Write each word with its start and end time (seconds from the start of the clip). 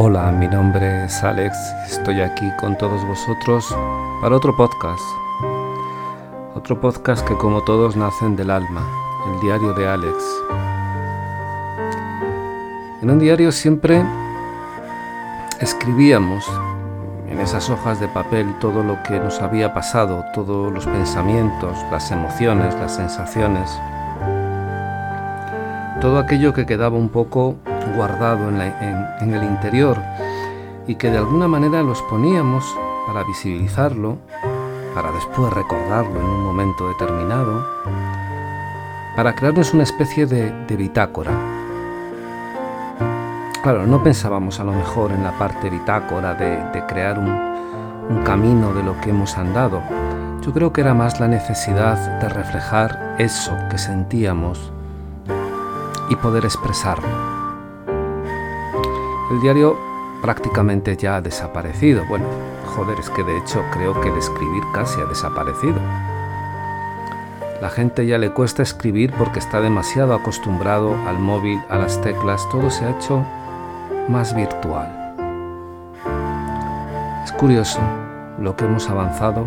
Hola, 0.00 0.30
mi 0.30 0.46
nombre 0.46 1.06
es 1.06 1.24
Alex, 1.24 1.58
estoy 1.88 2.20
aquí 2.20 2.48
con 2.60 2.78
todos 2.78 3.04
vosotros 3.04 3.66
para 4.22 4.36
otro 4.36 4.54
podcast. 4.54 5.02
Otro 6.54 6.80
podcast 6.80 7.26
que 7.26 7.34
como 7.34 7.64
todos 7.64 7.96
nacen 7.96 8.36
del 8.36 8.52
alma, 8.52 8.86
el 9.26 9.40
diario 9.40 9.72
de 9.72 9.88
Alex. 9.88 10.24
En 13.02 13.10
un 13.10 13.18
diario 13.18 13.50
siempre 13.50 14.04
escribíamos 15.58 16.48
en 17.28 17.40
esas 17.40 17.68
hojas 17.68 17.98
de 17.98 18.06
papel 18.06 18.56
todo 18.60 18.84
lo 18.84 19.02
que 19.02 19.18
nos 19.18 19.42
había 19.42 19.74
pasado, 19.74 20.24
todos 20.32 20.72
los 20.72 20.86
pensamientos, 20.86 21.76
las 21.90 22.12
emociones, 22.12 22.72
las 22.76 22.94
sensaciones, 22.94 23.68
todo 26.00 26.20
aquello 26.20 26.54
que 26.54 26.66
quedaba 26.66 26.96
un 26.96 27.08
poco 27.08 27.56
guardado 27.94 28.48
en, 28.48 29.34
el 29.34 29.42
interior 29.42 29.98
y 30.86 30.94
que 30.94 31.10
de 31.10 31.18
alguna 31.18 31.48
manera 31.48 31.82
los 31.82 32.00
poníamos 32.02 32.64
para 33.06 33.24
visibilizarlo, 33.24 34.18
para 34.94 35.12
después 35.12 35.52
recordarlo 35.52 36.18
en 36.20 36.26
un 36.26 36.44
momento 36.44 36.88
determinado, 36.88 37.66
para 39.16 39.34
crearnos 39.34 39.74
una 39.74 39.82
especie 39.82 40.26
de, 40.26 40.76
bitácora. 40.76 41.32
Claro, 43.62 43.86
no 43.86 44.02
pensábamos 44.02 44.60
a 44.60 44.64
lo 44.64 44.72
mejor 44.72 45.10
en 45.10 45.24
la 45.24 45.36
parte 45.38 45.68
bitácora 45.68 46.34
de, 46.34 46.84
crear 46.86 47.18
un 47.18 48.22
camino 48.24 48.72
de 48.72 48.82
lo 48.82 48.98
que 49.00 49.10
hemos 49.10 49.36
andado. 49.36 49.82
Yo 50.42 50.52
creo 50.52 50.72
que 50.72 50.80
era 50.80 50.94
más 50.94 51.20
la 51.20 51.28
necesidad 51.28 52.20
de 52.20 52.28
reflejar 52.28 53.16
eso 53.18 53.52
que 53.70 53.76
sentíamos 53.76 54.72
y 56.08 56.16
poder 56.16 56.44
expresarlo. 56.44 57.37
El 59.30 59.40
diario 59.42 59.76
prácticamente 60.22 60.96
ya 60.96 61.16
ha 61.16 61.20
desaparecido. 61.20 62.04
Bueno, 62.06 62.26
joder, 62.74 62.98
es 62.98 63.10
que 63.10 63.22
de 63.22 63.36
hecho 63.36 63.62
creo 63.72 64.00
que 64.00 64.08
el 64.08 64.16
escribir 64.16 64.62
casi 64.72 65.00
ha 65.00 65.04
desaparecido. 65.04 65.78
La 67.60 67.68
gente 67.68 68.06
ya 68.06 68.18
le 68.18 68.30
cuesta 68.30 68.62
escribir 68.62 69.12
porque 69.18 69.40
está 69.40 69.60
demasiado 69.60 70.14
acostumbrado 70.14 70.94
al 71.06 71.18
móvil, 71.18 71.60
a 71.68 71.76
las 71.76 72.00
teclas, 72.00 72.48
todo 72.50 72.70
se 72.70 72.84
ha 72.84 72.90
hecho 72.90 73.24
más 74.08 74.34
virtual. 74.34 74.94
Es 77.24 77.32
curioso 77.32 77.80
lo 78.38 78.56
que 78.56 78.64
hemos 78.64 78.88
avanzado 78.88 79.44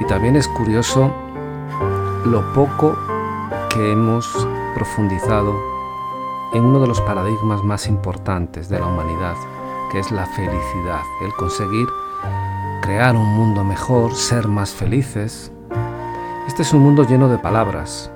y 0.00 0.06
también 0.06 0.36
es 0.36 0.48
curioso 0.48 1.12
lo 2.24 2.52
poco 2.54 2.96
que 3.68 3.92
hemos 3.92 4.26
profundizado 4.74 5.75
en 6.52 6.64
uno 6.64 6.80
de 6.80 6.86
los 6.86 7.00
paradigmas 7.00 7.62
más 7.64 7.88
importantes 7.88 8.68
de 8.68 8.78
la 8.78 8.86
humanidad, 8.86 9.34
que 9.90 9.98
es 9.98 10.10
la 10.10 10.26
felicidad, 10.26 11.00
el 11.24 11.32
conseguir 11.34 11.88
crear 12.82 13.16
un 13.16 13.34
mundo 13.34 13.64
mejor, 13.64 14.14
ser 14.14 14.46
más 14.46 14.70
felices. 14.70 15.52
Este 16.46 16.62
es 16.62 16.72
un 16.72 16.82
mundo 16.82 17.04
lleno 17.04 17.28
de 17.28 17.38
palabras, 17.38 18.10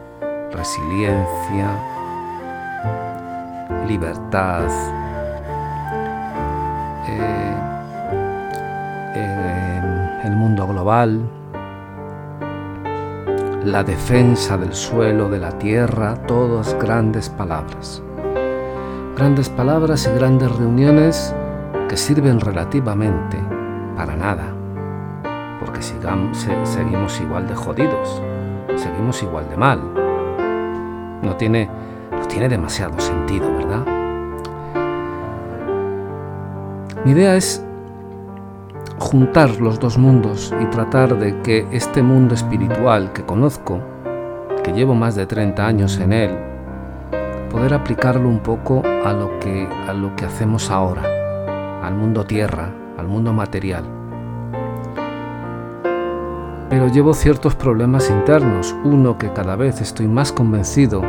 resiliencia, 0.52 1.70
libertad, 3.86 4.68
eh, 7.08 7.56
eh, 9.16 10.20
el 10.24 10.36
mundo 10.36 10.68
global, 10.68 11.20
la 13.64 13.82
defensa 13.82 14.56
del 14.56 14.72
suelo, 14.72 15.28
de 15.28 15.38
la 15.38 15.58
tierra, 15.58 16.14
todas 16.26 16.74
grandes 16.78 17.28
palabras 17.28 18.02
grandes 19.20 19.50
palabras 19.50 20.08
y 20.10 20.18
grandes 20.18 20.50
reuniones 20.56 21.34
que 21.90 21.98
sirven 21.98 22.40
relativamente 22.40 23.36
para 23.94 24.16
nada, 24.16 24.46
porque 25.60 25.82
seguimos 25.82 27.20
igual 27.20 27.46
de 27.46 27.54
jodidos, 27.54 28.22
seguimos 28.76 29.22
igual 29.22 29.46
de 29.50 29.58
mal. 29.58 29.78
No 31.22 31.36
tiene, 31.36 31.68
no 32.10 32.26
tiene 32.28 32.48
demasiado 32.48 32.98
sentido, 32.98 33.46
¿verdad? 33.58 33.84
Mi 37.04 37.10
idea 37.10 37.36
es 37.36 37.62
juntar 38.98 39.60
los 39.60 39.78
dos 39.78 39.98
mundos 39.98 40.50
y 40.62 40.64
tratar 40.70 41.18
de 41.18 41.42
que 41.42 41.66
este 41.72 42.02
mundo 42.02 42.34
espiritual 42.34 43.12
que 43.12 43.26
conozco, 43.26 43.80
que 44.64 44.72
llevo 44.72 44.94
más 44.94 45.14
de 45.14 45.26
30 45.26 45.66
años 45.66 46.00
en 46.00 46.14
él, 46.14 46.49
poder 47.50 47.74
aplicarlo 47.74 48.28
un 48.28 48.38
poco 48.38 48.82
a 49.04 49.12
lo 49.12 49.38
que, 49.40 49.68
a 49.86 49.92
lo 49.92 50.16
que 50.16 50.24
hacemos 50.24 50.70
ahora, 50.70 51.02
al 51.82 51.94
mundo 51.94 52.24
tierra, 52.24 52.70
al 52.96 53.06
mundo 53.06 53.34
material. 53.34 53.84
Pero 56.70 56.86
llevo 56.86 57.12
ciertos 57.12 57.56
problemas 57.56 58.08
internos. 58.08 58.74
Uno 58.84 59.18
que 59.18 59.32
cada 59.32 59.56
vez 59.56 59.80
estoy 59.80 60.06
más 60.06 60.32
convencido 60.32 61.02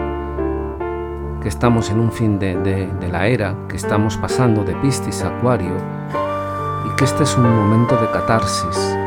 que 1.42 1.48
estamos 1.48 1.90
en 1.90 2.00
un 2.00 2.12
fin 2.12 2.40
de, 2.40 2.56
de 2.56 3.08
la 3.08 3.28
era, 3.28 3.56
que 3.70 3.76
estamos 3.76 4.18
pasando 4.18 4.64
de 4.64 4.76
Piscis 4.76 5.24
a 5.24 5.30
Acuario 5.30 5.76
y 6.86 6.96
que 6.96 7.06
este 7.06 7.24
es 7.24 7.38
un 7.38 7.44
momento 7.44 7.96
de 7.96 8.10
catarsis. 8.12 8.98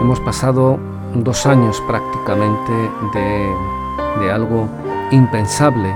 Hemos 0.00 0.20
pasado 0.20 0.78
dos 1.14 1.46
años 1.46 1.82
prácticamente 1.86 2.72
de 3.12 3.77
de 4.18 4.32
algo 4.32 4.68
impensable, 5.10 5.94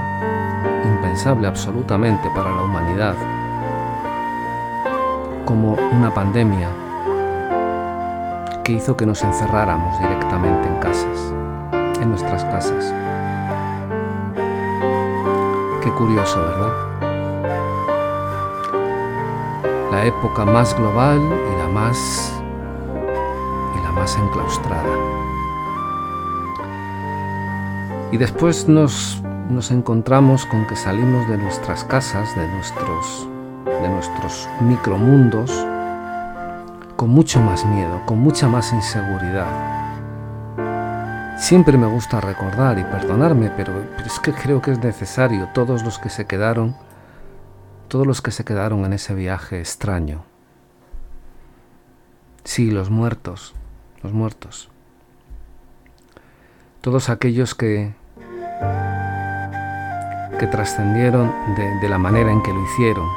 impensable 0.85 1.47
absolutamente 1.47 2.29
para 2.35 2.51
la 2.51 2.63
humanidad, 2.63 3.15
como 5.45 5.75
una 5.93 6.13
pandemia 6.15 6.69
que 8.65 8.73
hizo 8.73 8.97
que 8.97 9.07
nos 9.07 9.23
encerráramos 9.23 9.99
directamente 9.99 10.69
en 10.69 10.77
casas, 10.77 11.35
en 12.01 12.11
nuestras 12.11 12.45
casas. 12.45 12.95
Qué 15.83 15.91
curioso, 15.91 16.41
¿verdad? 16.41 16.73
La 19.91 20.05
época 20.05 20.45
más 20.45 20.77
global 20.77 21.21
y 21.21 21.59
la 21.59 21.69
más 21.69 22.33
y 23.77 23.85
la 23.85 23.93
más 23.93 24.17
enclaustrada. 24.17 25.22
Y 28.13 28.19
después 28.19 28.69
nos, 28.69 29.23
encontramos 29.71 30.45
con 30.45 30.67
que 30.67 30.77
salimos 30.77 31.27
de 31.31 31.39
nuestras 31.39 31.83
casas, 31.85 32.37
de 32.37 32.47
nuestros, 32.47 33.27
de 33.65 33.89
nuestros 33.89 34.47
micromundos, 34.61 35.51
con 36.97 37.09
mucho 37.09 37.41
más 37.41 37.65
miedo, 37.65 38.03
con 38.05 38.19
mucha 38.19 38.49
más 38.49 38.71
inseguridad. 38.75 39.49
Siempre 41.39 41.79
me 41.79 41.87
gusta 41.87 42.21
recordar 42.21 42.79
y 42.79 42.85
perdonarme, 42.85 43.51
pero, 43.57 43.73
pero, 43.97 44.07
es 44.07 44.21
que 44.21 44.35
creo 44.35 44.61
que 44.61 44.73
es 44.73 44.79
necesario 44.79 45.49
todos 45.55 45.83
los 45.83 45.99
que 45.99 46.11
se 46.11 46.27
quedaron, 46.27 46.77
todos 47.89 48.07
los 48.07 48.21
que 48.21 48.31
se 48.31 48.45
quedaron 48.45 48.85
en 48.85 48.93
ese 48.93 49.15
viaje 49.15 49.59
extraño. 49.59 50.23
Sí, 52.45 52.71
los 52.71 52.91
muertos, 52.91 53.55
los 54.03 54.13
muertos. 54.13 54.69
Todos 56.83 57.09
aquellos 57.09 57.55
que, 57.55 57.95
que 60.39 60.47
trascendieron 60.49 61.33
de, 61.81 61.89
la 61.89 61.99
manera 61.99 62.33
en 62.33 62.43
que 62.43 62.53
lo 62.53 62.61
hicieron. 62.65 63.09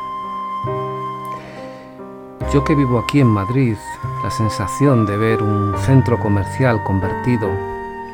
Yo 2.54 2.64
que 2.64 2.76
vivo 2.76 3.00
aquí 3.00 3.20
en 3.20 3.28
Madrid, 3.28 3.76
la 4.24 4.30
sensación 4.30 5.08
de 5.08 5.18
ver 5.18 5.42
un 5.42 5.76
centro 5.80 6.20
comercial 6.20 6.84
convertido 6.84 7.50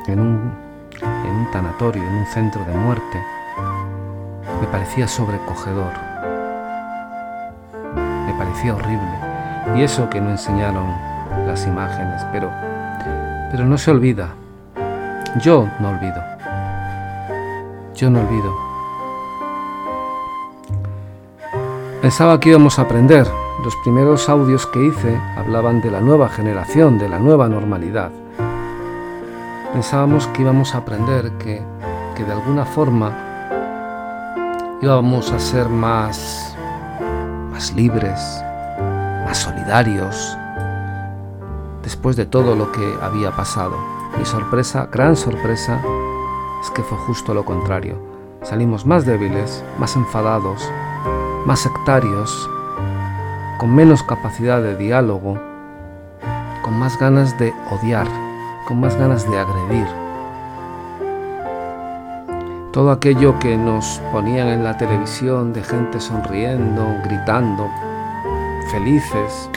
en 0.07 0.19
un, 0.19 0.53
en 1.01 1.35
un 1.35 1.51
tanatorio, 1.51 2.01
en 2.01 2.15
un 2.15 2.25
centro 2.27 2.63
de 2.63 2.73
muerte, 2.73 3.21
me 4.61 4.67
parecía 4.67 5.07
sobrecogedor, 5.07 5.91
me 8.25 8.33
parecía 8.37 8.75
horrible. 8.75 9.75
Y 9.75 9.83
eso 9.83 10.09
que 10.09 10.21
no 10.21 10.29
enseñaron 10.29 10.87
las 11.45 11.67
imágenes, 11.67 12.25
pero, 12.31 12.49
pero 13.51 13.65
no 13.65 13.77
se 13.77 13.91
olvida. 13.91 14.29
Yo 15.41 15.67
no 15.79 15.89
olvido. 15.89 16.30
Yo 18.01 18.09
no 18.09 18.21
olvido. 18.21 18.57
Pensaba 22.01 22.39
que 22.39 22.49
íbamos 22.49 22.79
a 22.79 22.81
aprender. 22.81 23.27
Los 23.63 23.75
primeros 23.83 24.27
audios 24.27 24.65
que 24.65 24.83
hice 24.83 25.15
hablaban 25.37 25.81
de 25.81 25.91
la 25.91 26.01
nueva 26.01 26.27
generación, 26.27 26.97
de 26.97 27.07
la 27.07 27.19
nueva 27.19 27.47
normalidad. 27.47 28.09
Pensábamos 29.71 30.25
que 30.29 30.41
íbamos 30.41 30.73
a 30.73 30.79
aprender 30.79 31.33
que, 31.33 31.61
que 32.15 32.23
de 32.23 32.31
alguna 32.31 32.65
forma 32.65 33.11
íbamos 34.81 35.31
a 35.31 35.37
ser 35.37 35.69
más, 35.69 36.55
más 37.51 37.71
libres, 37.75 38.19
más 39.25 39.37
solidarios, 39.37 40.35
después 41.83 42.15
de 42.15 42.25
todo 42.25 42.55
lo 42.55 42.71
que 42.71 42.97
había 42.99 43.29
pasado. 43.29 43.77
Mi 44.17 44.25
sorpresa, 44.25 44.89
gran 44.91 45.15
sorpresa, 45.15 45.79
es 46.61 46.69
que 46.71 46.83
fue 46.83 46.97
justo 46.99 47.33
lo 47.33 47.43
contrario. 47.43 47.97
salimos 48.43 48.85
más 48.85 49.05
débiles, 49.05 49.63
más 49.77 49.95
enfadados, 49.95 50.67
más 51.45 51.59
sectarios, 51.59 52.49
con 53.59 53.75
menos 53.75 54.01
capacidad 54.03 54.61
de 54.61 54.75
diálogo, 54.75 55.37
con 56.63 56.79
más 56.79 56.97
ganas 56.97 57.37
de 57.37 57.53
odiar, 57.71 58.07
con 58.67 58.79
más 58.79 58.95
ganas 58.95 59.29
de 59.29 59.37
agredir. 59.37 59.87
Todo 62.71 62.91
aquello 62.91 63.37
que 63.39 63.57
nos 63.57 64.01
ponían 64.11 64.47
en 64.47 64.63
la 64.63 64.77
televisión 64.77 65.53
de 65.53 65.61
gente 65.61 65.99
sonriendo, 65.99 66.87
gritando, 67.03 67.69
felices, 68.71 69.49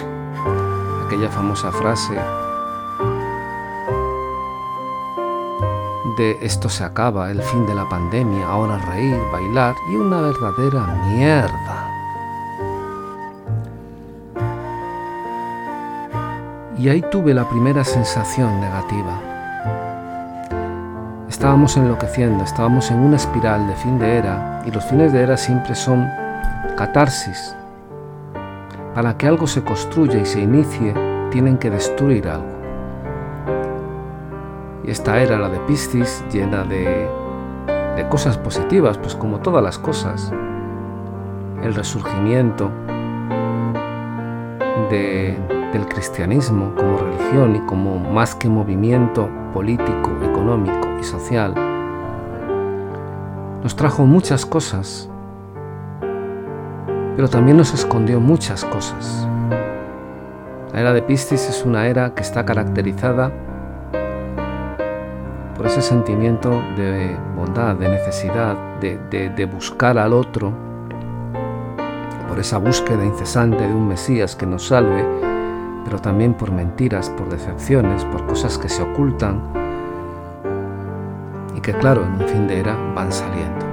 aquella 1.06 1.30
famosa 1.30 1.70
frase 1.72 2.18
de 6.16 6.38
esto 6.42 6.68
se 6.68 6.84
acaba, 6.84 7.30
el 7.30 7.42
fin 7.42 7.66
de 7.66 7.74
la 7.74 7.88
pandemia, 7.88 8.46
ahora 8.46 8.78
reír, 8.78 9.18
bailar 9.32 9.74
y 9.90 9.96
una 9.96 10.20
verdadera 10.20 10.86
mierda. 11.08 11.90
Y 16.78 16.88
ahí 16.88 17.02
tuve 17.10 17.32
la 17.32 17.48
primera 17.48 17.84
sensación 17.84 18.60
negativa. 18.60 19.20
Estábamos 21.28 21.76
enloqueciendo, 21.76 22.44
estábamos 22.44 22.90
en 22.90 22.98
una 22.98 23.16
espiral 23.16 23.66
de 23.66 23.74
fin 23.76 23.98
de 23.98 24.18
era 24.18 24.62
y 24.66 24.70
los 24.70 24.84
fines 24.84 25.12
de 25.12 25.22
era 25.22 25.36
siempre 25.36 25.74
son 25.74 26.06
catarsis. 26.76 27.56
Para 28.94 29.16
que 29.16 29.26
algo 29.26 29.46
se 29.46 29.62
construya 29.64 30.20
y 30.20 30.26
se 30.26 30.40
inicie, 30.40 30.94
tienen 31.30 31.58
que 31.58 31.70
destruir 31.70 32.28
algo. 32.28 32.63
Esta 34.94 35.20
era 35.20 35.36
la 35.40 35.48
de 35.48 35.58
Piscis, 35.58 36.24
llena 36.32 36.62
de, 36.62 37.08
de 37.96 38.08
cosas 38.08 38.38
positivas, 38.38 38.96
pues 38.96 39.16
como 39.16 39.40
todas 39.40 39.60
las 39.60 39.76
cosas. 39.76 40.32
El 41.64 41.74
resurgimiento 41.74 42.70
del 44.88 45.88
cristianismo 45.88 46.72
como 46.76 46.98
religión 46.98 47.56
y 47.56 47.60
como 47.66 47.98
más 47.98 48.36
que 48.36 48.48
movimiento 48.48 49.28
político, 49.52 50.12
económico 50.22 50.88
y 51.00 51.02
social, 51.02 51.54
nos 53.64 53.74
trajo 53.74 54.06
muchas 54.06 54.46
cosas, 54.46 55.10
pero 57.16 57.28
también 57.28 57.56
nos 57.56 57.74
escondió 57.74 58.20
muchas 58.20 58.64
cosas. 58.64 59.28
La 60.72 60.80
era 60.80 60.92
de 60.92 61.02
Piscis 61.02 61.48
es 61.48 61.64
una 61.64 61.88
era 61.88 62.14
que 62.14 62.22
está 62.22 62.44
caracterizada 62.44 63.32
por 65.64 65.70
ese 65.70 65.80
sentimiento 65.80 66.50
de 66.76 67.16
bondad, 67.34 67.74
de 67.76 67.88
necesidad, 67.88 68.54
de, 68.80 69.48
buscar 69.50 69.96
al 69.96 70.12
otro, 70.12 70.52
por 72.28 72.38
esa 72.38 72.58
búsqueda 72.58 73.02
incesante 73.02 73.66
de 73.66 73.72
un 73.72 73.88
Mesías 73.88 74.36
que 74.36 74.44
nos 74.44 74.66
salve, 74.66 75.02
pero 75.82 75.98
también 75.98 76.34
por 76.34 76.52
mentiras, 76.52 77.08
por 77.08 77.30
decepciones, 77.30 78.04
por 78.04 78.26
cosas 78.26 78.58
que 78.58 78.68
se 78.68 78.82
ocultan 78.82 79.40
y 81.56 81.62
que 81.62 81.72
claro, 81.72 82.04
en 82.04 82.22
un 82.22 82.28
fin 82.28 82.46
de 82.46 82.60
era 82.60 82.76
van 82.94 83.10
saliendo. 83.10 83.64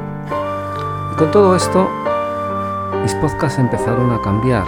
Y 1.11 1.15
con 1.17 1.29
todo 1.31 1.57
esto, 1.57 1.89
mis 3.01 3.13
podcasts 3.15 3.59
empezaron 3.59 4.13
a 4.13 4.21
cambiar. 4.21 4.63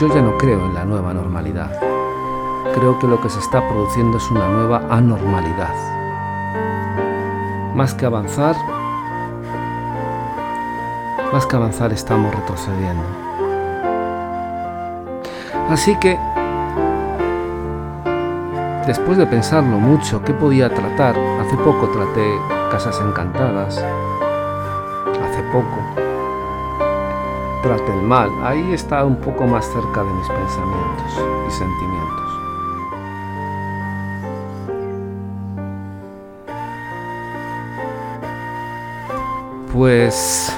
Yo 0.00 0.08
ya 0.08 0.22
no 0.22 0.38
creo 0.38 0.64
en 0.64 0.72
la 0.72 0.86
nueva 0.86 1.12
normalidad. 1.12 1.78
Creo 2.74 2.98
que 2.98 3.06
lo 3.06 3.20
que 3.20 3.28
se 3.28 3.38
está 3.38 3.68
produciendo 3.68 4.16
es 4.16 4.30
una 4.30 4.48
nueva 4.48 4.86
anormalidad 4.88 5.97
más 7.78 7.94
que 7.94 8.06
avanzar, 8.06 8.56
más 11.32 11.46
que 11.46 11.54
avanzar 11.54 11.92
estamos 11.92 12.34
retrocediendo. 12.34 13.04
Así 15.70 15.94
que, 16.00 16.18
después 18.84 19.16
de 19.16 19.26
pensarlo 19.26 19.78
mucho, 19.78 20.24
¿qué 20.24 20.34
podía 20.34 20.74
tratar? 20.74 21.16
Hace 21.16 21.56
poco 21.58 21.88
traté 21.90 22.28
Casas 22.72 23.00
Encantadas, 23.00 23.78
hace 23.78 25.42
poco 25.52 25.78
traté 27.62 27.92
el 27.92 28.02
mal, 28.02 28.28
ahí 28.42 28.72
está 28.72 29.04
un 29.04 29.14
poco 29.18 29.46
más 29.46 29.64
cerca 29.66 30.02
de 30.02 30.12
mis 30.14 30.26
pensamientos 30.26 31.12
y 31.46 31.50
sentimientos. 31.52 32.07
Pues 39.78 40.52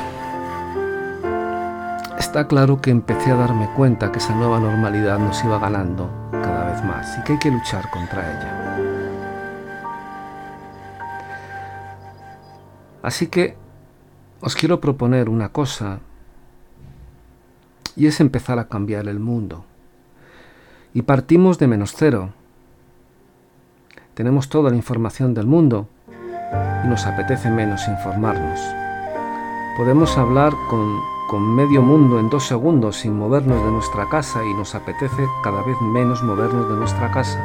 está 2.19 2.49
claro 2.49 2.81
que 2.81 2.90
empecé 2.90 3.31
a 3.31 3.37
darme 3.37 3.69
cuenta 3.76 4.11
que 4.11 4.19
esa 4.19 4.34
nueva 4.34 4.58
normalidad 4.58 5.19
nos 5.19 5.44
iba 5.44 5.58
ganando 5.58 6.08
cada 6.32 6.72
vez 6.72 6.82
más 6.82 7.19
y 7.19 7.25
que 7.25 7.34
hay 7.34 7.38
que 7.38 7.50
luchar 7.50 7.90
contra 7.90 8.22
ella. 8.22 8.78
Así 13.02 13.26
que 13.26 13.58
os 14.40 14.55
quiero 14.55 14.81
proponer 14.81 15.28
una 15.28 15.50
cosa 15.50 15.99
y 17.96 18.06
es 18.06 18.20
empezar 18.20 18.58
a 18.58 18.69
cambiar 18.69 19.06
el 19.06 19.20
mundo. 19.20 19.66
Y 20.94 21.02
partimos 21.02 21.58
de 21.58 21.66
menos 21.66 21.93
cero. 21.94 22.31
Tenemos 24.14 24.49
toda 24.49 24.70
la 24.70 24.76
información 24.76 25.34
del 25.34 25.46
mundo 25.46 25.88
y 26.82 26.88
nos 26.88 27.05
apetece 27.05 27.50
menos 27.50 27.87
informarnos. 27.87 28.58
Podemos 29.81 30.19
hablar 30.19 30.53
con, 30.69 31.55
medio 31.56 31.81
mundo 31.81 32.21
en 32.21 32.29
dos 32.29 32.47
segundos 32.47 32.97
sin 32.97 33.17
movernos 33.17 33.65
de 33.65 33.71
nuestra 33.71 34.06
casa 34.11 34.44
y 34.44 34.53
nos 34.53 34.75
apetece 34.75 35.27
cada 35.43 35.62
vez 35.62 35.81
menos 35.81 36.23
movernos 36.23 36.69
de 36.69 36.77
nuestra 36.77 37.11
casa. 37.11 37.41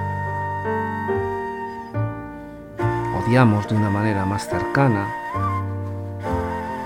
Odiamos 3.23 3.69
de 3.69 3.77
una 3.77 3.89
manera 3.89 4.25
más 4.25 4.49
cercana 4.49 5.07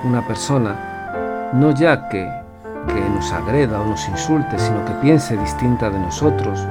una 0.03 0.21
persona, 0.27 1.49
no 1.55 1.71
ya 1.71 2.07
que, 2.09 2.29
que 2.87 3.09
nos 3.09 3.33
agreda 3.33 3.81
o 3.81 3.87
nos 3.87 4.07
insulte, 4.07 4.59
sino 4.59 4.85
que 4.85 4.93
piense 5.01 5.35
distinta 5.35 5.89
de 5.89 5.97
nosotros. 5.97 6.63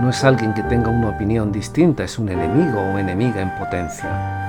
No 0.00 0.08
es 0.08 0.24
alguien 0.24 0.54
que 0.54 0.62
tenga 0.62 0.88
una 0.88 1.10
opinión 1.10 1.52
distinta, 1.52 2.04
es 2.04 2.18
un 2.18 2.30
enemigo 2.30 2.80
o 2.80 2.96
enemiga 2.96 3.42
en 3.42 3.54
potencia. 3.58 4.45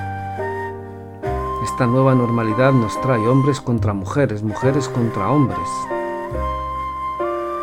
Esta 1.67 1.85
nueva 1.85 2.15
normalidad 2.15 2.71
nos 2.71 2.99
trae 3.01 3.27
hombres 3.27 3.59
contra 3.59 3.93
mujeres, 3.93 4.41
mujeres 4.41 4.87
contra 4.87 5.29
hombres, 5.29 5.67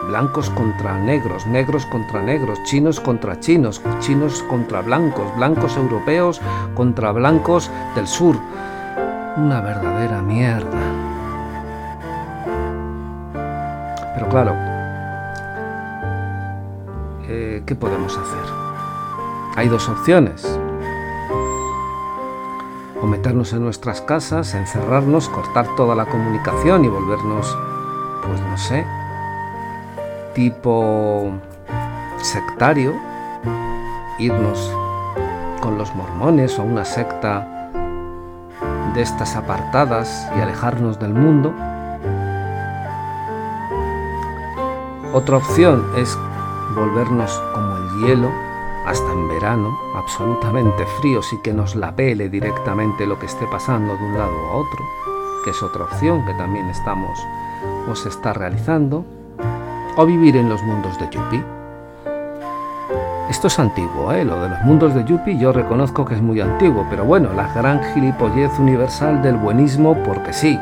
blancos 0.07 0.51
contra 0.51 0.99
negros, 0.99 1.47
negros 1.47 1.87
contra 1.87 2.23
negros, 2.23 2.63
chinos 2.65 3.01
contra 3.01 3.41
chinos, 3.41 3.81
chinos 4.01 4.43
contra 4.43 4.83
blancos, 4.83 5.35
blancos 5.37 5.77
europeos 5.79 6.41
contra 6.75 7.13
blancos 7.13 7.71
del 7.97 8.07
sur. 8.07 8.37
Una 9.39 9.63
verdadera 9.63 10.21
mierda. 10.21 10.83
Pero 14.15 14.29
claro, 14.29 14.55
eh, 17.27 17.63
¿qué 17.67 17.75
podemos 17.75 18.17
hacer? 18.17 18.45
Hay 19.57 19.69
dos 19.69 19.89
opciones 19.89 20.61
meternos 23.07 23.53
en 23.53 23.63
nuestras 23.63 24.01
casas, 24.01 24.55
encerrarnos, 24.55 25.29
cortar 25.29 25.67
toda 25.77 25.95
la 25.95 26.07
comunicación 26.07 26.85
y 26.85 26.89
volvernos, 26.89 27.57
pues 28.27 28.41
no 28.41 28.59
sé, 28.59 28.85
tipo 30.35 31.33
sectario, 32.23 32.95
irnos 34.19 34.73
con 35.61 35.79
los 35.79 35.95
mormones 35.95 36.59
o 36.59 36.63
una 36.63 36.85
secta 36.85 37.71
de 38.95 39.03
estas 39.03 39.35
apartadas 39.35 40.29
y 40.37 40.41
alejarnos 40.41 40.99
del 40.99 41.15
mundo. 41.15 41.53
Otra 45.13 45.37
opción 45.37 45.85
es 45.97 46.17
volvernos 46.75 47.41
como 47.55 47.77
el 47.77 48.01
hielo 48.01 48.44
hasta 48.85 49.13
en 49.13 49.29
verano, 49.29 49.79
absolutamente 49.95 50.85
fríos 51.01 51.33
y 51.33 51.39
que 51.39 51.55
nos 51.55 51.75
la 51.75 51.97
pele 51.97 52.29
directamente 52.29 53.07
lo 53.07 53.19
que 53.19 53.27
esté 53.27 53.47
pasando 53.47 53.97
de 53.97 54.05
un 54.05 54.19
lado 54.19 54.39
a 54.51 54.57
otro, 54.57 54.85
que 55.45 55.51
es 55.51 55.63
otra 55.63 55.85
opción 55.85 56.25
que 56.27 56.35
también 56.35 56.69
estamos 56.69 57.19
o 57.89 57.95
se 57.95 58.09
está 58.09 58.33
realizando, 58.33 59.05
o 59.97 60.07
vivir 60.07 60.37
en 60.37 60.49
los 60.49 60.63
mundos 60.63 60.99
de 60.99 61.09
Yuppie. 61.11 61.45
Esto 63.31 63.47
es 63.49 63.59
antiguo, 63.59 64.13
¿eh? 64.13 64.25
lo 64.25 64.41
de 64.41 64.51
los 64.51 64.61
mundos 64.63 64.95
de 64.95 65.05
Yuppie 65.05 65.39
yo 65.39 65.53
reconozco 65.53 66.05
que 66.05 66.15
es 66.15 66.21
muy 66.21 66.41
antiguo, 66.41 66.87
pero 66.91 67.05
bueno, 67.05 67.33
la 67.33 67.53
gran 67.55 67.83
gilipollez 67.93 68.59
universal 68.59 69.23
del 69.23 69.37
buenismo 69.37 69.97
porque 70.05 70.33
sí. 70.33 70.59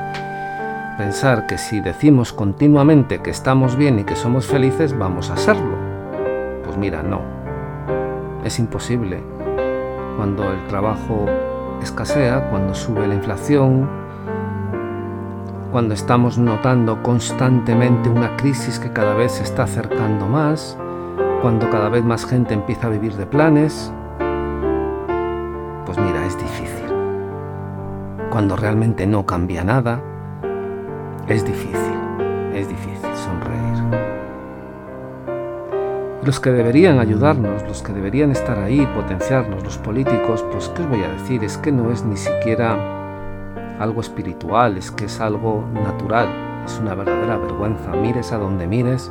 Pensar 0.97 1.47
que 1.47 1.59
si 1.59 1.81
decimos 1.81 2.33
continuamente 2.33 3.21
que 3.21 3.31
estamos 3.31 3.77
bien 3.77 3.99
y 3.99 4.05
que 4.05 4.15
somos 4.15 4.47
felices, 4.47 4.97
vamos 4.97 5.31
a 5.31 5.37
serlo. 5.37 5.77
Pues 6.65 6.77
mira, 6.77 7.03
no, 7.03 7.42
es 8.45 8.59
imposible. 8.59 9.23
Cuando 10.17 10.51
el 10.51 10.67
trabajo 10.67 11.27
escasea, 11.83 12.51
cuando 12.51 12.75
sube 12.75 13.07
la 13.07 13.15
inflación, 13.15 13.89
cuando 15.71 15.95
estamos 15.95 16.39
notando 16.39 17.03
constantemente 17.03 18.09
una 18.09 18.37
crisis 18.37 18.79
que 18.79 18.93
cada 18.93 19.15
vez 19.15 19.33
se 19.33 19.43
está 19.43 19.65
acercando 19.65 20.27
más, 20.27 20.77
cuando 21.41 21.71
cada 21.71 21.89
vez 21.89 22.05
más 22.05 22.27
gente 22.27 22.55
empieza 22.55 22.87
a 22.87 22.91
vivir 22.91 23.15
de 23.15 23.27
planes, 23.27 23.93
pues 25.87 25.99
mira, 25.99 26.27
es 26.27 26.37
difícil. 26.39 26.87
Cuando 28.31 28.57
realmente 28.57 29.07
no 29.07 29.27
cambia 29.27 29.65
nada, 29.65 30.01
es 31.27 31.45
difícil, 31.45 31.97
es 32.55 32.69
difícil 32.69 32.92
Los 36.25 36.39
que 36.39 36.53
deberían 36.53 37.01
ayudarnos, 37.01 37.65
los 37.65 37.83
que 37.83 37.93
deberían 37.93 38.31
estar 38.31 38.57
ahí, 38.57 38.87
potenciarnos, 38.95 39.65
los 39.65 39.77
políticos, 39.79 40.45
pues 40.53 40.69
¿qué 40.69 40.83
os 40.83 40.89
voy 40.89 41.03
a 41.03 41.09
decir? 41.09 41.43
Es 41.43 41.59
que 41.59 41.73
no 41.73 41.91
es 41.91 42.05
ni 42.05 42.17
siquiera 42.17 42.79
algo 43.81 44.01
espiritual, 44.01 44.79
es 44.79 44.93
que 44.93 45.07
es 45.07 45.21
algo 45.21 45.65
natural, 45.75 46.29
es 46.65 46.79
una 46.79 46.95
verdadera 46.95 47.39
vergüenza. 47.39 47.91
Mires 47.91 48.31
a 48.31 48.39
donde 48.39 48.69
mires, 48.69 49.11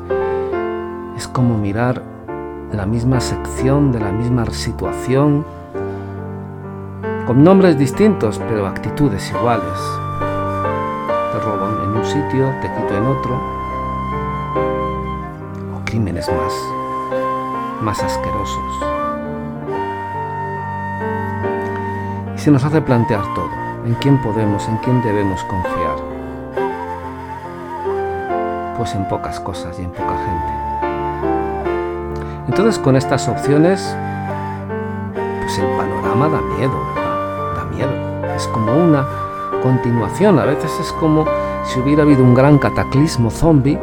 es 1.18 1.28
como 1.28 1.58
mirar 1.58 2.02
la 2.72 2.86
misma 2.86 3.20
sección 3.20 3.92
de 3.92 4.00
la 4.00 4.14
misma 4.14 4.46
situación, 4.46 5.46
con 7.28 7.44
nombres 7.44 7.78
distintos, 7.78 8.40
pero 8.48 8.66
actitudes 8.66 9.30
iguales. 9.32 9.80
Te 11.34 11.40
roban 11.40 11.74
en 11.84 11.90
un 11.90 12.06
sitio, 12.06 12.54
te 12.62 12.70
quito 12.70 12.98
en 12.98 13.06
otro, 13.06 13.36
o 15.76 15.84
crímenes 15.84 16.30
más, 16.30 16.54
más 17.82 18.02
asquerosos. 18.04 18.84
Y 22.36 22.40
se 22.40 22.52
nos 22.52 22.64
hace 22.64 22.82
plantear 22.82 23.24
todo, 23.34 23.50
en 23.86 23.94
quién 23.96 24.22
podemos, 24.22 24.68
en 24.68 24.78
quién 24.78 25.02
debemos 25.02 25.44
confiar. 25.44 25.96
Pues 28.78 28.96
en 28.96 29.08
pocas 29.08 29.40
cosas 29.40 29.78
y 29.80 29.84
en 29.84 29.92
poca 29.92 30.16
gente. 30.18 30.62
Entonces 32.48 32.80
con 32.80 32.96
estas 32.96 33.28
opciones, 33.28 33.96
pues 35.42 35.58
el 35.60 35.68
panorama 35.78 36.30
da 36.30 36.42
miedo, 36.58 36.80
¿verdad? 36.96 37.56
Da 37.56 37.64
miedo. 37.66 38.36
Es 38.36 38.48
como 38.48 38.74
una 38.74 39.06
continuación, 39.62 40.40
a 40.40 40.46
veces 40.46 40.72
es 40.80 40.92
como 40.94 41.26
si 41.64 41.80
hubiera 41.80 42.04
habido 42.04 42.24
un 42.24 42.34
gran 42.34 42.58
cataclismo 42.58 43.30
zombie. 43.30 43.80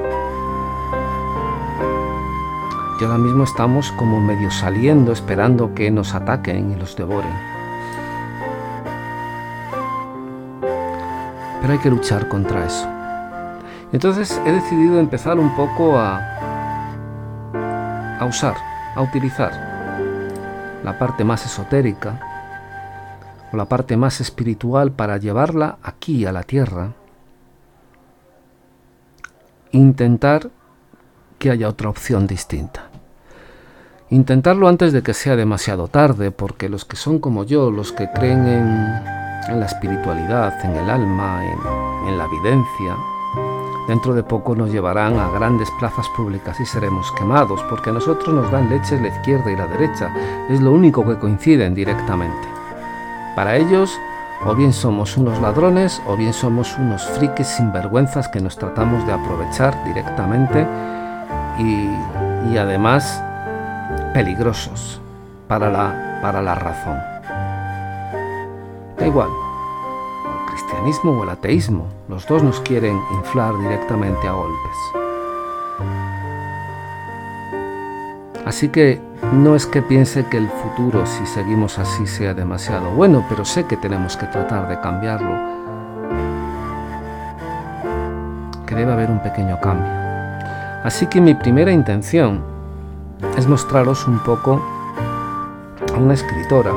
Y 3.00 3.04
ahora 3.04 3.18
mismo 3.18 3.44
estamos 3.44 3.92
como 3.92 4.20
medio 4.20 4.50
saliendo, 4.50 5.12
esperando 5.12 5.74
que 5.74 5.90
nos 5.90 6.14
ataquen 6.14 6.72
y 6.72 6.76
los 6.76 6.96
devoren. 6.96 7.32
Pero 11.60 11.72
hay 11.72 11.78
que 11.78 11.90
luchar 11.90 12.28
contra 12.28 12.66
eso. 12.66 12.88
Entonces 13.92 14.40
he 14.44 14.52
decidido 14.52 14.98
empezar 14.98 15.38
un 15.38 15.54
poco 15.54 15.98
a 15.98 16.38
a 18.18 18.24
usar, 18.24 18.56
a 18.94 19.02
utilizar 19.02 19.52
la 20.82 20.98
parte 20.98 21.24
más 21.24 21.46
esotérica 21.46 22.20
o 23.52 23.56
la 23.56 23.66
parte 23.66 23.96
más 23.96 24.20
espiritual 24.20 24.90
para 24.92 25.16
llevarla 25.16 25.78
aquí 25.82 26.26
a 26.26 26.32
la 26.32 26.42
tierra, 26.42 26.92
intentar 29.70 30.50
que 31.38 31.50
haya 31.50 31.68
otra 31.68 31.88
opción 31.88 32.26
distinta. 32.26 32.88
Intentarlo 34.10 34.68
antes 34.68 34.94
de 34.94 35.02
que 35.02 35.12
sea 35.12 35.36
demasiado 35.36 35.86
tarde, 35.88 36.30
porque 36.30 36.70
los 36.70 36.86
que 36.86 36.96
son 36.96 37.18
como 37.18 37.44
yo, 37.44 37.70
los 37.70 37.92
que 37.92 38.08
creen 38.10 38.46
en, 38.46 39.60
la 39.60 39.66
espiritualidad, 39.66 40.64
en 40.64 40.76
el 40.76 40.88
alma, 40.88 41.44
en, 42.06 42.16
la 42.16 42.26
videncia, 42.26 42.96
Dentro 43.86 44.12
de 44.12 44.22
poco 44.22 44.54
nos 44.54 44.70
llevarán 44.70 45.18
a 45.18 45.30
grandes 45.30 45.70
plazas 45.78 46.06
públicas 46.14 46.60
y 46.60 46.66
seremos 46.66 47.10
quemados, 47.12 47.62
porque 47.70 47.88
a 47.88 47.94
nosotros 47.94 48.34
nos 48.34 48.50
dan 48.52 48.68
leches 48.68 49.00
la 49.00 49.08
izquierda 49.08 49.50
y 49.50 49.56
la 49.56 49.66
derecha. 49.66 50.12
Es 50.50 50.60
lo 50.60 50.72
único 50.72 51.06
que 51.06 51.18
coinciden 51.18 51.74
directamente. 51.74 52.48
Para 53.34 53.56
ellos, 53.56 53.90
o 54.44 54.54
bien 54.54 54.74
somos 54.74 55.16
unos 55.16 55.40
ladrones, 55.40 56.02
o 56.06 56.16
bien 56.16 56.34
somos 56.34 56.76
unos 56.76 57.02
frikis 57.12 57.46
sinvergüenzas 57.46 58.28
que 58.28 58.40
nos 58.40 58.58
tratamos 58.58 59.06
de 59.06 59.12
aprovechar 59.12 59.82
directamente 59.86 60.66
y 61.58 62.56
además 62.58 63.22
peligrosos 64.18 65.00
para 65.46 65.70
la, 65.70 66.18
para 66.20 66.42
la 66.42 66.56
razón. 66.56 66.98
Da 68.98 69.06
igual, 69.06 69.28
cristianismo 70.48 71.12
o 71.12 71.22
el 71.22 71.30
ateísmo. 71.30 71.87
Los 72.08 72.26
dos 72.26 72.42
nos 72.42 72.60
quieren 72.62 73.00
inflar 73.12 73.56
directamente 73.60 74.26
a 74.26 74.32
golpes. 74.32 74.76
Así 78.44 78.70
que 78.70 79.00
no 79.34 79.54
es 79.54 79.66
que 79.66 79.82
piense 79.82 80.26
que 80.26 80.38
el 80.38 80.48
futuro, 80.48 81.06
si 81.06 81.25
seguimos 81.25 81.78
así, 81.78 82.04
sea 82.08 82.34
demasiado 82.34 82.90
bueno, 82.90 83.25
pero 83.28 83.44
sé 83.44 83.66
que 83.66 83.76
tenemos 83.76 84.16
que 84.16 84.26
tratar 84.26 84.68
de 84.68 84.80
cambiarlo. 84.80 85.30
Que 88.66 88.75
debe 88.75 88.92
haber 88.94 89.12
un 89.12 89.22
pequeño 89.22 89.60
cambio. 89.60 89.92
Así 90.82 91.06
que 91.06 91.20
mi 91.20 91.34
primera 91.37 91.70
intención 91.70 92.57
es 93.37 93.46
mostraros 93.46 94.06
un 94.06 94.18
poco 94.20 94.62
a 95.94 95.96
una 95.96 96.14
escritora 96.14 96.72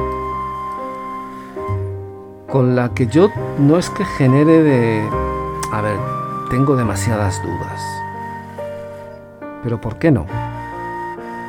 con 2.52 2.76
la 2.76 2.90
que 2.94 3.08
yo 3.08 3.30
no 3.58 3.78
es 3.78 3.90
que 3.90 4.04
genere 4.04 4.62
de... 4.62 5.10
A 5.72 5.82
ver, 5.82 5.98
tengo 6.50 6.76
demasiadas 6.76 7.42
dudas. 7.42 7.82
Pero 9.64 9.80
¿por 9.80 9.96
qué 9.98 10.12
no? 10.12 10.26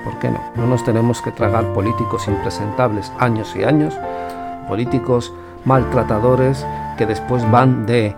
¿Por 0.04 0.18
qué 0.20 0.30
no? 0.30 0.40
No 0.54 0.66
nos 0.68 0.84
tenemos 0.84 1.20
que 1.20 1.32
tragar 1.32 1.64
políticos 1.72 2.28
impresentables 2.28 3.12
años 3.18 3.54
y 3.56 3.64
años, 3.64 3.94
políticos 4.68 5.32
maltratadores 5.64 6.64
que 6.96 7.06
después 7.06 7.48
van 7.50 7.84
de, 7.86 8.14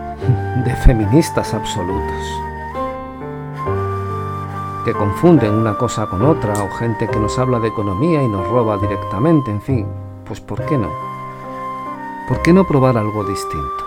de 0.64 0.76
feministas 0.76 1.52
absolutos, 1.52 2.40
que 4.88 4.94
confunden 4.94 5.52
una 5.52 5.76
cosa 5.76 6.06
con 6.06 6.24
otra, 6.24 6.54
o 6.62 6.70
gente 6.70 7.06
que 7.08 7.18
nos 7.18 7.38
habla 7.38 7.58
de 7.58 7.68
economía 7.68 8.22
y 8.22 8.28
nos 8.28 8.48
roba 8.48 8.78
directamente, 8.78 9.50
en 9.50 9.60
fin, 9.60 9.86
pues 10.24 10.40
¿por 10.40 10.64
qué 10.64 10.78
no? 10.78 10.88
¿por 12.26 12.40
qué 12.40 12.54
no 12.54 12.66
probar 12.66 12.96
algo 12.96 13.22
distinto? 13.22 13.84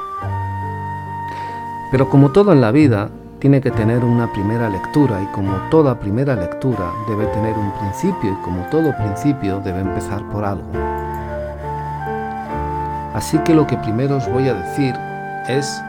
Pero 1.89 2.07
como 2.07 2.29
todo 2.29 2.51
en 2.51 2.61
la 2.61 2.69
vida, 2.69 3.09
tiene 3.39 3.61
que 3.61 3.71
tener 3.71 4.03
una 4.03 4.31
primera 4.31 4.69
lectura 4.69 5.23
y 5.23 5.25
como 5.33 5.53
toda 5.71 5.99
primera 5.99 6.35
lectura 6.35 6.91
debe 7.07 7.25
tener 7.27 7.57
un 7.57 7.71
principio 7.79 8.33
y 8.33 8.43
como 8.43 8.61
todo 8.69 8.95
principio 8.95 9.59
debe 9.59 9.79
empezar 9.79 10.23
por 10.29 10.45
algo. 10.45 10.69
Así 13.15 13.39
que 13.39 13.55
lo 13.55 13.65
que 13.65 13.77
primero 13.77 14.17
os 14.17 14.29
voy 14.29 14.47
a 14.47 14.53
decir 14.53 14.93
es 15.47 15.81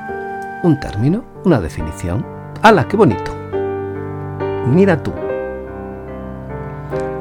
un 0.62 0.81
término, 0.81 1.23
una 1.45 1.61
definición. 1.61 2.25
¡Hala, 2.62 2.88
qué 2.88 2.97
bonito! 2.97 3.42
Mira 4.66 5.02
tú. 5.02 5.12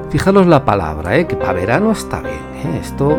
Fijaros 0.10 0.46
la 0.48 0.66
palabra, 0.66 1.18
¿eh? 1.18 1.26
que 1.26 1.36
para 1.36 1.54
verano 1.54 1.92
está 1.92 2.20
bien. 2.20 2.76
¿eh? 2.76 2.80
Esto 2.82 3.18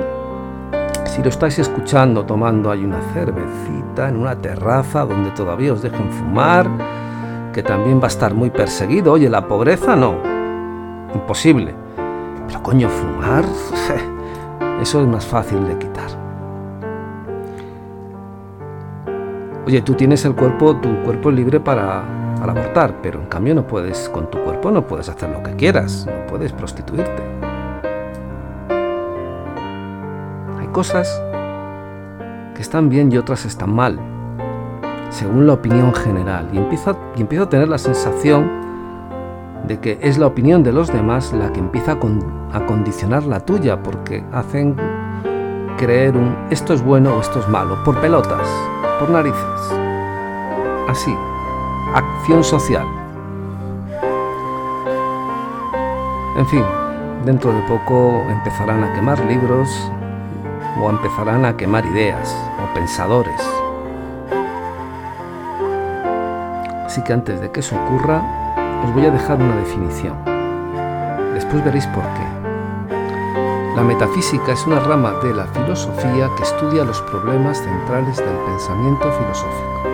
si 1.14 1.22
lo 1.22 1.28
estáis 1.28 1.58
escuchando 1.58 2.24
tomando 2.24 2.70
hay 2.70 2.86
una 2.86 2.98
cervecita 3.12 4.08
en 4.08 4.16
una 4.16 4.34
terraza 4.34 5.04
donde 5.04 5.30
todavía 5.32 5.74
os 5.74 5.82
dejen 5.82 6.10
fumar, 6.10 6.66
que 7.52 7.62
también 7.62 8.00
va 8.00 8.04
a 8.04 8.06
estar 8.06 8.32
muy 8.32 8.48
perseguido. 8.48 9.12
Oye, 9.12 9.28
la 9.28 9.46
pobreza 9.46 9.94
no, 9.94 10.16
imposible. 11.14 11.74
Pero 12.46 12.62
coño, 12.62 12.88
fumar, 12.88 13.44
eso 14.80 15.02
es 15.02 15.06
más 15.06 15.26
fácil 15.26 15.68
de 15.68 15.76
quitar. 15.76 16.08
Oye, 19.66 19.82
tú 19.82 19.92
tienes 19.92 20.24
el 20.24 20.34
cuerpo, 20.34 20.76
tu 20.76 21.02
cuerpo 21.02 21.30
libre 21.30 21.60
para, 21.60 22.04
para 22.42 22.60
abortar, 22.60 22.96
pero 23.00 23.20
en 23.20 23.26
cambio 23.26 23.54
no 23.54 23.64
puedes, 23.64 24.08
con 24.08 24.28
tu 24.28 24.36
cuerpo 24.42 24.72
no 24.72 24.84
puedes 24.84 25.08
hacer 25.08 25.30
lo 25.30 25.44
que 25.44 25.54
quieras, 25.54 26.06
no 26.06 26.26
puedes 26.26 26.52
prostituirte. 26.52 27.22
cosas 30.72 31.22
que 32.54 32.62
están 32.62 32.88
bien 32.88 33.12
y 33.12 33.18
otras 33.18 33.44
están 33.44 33.72
mal, 33.72 34.00
según 35.10 35.46
la 35.46 35.52
opinión 35.52 35.94
general. 35.94 36.48
Y 36.52 36.56
empiezo, 36.56 36.90
a 36.90 37.48
tener 37.48 37.68
la 37.68 37.78
sensación 37.78 38.50
de 39.68 39.78
que 39.78 39.98
es 40.00 40.18
la 40.18 40.26
opinión 40.26 40.64
de 40.64 40.72
los 40.72 40.92
demás 40.92 41.32
la 41.34 41.52
que 41.52 41.60
empieza 41.60 41.92
a, 41.92 42.56
a 42.56 42.66
condicionar 42.66 43.22
la 43.24 43.38
tuya, 43.40 43.82
porque 43.82 44.24
hacen 44.32 44.74
creer 45.76 46.16
un 46.16 46.34
esto 46.50 46.72
es 46.72 46.82
bueno 46.82 47.16
o 47.16 47.20
esto 47.20 47.38
es 47.38 47.48
malo, 47.48 47.84
por 47.84 48.00
pelotas, 48.00 48.48
por 48.98 49.10
narices. 49.10 49.60
Así, 50.88 51.14
acción 51.94 52.42
social. 52.42 52.86
En 56.36 56.46
fin, 56.46 56.64
dentro 57.24 57.52
de 57.52 57.60
poco 57.62 58.24
empezarán 58.30 58.84
a 58.84 58.92
quemar 58.94 59.18
libros, 59.26 59.90
o 60.80 60.90
empezarán 60.90 61.44
a 61.44 61.56
quemar 61.56 61.84
ideas 61.86 62.36
o 62.62 62.74
pensadores. 62.74 63.40
Así 66.86 67.02
que 67.04 67.12
antes 67.12 67.40
de 67.40 67.50
que 67.50 67.60
eso 67.60 67.76
ocurra, 67.76 68.22
os 68.84 68.92
voy 68.92 69.06
a 69.06 69.10
dejar 69.10 69.40
una 69.40 69.56
definición. 69.56 70.16
Después 71.34 71.64
veréis 71.64 71.86
por 71.88 72.02
qué. 72.02 72.26
La 73.76 73.82
metafísica 73.82 74.52
es 74.52 74.66
una 74.66 74.80
rama 74.80 75.12
de 75.22 75.32
la 75.32 75.46
filosofía 75.46 76.28
que 76.36 76.42
estudia 76.42 76.84
los 76.84 77.00
problemas 77.02 77.58
centrales 77.58 78.18
del 78.18 78.36
pensamiento 78.46 79.10
filosófico. 79.12 79.91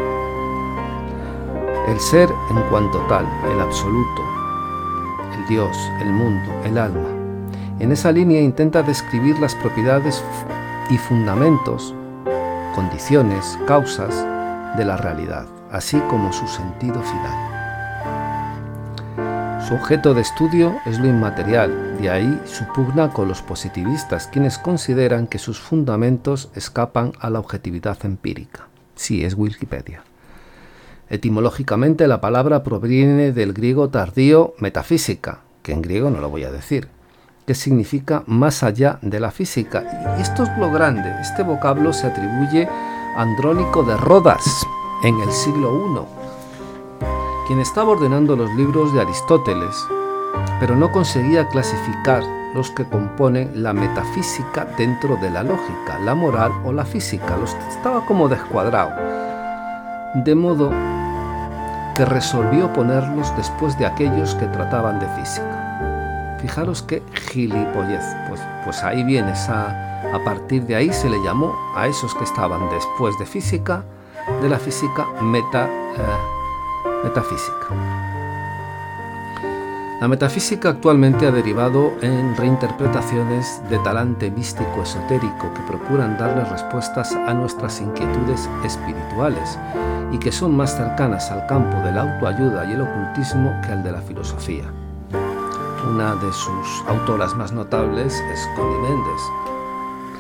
El 1.88 1.98
ser 2.00 2.28
en 2.50 2.60
cuanto 2.68 2.98
tal, 3.08 3.26
el 3.50 3.60
absoluto, 3.60 4.22
el 5.34 5.46
Dios, 5.48 5.74
el 6.02 6.12
mundo, 6.12 6.52
el 6.64 6.76
alma. 6.76 7.08
En 7.80 7.92
esa 7.92 8.12
línea 8.12 8.42
intenta 8.42 8.82
describir 8.82 9.38
las 9.38 9.54
propiedades 9.54 10.22
y 10.90 10.98
fundamentos, 10.98 11.94
condiciones, 12.74 13.58
causas 13.66 14.14
de 14.76 14.84
la 14.84 14.98
realidad, 14.98 15.46
así 15.72 15.98
como 16.10 16.30
su 16.30 16.46
sentido 16.46 17.00
final. 17.00 17.48
Su 19.66 19.74
objeto 19.74 20.12
de 20.12 20.20
estudio 20.20 20.76
es 20.84 20.98
lo 20.98 21.08
inmaterial, 21.08 21.96
de 21.98 22.10
ahí 22.10 22.40
su 22.44 22.64
pugna 22.66 23.10
con 23.14 23.28
los 23.28 23.40
positivistas, 23.40 24.26
quienes 24.26 24.58
consideran 24.58 25.26
que 25.26 25.38
sus 25.38 25.58
fundamentos 25.58 26.50
escapan 26.54 27.12
a 27.18 27.30
la 27.30 27.40
objetividad 27.40 27.96
empírica. 28.04 28.68
Sí, 28.94 29.24
es 29.24 29.34
Wikipedia. 29.34 30.02
Etimológicamente 31.10 32.06
la 32.06 32.20
palabra 32.20 32.62
proviene 32.62 33.32
del 33.32 33.54
griego 33.54 33.88
tardío 33.88 34.54
metafísica, 34.58 35.40
que 35.62 35.72
en 35.72 35.80
griego 35.80 36.10
no 36.10 36.20
lo 36.20 36.28
voy 36.28 36.44
a 36.44 36.52
decir, 36.52 36.88
que 37.46 37.54
significa 37.54 38.24
más 38.26 38.62
allá 38.62 38.98
de 39.00 39.18
la 39.18 39.30
física. 39.30 40.16
Y 40.18 40.22
esto 40.22 40.42
es 40.42 40.50
lo 40.58 40.70
grande, 40.70 41.10
este 41.22 41.42
vocablo 41.42 41.94
se 41.94 42.08
atribuye 42.08 42.68
a 43.16 43.22
Andrónico 43.22 43.82
de 43.84 43.96
Rodas 43.96 44.44
en 45.02 45.18
el 45.20 45.32
siglo 45.32 45.72
I, 45.74 47.06
quien 47.46 47.60
estaba 47.60 47.92
ordenando 47.92 48.36
los 48.36 48.54
libros 48.54 48.92
de 48.92 49.00
Aristóteles, 49.00 49.74
pero 50.60 50.76
no 50.76 50.92
conseguía 50.92 51.48
clasificar 51.48 52.22
los 52.54 52.70
que 52.72 52.84
componen 52.84 53.62
la 53.62 53.72
metafísica 53.72 54.66
dentro 54.76 55.16
de 55.16 55.30
la 55.30 55.42
lógica, 55.42 55.98
la 56.04 56.14
moral 56.14 56.52
o 56.64 56.72
la 56.72 56.84
física. 56.84 57.36
Los 57.38 57.54
estaba 57.70 58.04
como 58.04 58.28
descuadrado. 58.28 59.27
De 60.14 60.34
modo 60.34 60.70
que 61.94 62.04
resolvió 62.04 62.72
ponerlos 62.72 63.36
después 63.36 63.78
de 63.78 63.86
aquellos 63.86 64.34
que 64.36 64.46
trataban 64.46 65.00
de 65.00 65.06
física. 65.08 66.36
Fijaros 66.40 66.82
qué 66.82 67.02
gilipollez, 67.12 68.04
pues, 68.28 68.40
pues 68.64 68.82
ahí 68.84 69.02
viene 69.02 69.32
esa, 69.32 69.66
a 70.14 70.24
partir 70.24 70.64
de 70.64 70.76
ahí 70.76 70.92
se 70.92 71.10
le 71.10 71.18
llamó 71.24 71.52
a 71.76 71.88
esos 71.88 72.14
que 72.14 72.24
estaban 72.24 72.70
después 72.70 73.18
de 73.18 73.26
física, 73.26 73.82
de 74.40 74.48
la 74.48 74.58
física 74.58 75.06
meta, 75.20 75.66
eh, 75.66 77.04
metafísica. 77.04 78.07
La 80.00 80.06
metafísica 80.06 80.68
actualmente 80.68 81.26
ha 81.26 81.32
derivado 81.32 81.92
en 82.02 82.36
reinterpretaciones 82.36 83.60
de 83.68 83.80
talante 83.80 84.30
místico 84.30 84.82
esotérico 84.84 85.52
que 85.52 85.62
procuran 85.62 86.16
darle 86.16 86.44
respuestas 86.44 87.12
a 87.12 87.34
nuestras 87.34 87.80
inquietudes 87.80 88.48
espirituales 88.64 89.58
y 90.12 90.18
que 90.18 90.30
son 90.30 90.56
más 90.56 90.76
cercanas 90.76 91.32
al 91.32 91.46
campo 91.46 91.76
de 91.78 91.90
la 91.90 92.02
autoayuda 92.02 92.64
y 92.66 92.74
el 92.74 92.82
ocultismo 92.82 93.52
que 93.62 93.72
al 93.72 93.82
de 93.82 93.90
la 93.90 94.00
filosofía. 94.00 94.72
Una 95.90 96.14
de 96.14 96.32
sus 96.32 96.84
autoras 96.86 97.34
más 97.34 97.50
notables 97.50 98.14
es 98.14 98.48
Connie 98.54 98.78
Méndez. 98.78 99.22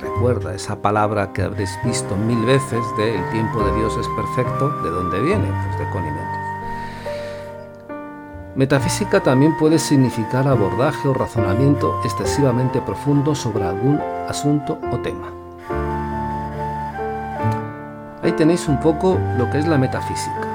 Recuerda 0.00 0.54
esa 0.54 0.82
palabra 0.82 1.32
que 1.32 1.42
habréis 1.42 1.70
visto 1.84 2.16
mil 2.16 2.44
veces 2.44 2.84
de 2.96 3.16
el 3.16 3.30
tiempo 3.30 3.62
de 3.62 3.76
Dios 3.76 3.96
es 3.96 4.08
perfecto, 4.08 4.70
¿de 4.82 4.90
dónde 4.90 5.20
viene? 5.20 5.46
Pues 5.46 5.78
de 5.78 5.90
Connie. 5.92 6.37
Metafísica 8.58 9.22
también 9.22 9.56
puede 9.56 9.78
significar 9.78 10.48
abordaje 10.48 11.06
o 11.06 11.14
razonamiento 11.14 12.00
excesivamente 12.02 12.80
profundo 12.80 13.36
sobre 13.36 13.62
algún 13.62 14.00
asunto 14.28 14.80
o 14.90 14.98
tema. 14.98 15.28
Ahí 18.20 18.32
tenéis 18.32 18.66
un 18.66 18.80
poco 18.80 19.16
lo 19.38 19.48
que 19.48 19.60
es 19.60 19.68
la 19.68 19.78
metafísica. 19.78 20.48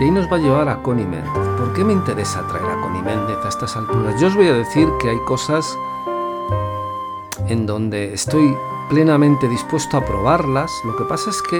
Y 0.00 0.04
ahí 0.04 0.10
nos 0.10 0.32
va 0.32 0.36
a 0.36 0.40
llevar 0.40 0.70
a 0.70 0.82
Connie 0.82 1.04
Méndez. 1.04 1.30
¿Por 1.58 1.74
qué 1.74 1.84
me 1.84 1.92
interesa 1.92 2.40
traer 2.48 2.70
a 2.70 2.80
Connie 2.80 3.02
Méndez 3.02 3.36
a 3.44 3.48
estas 3.48 3.76
alturas? 3.76 4.18
Yo 4.18 4.28
os 4.28 4.34
voy 4.34 4.48
a 4.48 4.54
decir 4.54 4.88
que 4.98 5.10
hay 5.10 5.18
cosas 5.26 5.66
en 7.48 7.66
donde 7.66 8.14
estoy 8.14 8.56
plenamente 8.88 9.46
dispuesto 9.46 9.98
a 9.98 10.04
probarlas. 10.06 10.72
Lo 10.86 10.96
que 10.96 11.04
pasa 11.04 11.28
es 11.28 11.42
que 11.42 11.58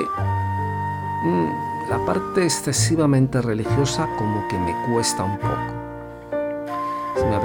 mmm, 1.22 1.66
la 1.88 2.04
parte 2.04 2.44
excesivamente 2.44 3.40
religiosa 3.40 4.08
como 4.18 4.46
que 4.48 4.58
me 4.58 4.74
cuesta 4.88 5.22
un 5.22 5.38
poco. 5.38 5.65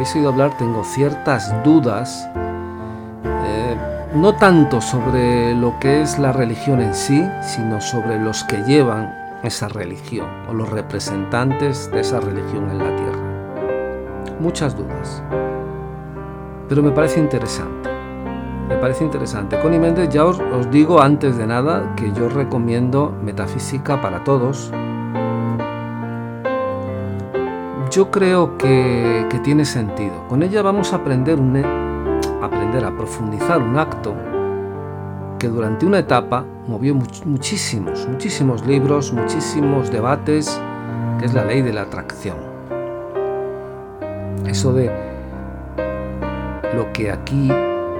Habéis 0.01 0.15
oído 0.15 0.29
hablar 0.29 0.57
tengo 0.57 0.83
ciertas 0.83 1.53
dudas 1.63 2.27
no 4.15 4.33
tanto 4.33 4.81
sobre 4.81 5.53
lo 5.53 5.77
que 5.79 6.01
es 6.01 6.17
la 6.17 6.31
religión 6.31 6.81
en 6.81 6.95
sí, 6.95 7.23
sino 7.43 7.79
sobre 7.79 8.17
los 8.19 8.43
que 8.45 8.63
llevan 8.63 9.13
esa 9.43 9.67
religión 9.67 10.25
o 10.49 10.55
los 10.55 10.71
representantes 10.71 11.91
de 11.91 11.99
esa 11.99 12.19
religión 12.19 12.71
en 12.71 12.79
la 12.79 12.95
tierra. 12.95 14.39
Muchas 14.39 14.75
dudas. 14.75 15.21
Pero 16.67 16.81
me 16.81 16.89
parece 16.89 17.19
interesante. 17.19 17.87
Me 18.69 18.77
parece 18.77 19.03
interesante. 19.03 19.59
Connie 19.59 19.77
Méndez, 19.77 20.09
ya 20.09 20.25
os 20.25 20.71
digo 20.71 20.99
antes 20.99 21.37
de 21.37 21.45
nada 21.45 21.93
que 21.95 22.11
yo 22.11 22.27
recomiendo 22.27 23.15
Metafísica 23.23 24.01
para 24.01 24.23
todos. 24.23 24.71
Yo 27.91 28.09
creo 28.09 28.57
que, 28.57 29.27
tiene 29.43 29.65
sentido. 29.65 30.25
Con 30.29 30.43
ella 30.43 30.61
vamos 30.61 30.93
a 30.93 30.97
aprender 30.97 31.39
un, 31.39 31.57
aprender 32.41 32.85
a 32.85 32.95
profundizar 32.95 33.61
un 33.61 33.77
acto 33.77 34.15
que 35.37 35.49
durante 35.49 35.85
una 35.85 35.99
etapa 35.99 36.45
movió 36.67 36.95
muchísimos, 36.95 38.07
muchísimos 38.07 38.65
libros, 38.65 39.11
muchísimos 39.11 39.91
debates, 39.91 40.61
que 41.19 41.25
es 41.25 41.33
la 41.33 41.43
ley 41.43 41.63
de 41.63 41.73
la 41.73 41.81
atracción. 41.81 42.37
Eso 44.45 44.71
de 44.71 44.89
lo 46.73 46.93
que 46.93 47.11
aquí 47.11 47.51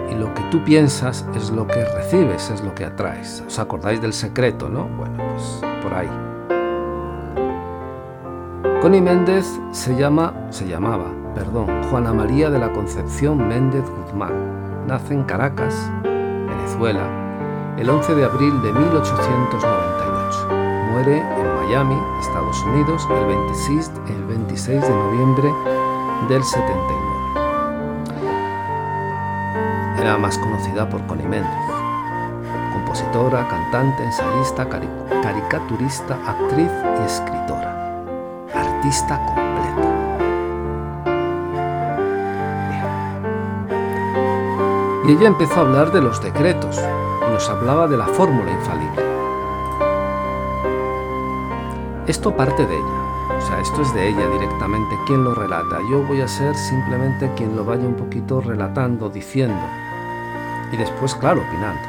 y 0.10 0.16
lo 0.16 0.34
que 0.34 0.44
tú 0.52 0.64
piensas 0.64 1.26
es 1.36 1.50
lo 1.50 1.68
que 1.68 1.84
recibes, 1.84 2.50
es 2.50 2.64
lo 2.64 2.74
que 2.74 2.86
atraes. 2.86 3.44
¿Os 3.46 3.60
acordáis 3.60 4.02
del 4.02 4.14
secreto, 4.14 4.70
no? 4.70 4.88
Bueno, 4.88 5.18
pues 5.18 5.62
por 5.84 5.94
ahí. 5.94 6.31
Connie 8.82 9.00
Méndez 9.00 9.46
se 9.72 9.96
llama, 9.96 10.34
se 10.50 10.68
llamaba 10.68 11.06
perdón, 11.36 11.68
Juana 11.84 12.14
María 12.14 12.50
de 12.50 12.58
la 12.58 12.74
Concepción 12.74 13.48
Méndez 13.48 13.84
Guzmán. 13.88 14.88
Nace 14.88 15.14
en 15.14 15.24
Caracas, 15.24 15.76
Venezuela, 16.04 17.08
el 17.78 17.88
11 17.88 18.16
de 18.16 18.26
abril 18.26 18.60
de 18.64 18.74
1898. 18.74 20.48
Muere 20.92 21.20
en 21.20 21.56
Miami, 21.58 21.96
Estados 22.22 22.60
Unidos, 22.64 23.08
el 23.12 23.26
26, 23.28 23.92
el 24.08 24.26
26 24.26 24.82
de 24.82 24.90
noviembre 24.90 25.54
del 26.28 26.44
79. 26.44 27.02
Era 30.00 30.18
más 30.18 30.40
conocida 30.40 30.90
por 30.90 31.06
Connie 31.06 31.28
Méndez. 31.28 31.52
Compositora, 32.74 33.48
cantante, 33.48 34.04
ensayista, 34.04 34.68
caricaturista, 35.22 36.18
actriz 36.26 36.72
y 37.00 37.06
escritora. 37.06 37.71
Y 45.08 45.12
ella 45.14 45.28
empezó 45.28 45.56
a 45.56 45.62
hablar 45.62 45.92
de 45.92 46.02
los 46.02 46.22
decretos 46.22 46.80
y 47.28 47.32
nos 47.32 47.50
hablaba 47.50 47.88
de 47.88 47.98
la 47.98 48.06
fórmula 48.08 48.52
infalible. 48.52 49.02
Esto 52.08 52.36
parte 52.36 52.66
de 52.66 52.76
ella, 52.76 53.38
o 53.38 53.42
sea, 53.42 53.60
esto 53.62 53.82
es 53.82 53.94
de 53.94 54.10
ella 54.10 54.28
directamente, 54.30 54.96
quien 55.06 55.24
lo 55.24 55.34
relata. 55.34 55.80
Yo 55.90 56.04
voy 56.04 56.22
a 56.22 56.28
ser 56.28 56.56
simplemente 56.56 57.32
quien 57.36 57.56
lo 57.56 57.66
vaya 57.66 57.86
un 57.86 57.96
poquito 57.96 58.42
relatando, 58.42 59.10
diciendo 59.10 59.62
y 60.72 60.78
después, 60.78 61.16
claro, 61.16 61.42
opinando. 61.42 61.82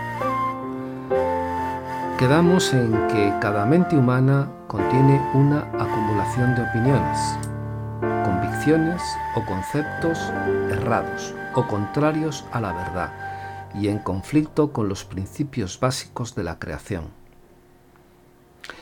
Quedamos 2.19 2.73
en 2.73 2.93
que 3.09 3.33
cada 3.41 3.65
mente 3.67 3.97
humana 3.97 4.49
contiene 4.73 5.21
una 5.35 5.59
acumulación 5.79 6.55
de 6.55 6.63
opiniones, 6.63 7.19
convicciones 8.25 9.03
o 9.37 9.45
conceptos 9.45 10.19
errados 10.71 11.35
o 11.55 11.69
contrarios 11.69 12.47
a 12.53 12.61
la 12.63 12.73
verdad 12.73 13.13
y 13.79 13.89
en 13.89 13.99
conflicto 13.99 14.73
con 14.73 14.89
los 14.89 15.05
principios 15.05 15.79
básicos 15.79 16.35
de 16.35 16.45
la 16.45 16.59
creación, 16.59 17.09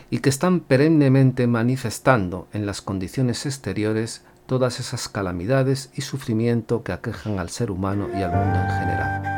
y 0.09 0.19
que 0.19 0.29
están 0.29 0.61
perennemente 0.61 1.45
manifestando 1.45 2.47
en 2.53 2.65
las 2.65 2.81
condiciones 2.81 3.45
exteriores 3.45 4.23
todas 4.45 4.79
esas 4.79 5.09
calamidades 5.09 5.91
y 5.93 6.01
sufrimiento 6.01 6.83
que 6.83 6.93
aquejan 6.93 7.37
al 7.37 7.49
ser 7.49 7.69
humano 7.69 8.07
y 8.13 8.21
al 8.21 8.31
mundo 8.31 8.59
en 8.59 8.79
general. 8.79 9.30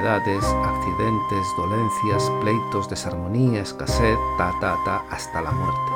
Enfermedades, 0.00 0.44
accidentes, 0.64 1.46
dolencias, 1.58 2.32
pleitos, 2.40 2.88
desarmonía, 2.88 3.60
escasez, 3.60 4.16
ta, 4.38 4.50
ta, 4.58 4.78
ta, 4.82 5.04
hasta 5.10 5.42
la 5.42 5.50
muerte. 5.50 5.92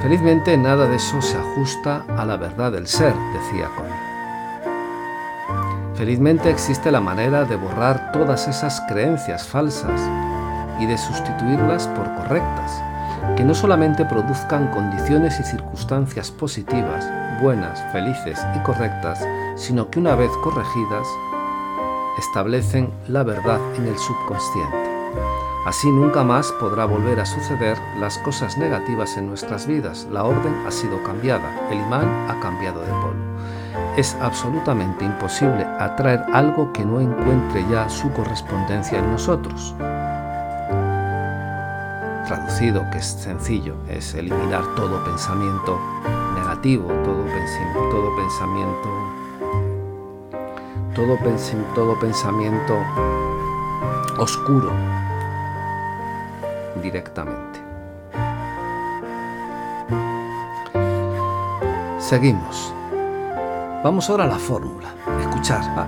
Felizmente 0.00 0.56
nada 0.56 0.86
de 0.86 0.94
eso 0.94 1.20
se 1.20 1.36
ajusta 1.36 2.04
a 2.16 2.24
la 2.24 2.36
verdad 2.36 2.70
del 2.70 2.86
ser, 2.86 3.14
decía 3.32 3.68
Connie. 3.76 3.92
Felizmente 5.96 6.50
existe 6.50 6.92
la 6.92 7.00
manera 7.00 7.44
de 7.44 7.56
borrar 7.56 8.12
todas 8.12 8.46
esas 8.46 8.80
creencias 8.82 9.48
falsas 9.48 10.00
y 10.78 10.86
de 10.86 10.96
sustituirlas 10.96 11.88
por 11.88 12.14
correctas, 12.14 12.80
que 13.36 13.42
no 13.42 13.54
solamente 13.54 14.04
produzcan 14.04 14.70
condiciones 14.70 15.40
y 15.40 15.42
circunstancias 15.42 16.30
positivas, 16.30 17.04
buenas, 17.42 17.82
felices 17.90 18.40
y 18.54 18.60
correctas, 18.60 19.26
sino 19.56 19.90
que 19.90 19.98
una 19.98 20.14
vez 20.14 20.30
corregidas, 20.44 21.08
establecen 22.18 22.90
la 23.08 23.22
verdad 23.22 23.60
en 23.76 23.86
el 23.86 23.98
subconsciente. 23.98 24.90
Así 25.66 25.90
nunca 25.90 26.24
más 26.24 26.50
podrá 26.52 26.86
volver 26.86 27.20
a 27.20 27.26
suceder 27.26 27.78
las 27.98 28.16
cosas 28.18 28.56
negativas 28.56 29.16
en 29.18 29.26
nuestras 29.26 29.66
vidas. 29.66 30.08
La 30.10 30.24
orden 30.24 30.54
ha 30.66 30.70
sido 30.70 31.02
cambiada, 31.02 31.68
el 31.70 31.78
imán 31.78 32.08
ha 32.30 32.40
cambiado 32.40 32.80
de 32.80 32.90
polo. 32.92 33.30
Es 33.96 34.16
absolutamente 34.22 35.04
imposible 35.04 35.64
atraer 35.78 36.24
algo 36.32 36.72
que 36.72 36.84
no 36.84 37.00
encuentre 37.00 37.64
ya 37.70 37.88
su 37.90 38.10
correspondencia 38.12 38.98
en 38.98 39.12
nosotros. 39.12 39.74
Traducido, 42.26 42.88
que 42.90 42.98
es 42.98 43.06
sencillo, 43.06 43.74
es 43.88 44.14
eliminar 44.14 44.64
todo 44.76 45.04
pensamiento 45.04 45.78
negativo, 46.34 46.86
todo, 47.04 47.24
todo 47.90 48.16
pensamiento, 48.16 49.09
todo, 50.94 51.18
todo 51.74 51.98
pensamiento 51.98 52.78
oscuro 54.18 54.72
directamente. 56.82 57.60
Seguimos. 61.98 62.74
Vamos 63.84 64.10
ahora 64.10 64.24
a 64.24 64.26
la 64.26 64.38
fórmula. 64.38 64.88
Escuchar. 65.20 65.62
Ah, 65.76 65.86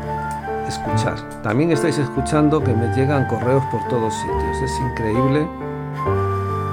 escuchar. 0.69 1.43
También 1.43 1.73
estáis 1.73 1.99
escuchando 1.99 2.63
que 2.63 2.73
me 2.73 2.95
llegan 2.95 3.27
correos 3.27 3.65
por 3.73 3.87
todos 3.89 4.15
sitios. 4.15 4.63
Es 4.63 4.81
increíble. 4.81 5.49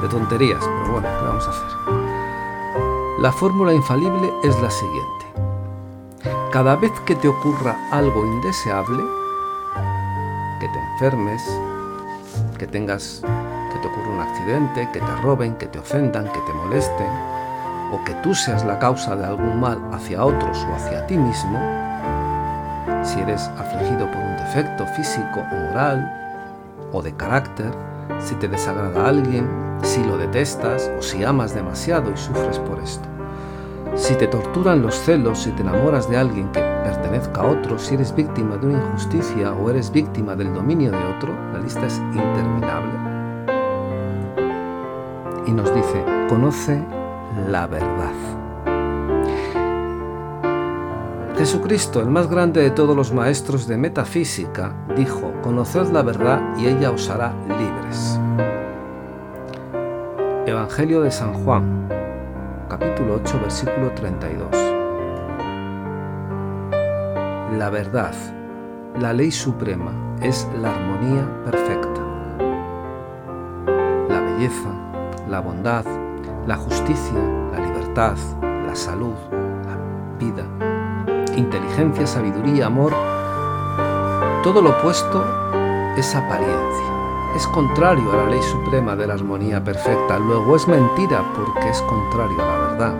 De 0.01 0.07
tonterías, 0.07 0.59
pero 0.63 0.93
bueno, 0.93 1.07
¿qué 1.19 1.25
vamos 1.25 1.45
a 1.45 1.49
hacer? 1.49 1.79
La 3.19 3.31
fórmula 3.33 3.73
infalible 3.73 4.31
es 4.43 4.57
la 4.61 4.69
siguiente. 4.69 5.18
Cada 6.51 6.75
vez 6.75 6.91
que 7.05 7.15
te 7.15 7.27
ocurra 7.27 7.77
algo 7.91 8.25
indeseable, 8.25 9.03
que 10.59 10.67
te 10.67 10.79
enfermes, 10.79 11.43
que 12.57 12.65
tengas 12.65 13.21
que 13.21 13.77
te 13.79 13.87
ocurra 13.87 14.09
un 14.09 14.19
accidente, 14.19 14.89
que 14.91 14.99
te 14.99 15.15
roben, 15.21 15.53
que 15.57 15.67
te 15.67 15.77
ofendan, 15.77 16.25
que 16.25 16.39
te 16.39 16.53
molesten, 16.53 17.07
o 17.91 18.03
que 18.03 18.15
tú 18.23 18.33
seas 18.33 18.65
la 18.65 18.79
causa 18.79 19.15
de 19.15 19.25
algún 19.25 19.59
mal 19.59 19.79
hacia 19.93 20.25
otros 20.25 20.65
o 20.67 20.73
hacia 20.73 21.05
ti 21.05 21.17
mismo, 21.17 21.59
si 23.03 23.19
eres 23.19 23.47
afligido 23.59 24.09
por 24.11 24.19
un 24.19 24.37
defecto 24.37 24.87
físico 24.87 25.41
o 25.51 25.55
moral 25.55 26.11
o 26.91 27.03
de 27.03 27.15
carácter, 27.15 27.71
si 28.19 28.33
te 28.35 28.47
desagrada 28.47 29.07
alguien, 29.07 29.47
si 29.83 30.03
lo 30.03 30.17
detestas 30.17 30.89
o 30.97 31.01
si 31.03 31.23
amas 31.23 31.53
demasiado 31.53 32.11
y 32.11 32.17
sufres 32.17 32.57
por 32.57 32.79
esto. 32.79 33.08
Si 33.99 34.15
te 34.15 34.27
torturan 34.27 34.81
los 34.81 34.95
celos, 34.95 35.39
si 35.43 35.51
te 35.51 35.61
enamoras 35.61 36.09
de 36.09 36.17
alguien 36.17 36.49
que 36.51 36.61
pertenezca 36.61 37.41
a 37.41 37.47
otro, 37.47 37.77
si 37.77 37.95
eres 37.95 38.15
víctima 38.15 38.55
de 38.57 38.67
una 38.67 38.79
injusticia 38.79 39.51
o 39.53 39.69
eres 39.69 39.91
víctima 39.91 40.35
del 40.35 40.53
dominio 40.53 40.89
de 40.89 41.03
otro, 41.15 41.35
la 41.51 41.59
lista 41.59 41.85
es 41.85 41.97
interminable 41.97 42.93
y 45.45 45.51
nos 45.51 45.73
dice, 45.75 46.03
conoce 46.29 46.81
la 47.49 47.67
verdad. 47.67 48.13
Jesucristo, 51.37 51.99
el 51.99 52.09
más 52.09 52.29
grande 52.29 52.61
de 52.61 52.71
todos 52.71 52.95
los 52.95 53.13
maestros 53.13 53.67
de 53.67 53.77
metafísica, 53.77 54.75
dijo, 54.95 55.33
conoced 55.41 55.91
la 55.91 56.03
verdad 56.03 56.41
y 56.57 56.67
ella 56.67 56.91
os 56.91 57.09
hará 57.09 57.33
libres. 57.47 58.19
Evangelio 60.45 61.01
de 61.01 61.11
San 61.11 61.33
Juan, 61.33 61.98
capítulo 62.79 63.15
8, 63.15 63.39
versículo 63.41 63.91
32. 63.91 64.47
La 67.57 67.69
verdad, 67.69 68.13
la 68.99 69.11
ley 69.11 69.31
suprema, 69.31 69.91
es 70.21 70.47
la 70.61 70.69
armonía 70.69 71.27
perfecta. 71.43 72.01
La 74.07 74.21
belleza, 74.21 74.69
la 75.27 75.41
bondad, 75.41 75.85
la 76.47 76.55
justicia, 76.55 77.19
la 77.51 77.59
libertad, 77.59 78.15
la 78.41 78.75
salud, 78.75 79.15
la 79.31 79.77
vida, 80.17 80.45
inteligencia, 81.35 82.07
sabiduría, 82.07 82.67
amor, 82.67 82.93
todo 84.41 84.61
lo 84.61 84.69
opuesto 84.69 85.25
es 85.97 86.15
apariencia. 86.15 86.98
Es 87.39 87.47
contrario 87.47 88.11
a 88.11 88.17
la 88.17 88.25
ley 88.31 88.41
suprema 88.41 88.97
de 88.97 89.07
la 89.07 89.13
armonía 89.13 89.63
perfecta, 89.63 90.19
luego 90.19 90.57
es 90.57 90.67
mentira 90.67 91.23
porque 91.33 91.69
es 91.69 91.81
contrario 91.83 92.35
a 92.41 92.45
la 92.45 92.57
verdad. 92.57 92.93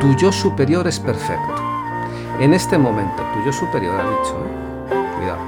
Tu 0.00 0.14
yo 0.14 0.32
superior 0.32 0.86
es 0.86 0.98
perfecto. 0.98 1.62
En 2.40 2.54
este 2.54 2.78
momento, 2.78 3.22
tu 3.34 3.44
yo 3.44 3.52
superior 3.52 4.00
ha 4.00 4.08
dicho, 4.08 4.34
¿eh? 4.46 5.16
cuidado, 5.18 5.40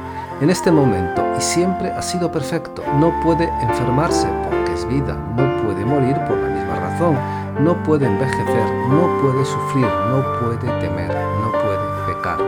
en 0.42 0.50
este 0.50 0.70
momento 0.70 1.24
y 1.38 1.40
siempre 1.40 1.90
ha 1.90 2.02
sido 2.02 2.30
perfecto, 2.30 2.84
no 2.98 3.18
puede 3.22 3.48
enfermarse 3.62 4.28
porque 4.50 4.74
es 4.74 4.86
vida, 4.86 5.14
no 5.38 5.62
puede 5.62 5.86
morir 5.86 6.16
por 6.28 6.36
la 6.36 6.48
misma 6.48 6.80
razón, 6.80 7.16
no 7.60 7.82
puede 7.82 8.04
envejecer, 8.04 8.70
no 8.90 9.08
puede 9.22 9.42
sufrir, 9.46 9.88
no 10.10 10.22
puede 10.38 10.80
temer, 10.80 11.16
no 11.40 11.50
puede 11.50 12.14
pecar, 12.14 12.38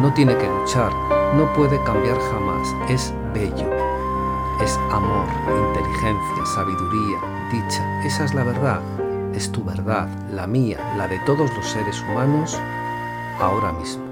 no 0.00 0.14
tiene 0.14 0.36
que 0.36 0.46
luchar, 0.46 0.92
no 1.34 1.52
puede 1.52 1.82
cambiar 1.82 2.16
jamás, 2.30 2.72
es 2.88 3.12
es 3.44 4.78
amor, 4.90 5.26
inteligencia, 5.68 6.46
sabiduría, 6.54 7.18
dicha, 7.52 8.02
esa 8.04 8.24
es 8.24 8.32
la 8.32 8.42
verdad, 8.44 8.80
es 9.34 9.52
tu 9.52 9.62
verdad, 9.62 10.08
la 10.32 10.46
mía, 10.46 10.78
la 10.96 11.06
de 11.06 11.18
todos 11.20 11.54
los 11.54 11.66
seres 11.66 12.00
humanos, 12.02 12.58
ahora 13.38 13.72
mismo. 13.72 14.04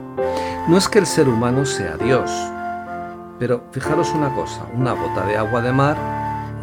No 0.68 0.76
es 0.76 0.88
que 0.88 0.98
el 0.98 1.06
ser 1.06 1.28
humano 1.28 1.64
sea 1.64 1.96
Dios, 1.96 2.30
pero 3.38 3.64
fijaros 3.72 4.12
una 4.14 4.34
cosa, 4.34 4.66
una 4.74 4.92
gota 4.92 5.24
de 5.24 5.38
agua 5.38 5.62
de 5.62 5.72
mar 5.72 5.96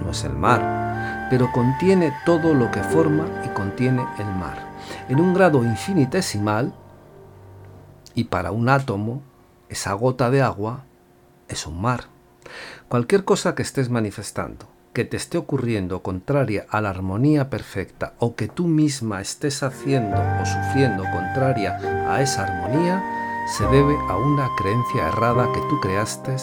no 0.03 0.11
es 0.11 0.23
el 0.23 0.33
mar, 0.33 1.27
pero 1.31 1.51
contiene 1.51 2.13
todo 2.25 2.53
lo 2.53 2.69
que 2.69 2.83
forma 2.83 3.25
y 3.43 3.49
contiene 3.49 4.05
el 4.19 4.27
mar. 4.35 4.69
En 5.09 5.19
un 5.19 5.33
grado 5.33 5.63
infinitesimal, 5.63 6.73
y 8.13 8.25
para 8.25 8.51
un 8.51 8.69
átomo, 8.69 9.23
esa 9.67 9.93
gota 9.93 10.29
de 10.29 10.43
agua 10.43 10.83
es 11.47 11.65
un 11.65 11.81
mar. 11.81 12.01
Cualquier 12.87 13.23
cosa 13.23 13.55
que 13.55 13.61
estés 13.61 13.89
manifestando, 13.89 14.67
que 14.93 15.05
te 15.05 15.17
esté 15.17 15.37
ocurriendo 15.37 16.01
contraria 16.01 16.65
a 16.69 16.81
la 16.81 16.89
armonía 16.89 17.49
perfecta 17.49 18.13
o 18.19 18.35
que 18.35 18.47
tú 18.47 18.67
misma 18.67 19.21
estés 19.21 19.63
haciendo 19.63 20.17
o 20.17 20.45
sufriendo 20.45 21.03
contraria 21.11 21.77
a 22.09 22.21
esa 22.21 22.43
armonía, 22.43 23.01
se 23.57 23.65
debe 23.67 23.95
a 24.09 24.17
una 24.17 24.49
creencia 24.57 25.07
errada 25.07 25.51
que 25.53 25.61
tú 25.69 25.79
creaste 25.79 26.35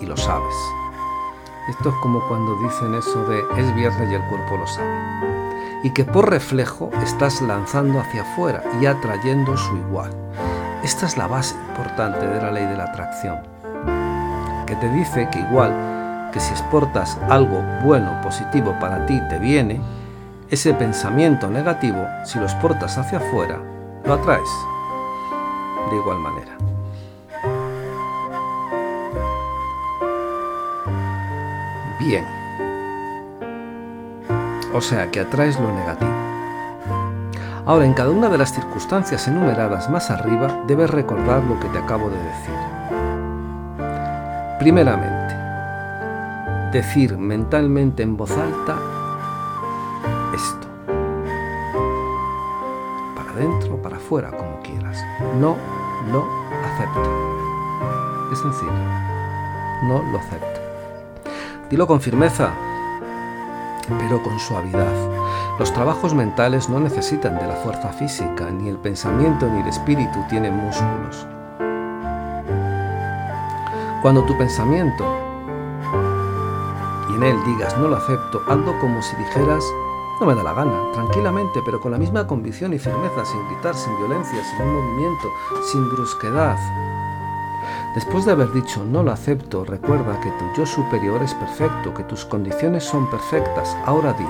y 0.00 0.06
lo 0.06 0.16
sabes. 0.16 0.54
Esto 1.68 1.90
es 1.90 1.94
como 1.96 2.26
cuando 2.26 2.56
dicen 2.62 2.94
eso 2.94 3.24
de 3.28 3.40
es 3.56 3.74
viernes 3.74 4.10
y 4.10 4.14
el 4.14 4.22
cuerpo 4.28 4.56
lo 4.56 4.66
sabe. 4.66 4.90
Y 5.82 5.90
que 5.90 6.04
por 6.04 6.28
reflejo 6.28 6.90
estás 7.04 7.40
lanzando 7.40 8.00
hacia 8.00 8.22
afuera 8.22 8.62
y 8.80 8.86
atrayendo 8.86 9.56
su 9.56 9.76
igual. 9.76 10.10
Esta 10.82 11.06
es 11.06 11.16
la 11.16 11.26
base 11.26 11.54
importante 11.68 12.26
de 12.26 12.40
la 12.40 12.50
ley 12.50 12.66
de 12.66 12.76
la 12.76 12.84
atracción. 12.84 13.59
Que 14.70 14.76
te 14.76 14.88
dice 14.90 15.28
que 15.32 15.40
igual 15.40 16.30
que 16.32 16.38
si 16.38 16.52
exportas 16.52 17.18
algo 17.28 17.60
bueno, 17.82 18.20
positivo 18.22 18.72
para 18.78 19.04
ti, 19.04 19.20
te 19.28 19.36
viene, 19.40 19.80
ese 20.48 20.72
pensamiento 20.74 21.50
negativo, 21.50 22.06
si 22.24 22.38
lo 22.38 22.44
exportas 22.44 22.96
hacia 22.96 23.18
afuera, 23.18 23.58
lo 24.04 24.14
atraes 24.14 24.48
de 25.90 25.96
igual 25.96 26.18
manera. 26.18 26.56
Bien. 31.98 32.24
O 34.72 34.80
sea 34.80 35.10
que 35.10 35.18
atraes 35.18 35.58
lo 35.58 35.72
negativo. 35.72 36.14
Ahora, 37.66 37.86
en 37.86 37.94
cada 37.94 38.10
una 38.10 38.28
de 38.28 38.38
las 38.38 38.52
circunstancias 38.52 39.26
enumeradas 39.26 39.90
más 39.90 40.12
arriba, 40.12 40.62
debes 40.68 40.90
recordar 40.90 41.42
lo 41.42 41.58
que 41.58 41.66
te 41.70 41.78
acabo 41.78 42.08
de 42.08 42.22
decir. 42.22 42.79
Primeramente, 44.60 45.34
decir 46.70 47.16
mentalmente 47.16 48.02
en 48.02 48.14
voz 48.18 48.30
alta 48.32 48.76
esto. 50.34 50.66
Para 53.16 53.30
adentro, 53.30 53.80
para 53.80 53.96
afuera, 53.96 54.30
como 54.30 54.60
quieras. 54.60 55.02
No 55.40 55.56
lo 56.12 56.26
acepto. 56.62 57.10
Es 58.30 58.38
sencillo. 58.38 58.70
No 59.84 60.02
lo 60.12 60.18
acepto. 60.18 60.60
Dilo 61.70 61.86
con 61.86 62.02
firmeza, 62.02 62.50
pero 63.98 64.22
con 64.22 64.38
suavidad. 64.38 64.92
Los 65.58 65.72
trabajos 65.72 66.12
mentales 66.12 66.68
no 66.68 66.80
necesitan 66.80 67.38
de 67.38 67.46
la 67.46 67.54
fuerza 67.54 67.94
física, 67.94 68.50
ni 68.50 68.68
el 68.68 68.76
pensamiento 68.76 69.46
ni 69.46 69.62
el 69.62 69.68
espíritu 69.68 70.18
tienen 70.28 70.54
músculos. 70.54 71.26
Cuando 74.02 74.24
tu 74.24 74.36
pensamiento 74.38 75.04
y 77.10 77.16
en 77.16 77.22
él 77.22 77.36
digas 77.44 77.76
no 77.76 77.88
lo 77.88 77.96
acepto, 77.96 78.42
algo 78.48 78.78
como 78.78 79.02
si 79.02 79.14
dijeras 79.16 79.62
no 80.20 80.26
me 80.26 80.34
da 80.34 80.42
la 80.42 80.54
gana, 80.54 80.90
tranquilamente, 80.92 81.60
pero 81.64 81.80
con 81.80 81.92
la 81.92 81.98
misma 81.98 82.26
convicción 82.26 82.72
y 82.72 82.78
firmeza, 82.78 83.24
sin 83.24 83.46
gritar, 83.48 83.74
sin 83.74 83.96
violencia, 83.98 84.42
sin 84.44 84.66
un 84.66 84.74
movimiento, 84.74 85.28
sin 85.70 85.88
brusquedad. 85.90 86.58
Después 87.94 88.24
de 88.24 88.32
haber 88.32 88.52
dicho 88.52 88.84
no 88.84 89.02
lo 89.02 89.12
acepto, 89.12 89.64
recuerda 89.64 90.18
que 90.20 90.30
tu 90.30 90.44
yo 90.56 90.64
superior 90.64 91.22
es 91.22 91.34
perfecto, 91.34 91.92
que 91.92 92.04
tus 92.04 92.24
condiciones 92.24 92.84
son 92.84 93.06
perfectas. 93.10 93.76
Ahora 93.84 94.14
di, 94.14 94.26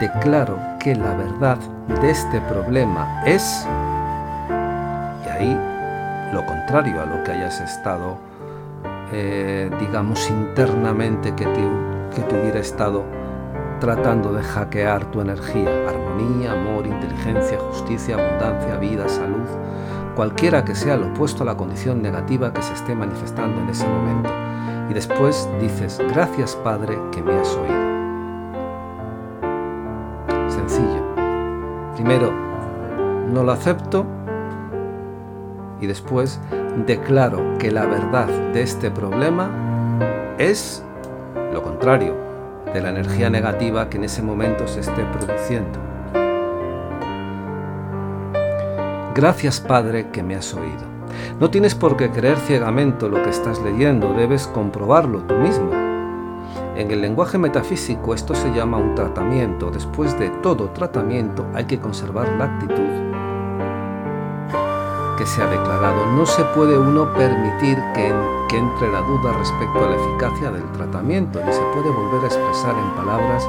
declaro 0.00 0.58
que 0.78 0.94
la 0.94 1.14
verdad 1.14 1.58
de 2.00 2.10
este 2.10 2.40
problema 2.42 3.22
es... 3.24 3.66
Y 5.24 5.28
ahí 5.28 5.60
lo 6.32 6.44
contrario 6.46 7.00
a 7.00 7.06
lo 7.06 7.22
que 7.24 7.32
hayas 7.32 7.60
estado, 7.60 8.31
eh, 9.12 9.70
digamos, 9.78 10.30
internamente 10.30 11.34
que 11.34 11.44
te, 11.44 11.68
que 12.14 12.22
te 12.22 12.40
hubiera 12.40 12.60
estado 12.60 13.04
tratando 13.80 14.32
de 14.32 14.42
hackear 14.42 15.10
tu 15.10 15.20
energía, 15.20 15.68
armonía, 15.88 16.52
amor, 16.52 16.86
inteligencia, 16.86 17.58
justicia, 17.58 18.14
abundancia, 18.14 18.76
vida, 18.76 19.08
salud, 19.08 19.48
cualquiera 20.14 20.64
que 20.64 20.74
sea 20.74 20.96
lo 20.96 21.08
opuesto 21.08 21.42
a 21.42 21.46
la 21.46 21.56
condición 21.56 22.00
negativa 22.00 22.52
que 22.52 22.62
se 22.62 22.74
esté 22.74 22.94
manifestando 22.94 23.60
en 23.60 23.68
ese 23.68 23.86
momento. 23.88 24.30
Y 24.88 24.94
después 24.94 25.48
dices, 25.60 26.00
gracias 26.12 26.54
Padre 26.56 26.96
que 27.10 27.22
me 27.22 27.32
has 27.32 27.56
oído. 27.56 27.82
Sencillo. 30.48 31.02
Primero, 31.96 32.32
no 33.32 33.42
lo 33.42 33.52
acepto 33.52 34.06
y 35.80 35.86
después 35.86 36.40
declaro 36.86 37.58
que 37.58 37.70
la 37.70 37.86
verdad 37.86 38.28
de 38.52 38.62
este 38.62 38.90
problema 38.90 39.50
es 40.38 40.82
lo 41.52 41.62
contrario, 41.62 42.16
de 42.72 42.80
la 42.80 42.88
energía 42.88 43.28
negativa 43.28 43.88
que 43.90 43.98
en 43.98 44.04
ese 44.04 44.22
momento 44.22 44.66
se 44.66 44.80
esté 44.80 45.04
produciendo. 45.04 45.78
Gracias 49.14 49.60
Padre 49.60 50.08
que 50.10 50.22
me 50.22 50.34
has 50.34 50.54
oído. 50.54 50.90
No 51.38 51.50
tienes 51.50 51.74
por 51.74 51.96
qué 51.96 52.10
creer 52.10 52.38
ciegamente 52.38 53.08
lo 53.08 53.22
que 53.22 53.30
estás 53.30 53.60
leyendo, 53.60 54.14
debes 54.14 54.46
comprobarlo 54.46 55.20
tú 55.24 55.34
mismo. 55.34 55.70
En 56.74 56.90
el 56.90 57.02
lenguaje 57.02 57.36
metafísico 57.36 58.14
esto 58.14 58.34
se 58.34 58.52
llama 58.54 58.78
un 58.78 58.94
tratamiento. 58.94 59.70
Después 59.70 60.18
de 60.18 60.30
todo 60.42 60.70
tratamiento 60.70 61.46
hay 61.52 61.66
que 61.66 61.78
conservar 61.78 62.28
la 62.38 62.44
actitud 62.44 63.11
que 65.16 65.26
se 65.26 65.42
ha 65.42 65.46
declarado. 65.46 66.06
No 66.06 66.26
se 66.26 66.42
puede 66.56 66.78
uno 66.78 67.12
permitir 67.14 67.78
que, 67.94 68.08
entre 68.56 68.92
la 68.92 69.00
duda 69.00 69.32
respecto 69.38 69.84
a 69.84 69.88
la 69.88 69.96
eficacia 69.96 70.50
del 70.50 70.70
tratamiento, 70.72 71.40
ni 71.44 71.52
se 71.52 71.62
puede 71.72 71.88
volver 71.88 72.22
a 72.22 72.26
expresar 72.26 72.74
en 72.76 72.90
palabras 72.94 73.48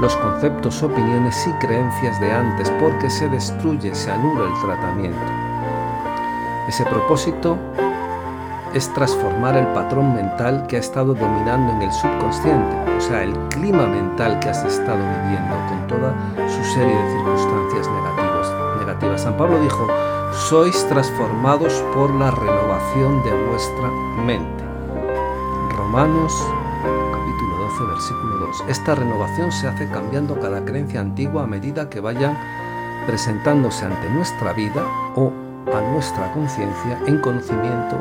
los 0.00 0.14
conceptos, 0.16 0.82
opiniones 0.82 1.46
y 1.46 1.52
creencias 1.54 2.20
de 2.20 2.30
antes, 2.30 2.70
porque 2.80 3.10
se 3.10 3.28
destruye, 3.28 3.94
se 3.94 4.12
anula 4.12 4.44
el 4.46 4.60
tratamiento. 4.60 5.18
Ese 6.68 6.84
propósito 6.84 7.58
es 8.74 8.92
transformar 8.94 9.56
el 9.56 9.66
patrón 9.68 10.14
mental 10.14 10.66
que 10.68 10.76
ha 10.76 10.80
estado 10.80 11.14
dominando 11.14 11.72
en 11.72 11.82
el 11.82 11.92
subconsciente, 11.92 12.76
o 12.96 13.00
sea, 13.00 13.22
el 13.22 13.32
clima 13.48 13.86
mental 13.86 14.38
que 14.40 14.50
has 14.50 14.64
estado 14.64 14.98
viviendo 14.98 15.54
con 15.68 15.86
toda 15.86 16.14
su 16.48 16.64
serie 16.74 16.96
de 16.96 17.10
circunstancias 17.10 17.88
negativas. 17.88 18.24
San 19.16 19.36
Pablo 19.36 19.60
dijo, 19.60 19.86
sois 20.34 20.86
transformados 20.88 21.72
por 21.94 22.12
la 22.12 22.30
renovación 22.30 23.22
de 23.22 23.30
vuestra 23.48 23.88
mente. 24.26 24.64
Romanos 25.76 26.34
capítulo 27.12 27.56
12, 27.70 27.84
versículo 27.84 28.46
2. 28.46 28.64
Esta 28.68 28.94
renovación 28.96 29.52
se 29.52 29.68
hace 29.68 29.88
cambiando 29.88 30.38
cada 30.40 30.64
creencia 30.64 31.00
antigua 31.00 31.44
a 31.44 31.46
medida 31.46 31.88
que 31.88 32.00
vayan 32.00 32.36
presentándose 33.06 33.84
ante 33.84 34.10
nuestra 34.10 34.52
vida 34.52 34.84
o 35.14 35.32
a 35.72 35.80
nuestra 35.92 36.32
conciencia 36.32 36.98
en 37.06 37.18
conocimiento 37.18 37.96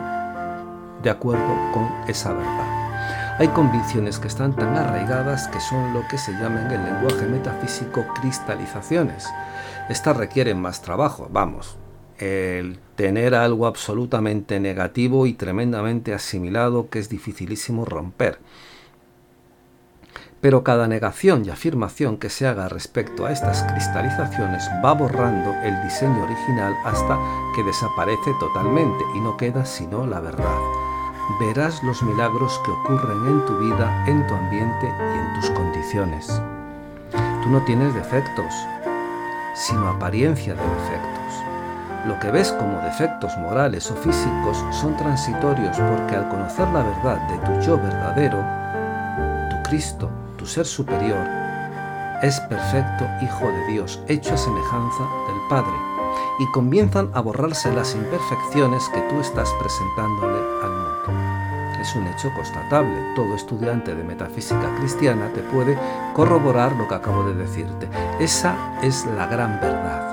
de 1.03 1.09
acuerdo 1.11 1.71
con 1.71 1.87
esa 2.07 2.33
verdad. 2.33 3.37
Hay 3.39 3.47
convicciones 3.49 4.17
que 4.17 4.27
están 4.27 4.55
tan 4.55 4.75
arraigadas 4.75 5.47
que 5.49 5.59
son 5.59 5.93
lo 5.93 6.07
que 6.07 6.17
se 6.17 6.31
llama 6.33 6.61
en 6.61 6.71
el 6.71 6.83
lenguaje 6.83 7.25
metafísico 7.27 8.05
cristalizaciones. 8.19 9.27
Estas 9.89 10.17
requieren 10.17 10.59
más 10.61 10.81
trabajo, 10.81 11.27
vamos, 11.31 11.77
el 12.23 12.79
tener 12.95 13.35
algo 13.35 13.67
absolutamente 13.67 14.59
negativo 14.59 15.25
y 15.25 15.33
tremendamente 15.33 16.13
asimilado 16.13 16.89
que 16.89 16.99
es 16.99 17.09
dificilísimo 17.09 17.85
romper. 17.85 18.39
Pero 20.39 20.63
cada 20.63 20.87
negación 20.87 21.45
y 21.45 21.49
afirmación 21.49 22.17
que 22.17 22.29
se 22.29 22.45
haga 22.45 22.67
respecto 22.67 23.25
a 23.25 23.31
estas 23.31 23.63
cristalizaciones 23.63 24.69
va 24.83 24.93
borrando 24.93 25.53
el 25.63 25.81
diseño 25.83 26.23
original 26.23 26.75
hasta 26.83 27.17
que 27.55 27.63
desaparece 27.63 28.31
totalmente 28.39 29.03
y 29.15 29.21
no 29.21 29.37
queda 29.37 29.65
sino 29.65 30.05
la 30.05 30.19
verdad. 30.19 30.59
Verás 31.39 31.81
los 31.83 32.03
milagros 32.03 32.59
que 32.65 32.71
ocurren 32.71 33.25
en 33.25 33.45
tu 33.45 33.57
vida, 33.57 34.05
en 34.05 34.27
tu 34.27 34.33
ambiente 34.33 34.85
y 34.85 35.17
en 35.17 35.33
tus 35.39 35.49
condiciones. 35.51 36.27
Tú 37.41 37.49
no 37.49 37.63
tienes 37.63 37.93
defectos, 37.93 38.53
sino 39.55 39.87
apariencia 39.87 40.55
de 40.55 40.61
defectos. 40.61 41.22
Lo 42.05 42.19
que 42.19 42.31
ves 42.31 42.51
como 42.51 42.79
defectos 42.79 43.37
morales 43.37 43.89
o 43.89 43.95
físicos 43.95 44.57
son 44.71 44.97
transitorios 44.97 45.77
porque 45.77 46.15
al 46.15 46.27
conocer 46.27 46.67
la 46.69 46.83
verdad 46.83 47.17
de 47.29 47.37
tu 47.37 47.61
yo 47.61 47.77
verdadero, 47.77 48.43
tu 49.49 49.69
Cristo, 49.69 50.09
tu 50.37 50.45
ser 50.45 50.65
superior, 50.65 51.25
es 52.21 52.39
perfecto 52.41 53.05
Hijo 53.21 53.47
de 53.47 53.73
Dios, 53.73 54.01
hecho 54.07 54.33
a 54.33 54.37
semejanza 54.37 55.03
del 55.27 55.47
Padre, 55.49 55.73
y 56.39 56.51
comienzan 56.51 57.09
a 57.13 57.21
borrarse 57.21 57.71
las 57.73 57.95
imperfecciones 57.95 58.83
que 58.93 59.01
tú 59.09 59.21
estás 59.21 59.49
presentándole 59.59 60.39
al 60.61 60.71
mundo. 60.71 60.93
Es 61.81 61.95
un 61.95 62.07
hecho 62.07 62.33
constatable. 62.33 63.13
Todo 63.15 63.35
estudiante 63.35 63.93
de 63.93 64.03
metafísica 64.03 64.73
cristiana 64.77 65.31
te 65.33 65.41
puede 65.41 65.77
corroborar 66.13 66.71
lo 66.73 66.87
que 66.87 66.95
acabo 66.95 67.23
de 67.25 67.35
decirte. 67.35 67.89
Esa 68.19 68.55
es 68.81 69.05
la 69.05 69.27
gran 69.27 69.59
verdad. 69.59 70.12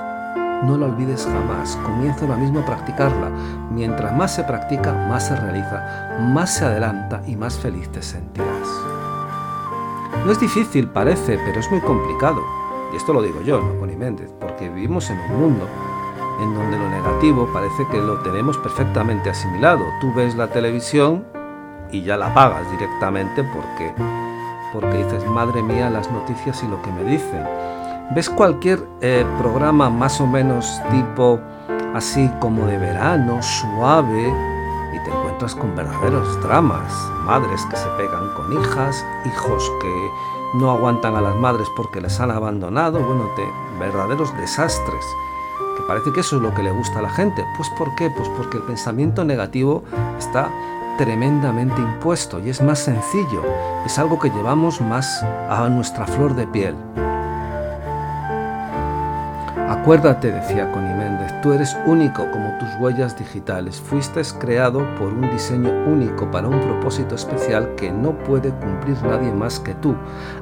No 0.63 0.77
la 0.77 0.85
olvides 0.85 1.25
jamás, 1.25 1.75
comienza 1.83 2.21
ahora 2.23 2.37
mismo 2.37 2.59
a 2.59 2.65
practicarla. 2.65 3.31
Mientras 3.71 4.15
más 4.15 4.35
se 4.35 4.43
practica, 4.43 4.93
más 4.93 5.27
se 5.27 5.35
realiza, 5.35 6.17
más 6.19 6.53
se 6.53 6.65
adelanta 6.65 7.23
y 7.25 7.35
más 7.35 7.57
feliz 7.57 7.89
te 7.91 8.03
sentirás. 8.03 8.67
No 10.23 10.31
es 10.31 10.39
difícil, 10.39 10.87
parece, 10.87 11.39
pero 11.43 11.59
es 11.59 11.71
muy 11.71 11.81
complicado. 11.81 12.41
Y 12.93 12.97
esto 12.97 13.11
lo 13.11 13.23
digo 13.23 13.41
yo, 13.41 13.59
no 13.59 13.79
Connie 13.79 13.95
Méndez, 13.95 14.29
porque 14.39 14.69
vivimos 14.69 15.09
en 15.09 15.19
un 15.19 15.39
mundo 15.39 15.67
en 16.41 16.53
donde 16.53 16.77
lo 16.77 16.89
negativo 16.89 17.49
parece 17.51 17.87
que 17.91 17.97
lo 17.97 18.19
tenemos 18.19 18.55
perfectamente 18.59 19.31
asimilado. 19.31 19.83
Tú 19.99 20.13
ves 20.13 20.35
la 20.35 20.47
televisión 20.47 21.25
y 21.91 22.03
ya 22.03 22.17
la 22.17 22.31
pagas 22.35 22.69
directamente 22.71 23.43
porque, 23.43 23.93
porque 24.73 25.03
dices, 25.03 25.25
madre 25.25 25.63
mía, 25.63 25.89
las 25.89 26.11
noticias 26.11 26.61
y 26.63 26.67
lo 26.67 26.79
que 26.83 26.91
me 26.91 27.03
dicen 27.03 27.70
ves 28.15 28.29
cualquier 28.29 28.85
eh, 29.01 29.25
programa 29.39 29.89
más 29.89 30.19
o 30.19 30.27
menos 30.27 30.81
tipo 30.91 31.39
así 31.93 32.29
como 32.39 32.65
de 32.65 32.77
verano, 32.77 33.41
suave, 33.41 34.33
y 34.93 35.03
te 35.03 35.09
encuentras 35.09 35.55
con 35.55 35.75
verdaderos 35.75 36.41
dramas, 36.41 36.91
madres 37.25 37.65
que 37.69 37.75
se 37.75 37.87
pegan 37.97 38.33
con 38.35 38.53
hijas, 38.53 39.05
hijos 39.25 39.71
que 39.81 40.09
no 40.57 40.71
aguantan 40.71 41.15
a 41.15 41.21
las 41.21 41.35
madres 41.35 41.67
porque 41.75 42.01
les 42.01 42.19
han 42.19 42.31
abandonado, 42.31 42.99
bueno, 42.99 43.29
te, 43.35 43.43
verdaderos 43.79 44.35
desastres, 44.37 45.05
que 45.77 45.83
parece 45.83 46.11
que 46.11 46.19
eso 46.19 46.37
es 46.37 46.41
lo 46.41 46.53
que 46.53 46.63
le 46.63 46.71
gusta 46.71 46.99
a 46.99 47.03
la 47.03 47.09
gente. 47.09 47.45
Pues 47.57 47.69
¿por 47.77 47.93
qué? 47.95 48.09
Pues 48.09 48.27
porque 48.29 48.57
el 48.57 48.63
pensamiento 48.63 49.23
negativo 49.23 49.83
está 50.17 50.49
tremendamente 50.97 51.81
impuesto 51.81 52.39
y 52.39 52.49
es 52.49 52.61
más 52.61 52.79
sencillo, 52.79 53.43
es 53.85 53.97
algo 53.97 54.19
que 54.19 54.29
llevamos 54.29 54.81
más 54.81 55.23
a 55.49 55.67
nuestra 55.69 56.05
flor 56.05 56.35
de 56.35 56.47
piel. 56.47 56.75
Acuérdate, 59.81 60.31
decía 60.31 60.71
Connie 60.71 60.93
Méndez, 60.93 61.33
tú 61.41 61.53
eres 61.53 61.75
único 61.87 62.29
como 62.29 62.55
tus 62.59 62.69
huellas 62.79 63.17
digitales. 63.17 63.81
Fuiste 63.81 64.21
creado 64.39 64.85
por 64.93 65.11
un 65.11 65.27
diseño 65.31 65.71
único 65.87 66.29
para 66.29 66.47
un 66.47 66.59
propósito 66.59 67.15
especial 67.15 67.73
que 67.73 67.91
no 67.91 68.15
puede 68.15 68.51
cumplir 68.51 69.01
nadie 69.01 69.31
más 69.31 69.59
que 69.59 69.73
tú. 69.73 69.95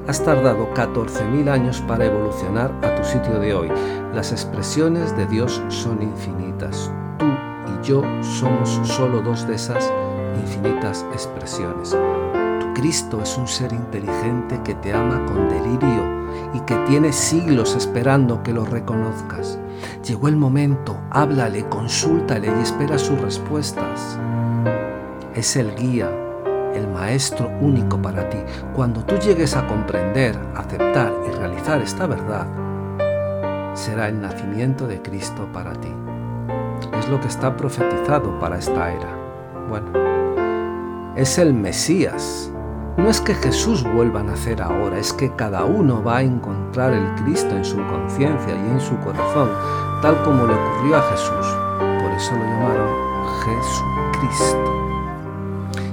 Has 0.09 0.21
tardado 0.21 0.69
14.000 0.73 1.49
años 1.49 1.79
para 1.87 2.07
evolucionar 2.07 2.69
a 2.83 2.93
tu 2.95 3.03
sitio 3.05 3.39
de 3.39 3.53
hoy. 3.53 3.71
Las 4.13 4.33
expresiones 4.33 5.15
de 5.15 5.25
Dios 5.27 5.61
son 5.69 6.01
infinitas. 6.01 6.91
Tú 7.17 7.25
y 7.25 7.87
yo 7.87 8.03
somos 8.21 8.69
solo 8.83 9.21
dos 9.21 9.47
de 9.47 9.55
esas 9.55 9.89
infinitas 10.35 11.05
expresiones. 11.13 11.91
Tu 11.91 12.73
Cristo 12.73 13.21
es 13.21 13.37
un 13.37 13.47
ser 13.47 13.71
inteligente 13.71 14.59
que 14.65 14.75
te 14.75 14.91
ama 14.91 15.25
con 15.27 15.47
delirio 15.47 16.18
y 16.53 16.59
que 16.61 16.75
tiene 16.87 17.11
siglos 17.11 17.75
esperando 17.75 18.43
que 18.43 18.53
lo 18.53 18.65
reconozcas. 18.65 19.59
Llegó 20.05 20.27
el 20.27 20.35
momento, 20.35 20.97
háblale, 21.11 21.67
consúltale 21.69 22.47
y 22.47 22.63
espera 22.63 22.97
sus 22.97 23.19
respuestas. 23.21 24.17
Es 25.35 25.55
el 25.55 25.75
guía, 25.75 26.09
el 26.73 26.87
maestro 26.87 27.49
único 27.61 28.01
para 28.01 28.29
ti. 28.29 28.37
Cuando 28.75 29.03
tú 29.03 29.15
llegues 29.17 29.55
a 29.55 29.67
comprender, 29.67 30.37
aceptar 30.55 31.13
y 31.27 31.31
realizar 31.35 31.81
esta 31.81 32.07
verdad, 32.07 32.47
será 33.73 34.07
el 34.07 34.21
nacimiento 34.21 34.87
de 34.87 35.01
Cristo 35.01 35.47
para 35.53 35.73
ti. 35.73 35.93
Es 36.97 37.09
lo 37.09 37.19
que 37.19 37.27
está 37.27 37.55
profetizado 37.55 38.39
para 38.39 38.57
esta 38.57 38.91
era. 38.91 39.17
Bueno, 39.69 39.91
es 41.15 41.37
el 41.37 41.53
Mesías. 41.53 42.51
No 42.97 43.09
es 43.09 43.21
que 43.21 43.33
Jesús 43.33 43.83
vuelva 43.93 44.19
a 44.19 44.23
nacer 44.23 44.61
ahora, 44.61 44.97
es 44.97 45.13
que 45.13 45.33
cada 45.35 45.63
uno 45.65 46.03
va 46.03 46.17
a 46.17 46.21
encontrar 46.21 46.93
el 46.93 47.15
Cristo 47.23 47.55
en 47.55 47.63
su 47.63 47.77
conciencia 47.77 48.53
y 48.53 48.69
en 48.69 48.79
su 48.79 48.97
corazón, 48.99 49.49
tal 50.01 50.21
como 50.23 50.45
le 50.45 50.53
ocurrió 50.53 50.97
a 50.97 51.01
Jesús. 51.03 51.47
Por 51.79 52.11
eso 52.11 52.33
lo 52.33 52.43
llamaron 52.43 52.89
Jesucristo. 53.45 54.79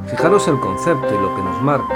Fijaros 0.06 0.48
el 0.48 0.58
concepto 0.60 1.08
y 1.08 1.22
lo 1.22 1.34
que 1.36 1.42
nos 1.42 1.62
marca. 1.62 1.94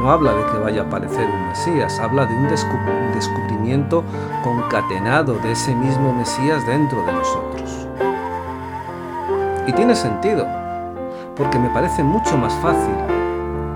No 0.00 0.10
habla 0.10 0.32
de 0.32 0.44
que 0.46 0.58
vaya 0.58 0.82
a 0.82 0.86
aparecer 0.86 1.28
un 1.28 1.48
Mesías, 1.48 1.98
habla 1.98 2.24
de 2.26 2.34
un 2.34 2.48
descubrimiento 2.48 4.04
concatenado 4.44 5.34
de 5.34 5.52
ese 5.52 5.74
mismo 5.74 6.14
Mesías 6.14 6.64
dentro 6.66 7.04
de 7.04 7.12
nosotros. 7.12 7.88
Y 9.66 9.72
tiene 9.72 9.96
sentido, 9.96 10.46
porque 11.36 11.58
me 11.58 11.68
parece 11.70 12.02
mucho 12.02 12.38
más 12.38 12.54
fácil 12.54 12.94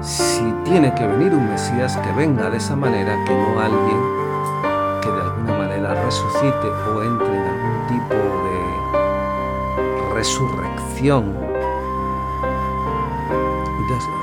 si 0.01 0.52
tiene 0.73 0.95
que 0.95 1.07
venir 1.07 1.35
un 1.35 1.51
Mesías 1.51 1.99
que 1.99 2.11
venga 2.13 2.49
de 2.49 2.57
esa 2.57 2.75
manera 2.75 3.23
que 3.27 3.35
no 3.35 3.61
alguien 3.61 4.01
que 5.03 5.11
de 5.11 5.21
alguna 5.21 5.59
manera 5.59 6.03
resucite 6.03 6.67
o 6.67 7.03
entre 7.03 7.27
en 7.27 7.47
algún 7.47 7.87
tipo 7.89 8.15
de 8.15 10.15
resurrección 10.15 11.37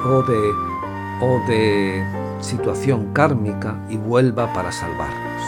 o 0.08 0.24
de, 0.24 0.52
o 1.22 1.40
de 1.48 2.04
situación 2.42 3.14
kármica 3.14 3.76
y 3.88 3.98
vuelva 3.98 4.52
para 4.52 4.72
salvarnos. 4.72 5.44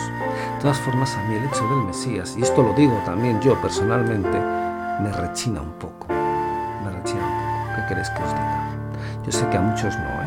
De 0.57 0.61
todas 0.61 0.77
formas, 0.81 1.17
a 1.17 1.23
mí 1.23 1.33
el 1.33 1.45
hecho 1.45 1.67
del 1.67 1.81
Mesías, 1.85 2.37
y 2.37 2.43
esto 2.43 2.61
lo 2.61 2.73
digo 2.73 3.01
también 3.05 3.41
yo 3.41 3.59
personalmente, 3.59 4.39
me 5.01 5.11
rechina 5.11 5.61
un 5.61 5.73
poco. 5.79 6.05
¿Qué 6.09 7.81
queréis 7.87 8.11
que 8.11 8.21
os 8.21 8.29
diga? 8.29 8.69
Yo 9.25 9.31
sé 9.31 9.49
que 9.49 9.57
a 9.57 9.61
muchos 9.61 9.95
no, 9.95 10.03
¿eh? 10.03 10.20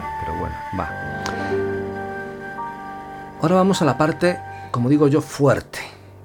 Ahora 3.40 3.56
vamos 3.56 3.82
a 3.82 3.84
la 3.84 3.98
parte, 3.98 4.38
como 4.70 4.88
digo 4.88 5.08
yo, 5.08 5.20
fuerte, 5.20 5.80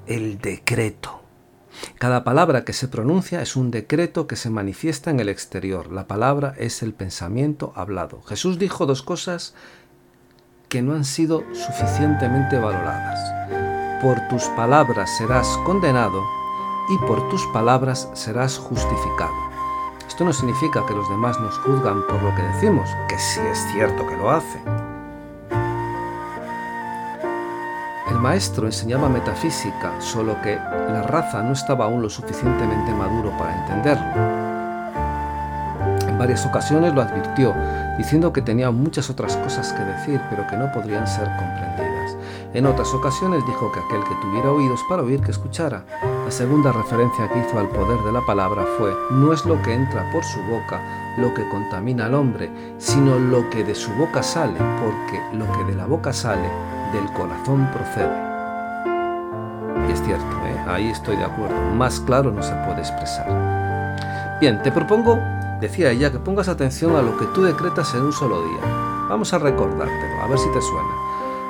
el 0.08 0.40
decreto. 0.40 1.20
Cada 1.98 2.24
palabra 2.24 2.64
que 2.66 2.74
se 2.74 2.88
pronuncia 2.88 3.42
es 3.42 3.56
un 3.56 3.72
decreto 3.72 4.28
que 4.28 4.36
se 4.36 4.50
manifiesta 4.50 5.12
en 5.12 5.20
el 5.20 5.30
exterior. 5.30 5.92
La 5.92 6.08
palabra 6.08 6.54
es 6.58 6.82
el 6.82 6.94
pensamiento 6.94 7.74
hablado. 7.76 8.22
Jesús 8.24 8.58
dijo 8.58 8.86
dos 8.86 9.02
cosas 9.02 9.54
que 10.70 10.82
no 10.82 10.94
han 10.94 11.06
sido 11.06 11.44
suficientemente 11.54 12.58
valoradas. 12.58 14.02
Por 14.02 14.28
tus 14.30 14.44
palabras 14.56 15.10
serás 15.18 15.48
condenado 15.66 16.24
y 16.90 16.98
por 17.06 17.28
tus 17.30 17.46
palabras 17.48 18.10
serás 18.14 18.58
justificado. 18.58 19.49
Esto 20.20 20.28
no 20.28 20.34
significa 20.34 20.86
que 20.86 20.94
los 20.94 21.08
demás 21.08 21.40
nos 21.40 21.58
juzgan 21.60 22.02
por 22.06 22.22
lo 22.22 22.36
que 22.36 22.42
decimos, 22.42 22.90
que 23.08 23.18
sí 23.18 23.40
es 23.40 23.58
cierto 23.72 24.06
que 24.06 24.18
lo 24.18 24.30
hacen 24.30 24.62
El 28.10 28.18
maestro 28.20 28.66
enseñaba 28.66 29.08
metafísica, 29.08 29.94
solo 30.02 30.36
que 30.42 30.56
la 30.58 31.04
raza 31.04 31.42
no 31.42 31.54
estaba 31.54 31.86
aún 31.86 32.02
lo 32.02 32.10
suficientemente 32.10 32.92
maduro 32.92 33.32
para 33.38 33.62
entenderlo. 33.62 34.12
En 36.10 36.18
varias 36.20 36.46
ocasiones 36.46 36.94
lo 36.94 37.02
advirtió, 37.02 37.56
diciendo 37.98 38.34
que 38.34 38.42
tenía 38.42 38.72
muchas 38.72 39.10
otras 39.10 39.38
cosas 39.38 39.72
que 39.72 39.86
decir, 39.86 40.20
pero 40.30 40.46
que 40.48 40.58
no 40.58 40.70
podrían 40.74 41.08
ser 41.08 41.30
comprendidas. 41.38 42.18
En 42.54 42.66
otras 42.66 42.94
ocasiones 42.94 43.42
dijo 43.46 43.72
que 43.72 43.80
aquel 43.80 44.04
que 44.04 44.16
tuviera 44.16 44.52
oídos 44.52 44.82
para 44.90 45.02
oír, 45.02 45.22
que 45.22 45.32
escuchara. 45.32 45.86
La 46.30 46.36
segunda 46.36 46.72
referencia 46.72 47.28
que 47.28 47.40
hizo 47.40 47.58
al 47.58 47.70
poder 47.70 47.98
de 48.04 48.12
la 48.12 48.24
palabra 48.24 48.64
fue, 48.78 48.96
no 49.10 49.34
es 49.34 49.46
lo 49.46 49.60
que 49.64 49.74
entra 49.74 50.08
por 50.12 50.24
su 50.24 50.40
boca 50.44 50.80
lo 51.18 51.34
que 51.34 51.50
contamina 51.50 52.06
al 52.06 52.14
hombre, 52.14 52.52
sino 52.78 53.18
lo 53.18 53.50
que 53.50 53.64
de 53.64 53.74
su 53.74 53.92
boca 53.94 54.22
sale, 54.22 54.60
porque 54.80 55.20
lo 55.36 55.52
que 55.52 55.64
de 55.64 55.76
la 55.76 55.88
boca 55.88 56.14
sale 56.14 56.48
del 56.94 57.12
corazón 57.14 57.68
procede. 57.74 58.16
Y 59.88 59.92
es 59.92 60.04
cierto, 60.04 60.24
¿eh? 60.46 60.66
ahí 60.68 60.90
estoy 60.90 61.18
de 61.18 61.26
acuerdo, 61.26 61.60
más 61.74 62.00
claro 62.00 62.32
no 62.32 62.44
se 62.44 62.54
puede 62.58 62.82
expresar. 62.82 64.38
Bien, 64.40 64.62
te 64.62 64.72
propongo, 64.72 65.18
decía 65.60 65.90
ella, 65.90 66.12
que 66.12 66.20
pongas 66.20 66.48
atención 66.48 66.96
a 66.96 67.02
lo 67.02 67.18
que 67.18 67.26
tú 67.34 67.42
decretas 67.42 67.96
en 67.96 68.04
un 68.04 68.14
solo 68.14 68.44
día. 68.44 68.62
Vamos 69.10 69.34
a 69.34 69.40
recordártelo, 69.40 70.22
a 70.22 70.28
ver 70.28 70.38
si 70.38 70.52
te 70.52 70.62
suena. 70.62 70.79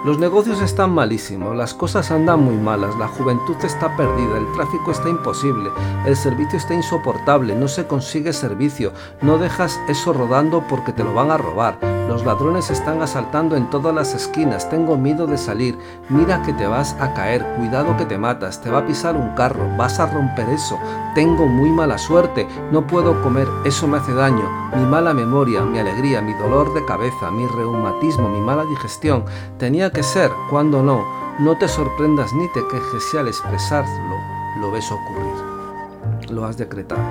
Los 0.06 0.18
negocios 0.18 0.62
están 0.62 0.92
malísimos, 0.92 1.58
las 1.58 1.74
cosas 1.74 2.10
andan 2.10 2.42
muy 2.42 2.56
malas, 2.56 2.98
la 2.98 3.10
juventud 3.10 3.58
está 3.64 3.98
perdida, 3.98 4.38
el 4.38 4.50
tráfico 4.54 4.92
está 4.92 5.10
imposible, 5.10 5.70
el 6.06 6.16
servicio 6.16 6.58
está 6.58 6.74
insoportable, 6.74 7.54
no 7.54 7.68
se 7.68 7.86
consigue 7.86 8.32
servicio, 8.32 8.94
no 9.22 9.38
dejas 9.38 9.78
eso 9.90 10.14
rodando 10.14 10.64
porque 10.70 10.94
te 10.94 11.04
lo 11.04 11.14
van 11.14 11.32
a 11.32 11.38
robar, 11.38 11.99
los 12.10 12.26
ladrones 12.26 12.72
están 12.72 13.04
asaltando 13.04 13.56
en 13.56 13.70
todas 13.70 13.94
las 13.94 14.16
esquinas, 14.16 14.68
tengo 14.68 14.98
miedo 14.98 15.28
de 15.28 15.38
salir, 15.38 15.78
mira 16.10 16.42
que 16.42 16.54
te 16.54 16.66
vas 16.66 16.96
a 17.00 17.14
caer, 17.14 17.46
cuidado 17.56 17.96
que 17.98 18.06
te 18.06 18.18
matas, 18.18 18.62
te 18.62 18.72
va 18.72 18.80
a 18.80 18.86
pisar 18.88 19.16
un 19.16 19.36
carro, 19.36 19.70
vas 19.78 20.00
a 20.00 20.08
romper 20.08 20.50
eso, 20.50 20.80
tengo 21.14 21.46
muy 21.46 21.70
mala 21.70 22.00
suerte, 22.00 22.48
no 22.72 22.88
puedo 22.88 23.22
comer, 23.22 23.48
eso 23.64 23.88
me 23.88 23.98
hace 23.98 24.12
daño, 24.12 24.44
mi 24.76 24.86
mala 24.86 25.14
memoria, 25.14 25.62
mi 25.62 25.78
alegría, 25.78 26.20
mi 26.20 26.34
dolor 26.34 26.74
de 26.74 26.84
cabeza, 26.84 27.30
mi 27.30 27.46
reumatismo, 27.46 28.28
mi 28.28 28.42
mala 28.42 28.66
digestión, 28.66 29.24
tenía 29.60 29.92
que 29.92 30.02
ser, 30.02 30.32
cuando 30.50 30.82
no, 30.82 31.06
no 31.38 31.60
te 31.60 31.68
sorprendas 31.68 32.34
ni 32.34 32.48
te 32.54 32.68
quejes 32.70 33.04
si 33.12 33.18
al 33.18 33.28
expresarlo 33.28 34.16
lo 34.60 34.72
ves 34.72 34.92
ocurrir. 34.92 36.32
Lo 36.32 36.44
has 36.44 36.58
decretado. 36.58 37.04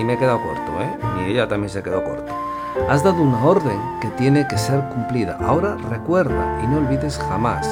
Y 0.00 0.04
me 0.04 0.14
he 0.14 0.18
quedado 0.18 0.42
corto, 0.42 0.72
¿eh? 0.80 0.98
Y 1.20 1.30
ella 1.30 1.46
también 1.46 1.70
se 1.70 1.80
quedó 1.82 2.02
corto. 2.02 2.41
Has 2.88 3.04
dado 3.04 3.22
una 3.22 3.44
orden 3.44 3.78
que 4.00 4.08
tiene 4.08 4.46
que 4.48 4.56
ser 4.56 4.80
cumplida. 4.88 5.38
Ahora 5.40 5.76
recuerda 5.90 6.60
y 6.62 6.66
no 6.66 6.78
olvides 6.78 7.18
jamás 7.18 7.66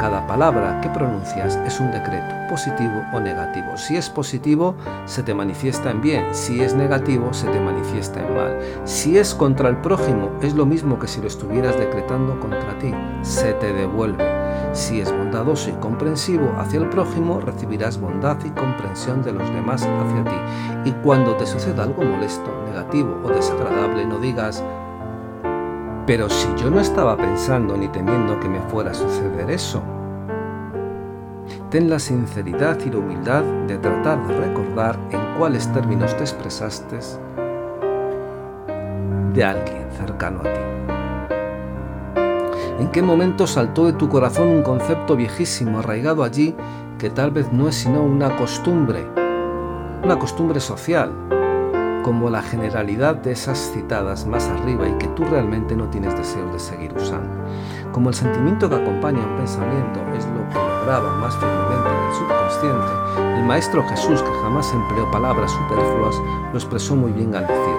cada 0.00 0.26
palabra 0.26 0.80
que 0.80 0.88
pronuncias 0.90 1.56
es 1.64 1.80
un 1.80 1.90
decreto, 1.90 2.34
positivo 2.50 3.02
o 3.12 3.20
negativo. 3.20 3.76
Si 3.76 3.96
es 3.96 4.10
positivo, 4.10 4.74
se 5.06 5.22
te 5.22 5.34
manifiesta 5.34 5.90
en 5.90 6.02
bien. 6.02 6.34
Si 6.34 6.60
es 6.62 6.74
negativo, 6.74 7.32
se 7.32 7.46
te 7.46 7.60
manifiesta 7.60 8.20
en 8.20 8.34
mal. 8.34 8.58
Si 8.84 9.16
es 9.16 9.34
contra 9.34 9.68
el 9.68 9.78
prójimo, 9.78 10.30
es 10.42 10.54
lo 10.54 10.66
mismo 10.66 10.98
que 10.98 11.08
si 11.08 11.20
lo 11.20 11.28
estuvieras 11.28 11.78
decretando 11.78 12.38
contra 12.40 12.78
ti. 12.78 12.92
Se 13.22 13.54
te 13.54 13.72
devuelve. 13.72 14.43
Si 14.72 15.00
es 15.00 15.10
bondadoso 15.10 15.70
y 15.70 15.74
comprensivo 15.74 16.52
hacia 16.58 16.80
el 16.80 16.88
prójimo, 16.88 17.40
recibirás 17.40 18.00
bondad 18.00 18.36
y 18.44 18.50
comprensión 18.50 19.22
de 19.22 19.32
los 19.32 19.48
demás 19.52 19.82
hacia 19.82 20.24
ti. 20.24 20.90
Y 20.90 20.92
cuando 21.02 21.36
te 21.36 21.46
suceda 21.46 21.84
algo 21.84 22.02
molesto, 22.02 22.50
negativo 22.66 23.20
o 23.24 23.28
desagradable, 23.28 24.04
no 24.04 24.18
digas, 24.18 24.62
pero 26.06 26.28
si 26.28 26.48
yo 26.56 26.70
no 26.70 26.80
estaba 26.80 27.16
pensando 27.16 27.76
ni 27.76 27.88
temiendo 27.88 28.38
que 28.38 28.48
me 28.48 28.60
fuera 28.60 28.90
a 28.90 28.94
suceder 28.94 29.50
eso, 29.50 29.82
ten 31.70 31.88
la 31.88 31.98
sinceridad 31.98 32.78
y 32.84 32.90
la 32.90 32.98
humildad 32.98 33.42
de 33.66 33.78
tratar 33.78 34.26
de 34.26 34.36
recordar 34.38 34.98
en 35.10 35.20
cuáles 35.38 35.72
términos 35.72 36.14
te 36.16 36.24
expresaste 36.24 36.98
de 39.32 39.44
alguien 39.44 39.90
cercano 39.92 40.40
a 40.40 40.42
ti. 40.44 40.73
¿En 42.78 42.90
qué 42.90 43.02
momento 43.02 43.46
saltó 43.46 43.86
de 43.86 43.92
tu 43.92 44.08
corazón 44.08 44.48
un 44.48 44.62
concepto 44.62 45.14
viejísimo 45.14 45.78
arraigado 45.78 46.24
allí 46.24 46.56
que 46.98 47.08
tal 47.08 47.30
vez 47.30 47.52
no 47.52 47.68
es 47.68 47.76
sino 47.76 48.02
una 48.02 48.36
costumbre, 48.36 49.06
una 50.02 50.18
costumbre 50.18 50.58
social, 50.58 51.12
como 52.02 52.30
la 52.30 52.42
generalidad 52.42 53.14
de 53.14 53.30
esas 53.32 53.70
citadas 53.72 54.26
más 54.26 54.48
arriba 54.48 54.88
y 54.88 54.92
que 54.98 55.06
tú 55.08 55.24
realmente 55.24 55.76
no 55.76 55.88
tienes 55.88 56.16
deseos 56.16 56.52
de 56.52 56.58
seguir 56.58 56.92
usando. 56.96 57.30
Como 57.92 58.08
el 58.08 58.14
sentimiento 58.14 58.68
que 58.68 58.74
acompaña 58.74 59.20
un 59.20 59.36
pensamiento 59.36 60.00
es 60.16 60.26
lo 60.26 60.48
que 60.48 60.54
lograba 60.54 61.16
más 61.18 61.34
firmemente 61.36 61.88
en 61.88 62.08
el 62.08 62.14
subconsciente, 62.14 63.38
el 63.38 63.44
Maestro 63.44 63.88
Jesús, 63.88 64.20
que 64.20 64.42
jamás 64.42 64.72
empleó 64.72 65.08
palabras 65.12 65.52
superfluas, 65.52 66.16
lo 66.52 66.58
expresó 66.58 66.96
muy 66.96 67.12
bien 67.12 67.34
al 67.36 67.46
decir, 67.46 67.76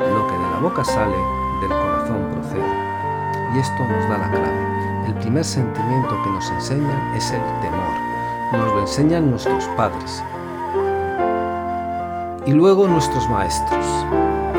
lo 0.00 0.26
que 0.26 0.34
de 0.34 0.50
la 0.52 0.58
boca 0.60 0.84
sale. 0.84 1.41
Y 3.54 3.58
esto 3.58 3.84
nos 3.84 4.08
da 4.08 4.18
la 4.18 4.30
clave. 4.30 5.06
El 5.06 5.14
primer 5.14 5.44
sentimiento 5.44 6.22
que 6.22 6.30
nos 6.30 6.50
enseñan 6.50 7.14
es 7.14 7.30
el 7.32 7.42
temor. 7.60 7.94
Nos 8.52 8.72
lo 8.72 8.80
enseñan 8.80 9.30
nuestros 9.30 9.64
padres, 9.76 10.22
y 12.46 12.52
luego 12.52 12.88
nuestros 12.88 13.28
maestros. 13.28 13.84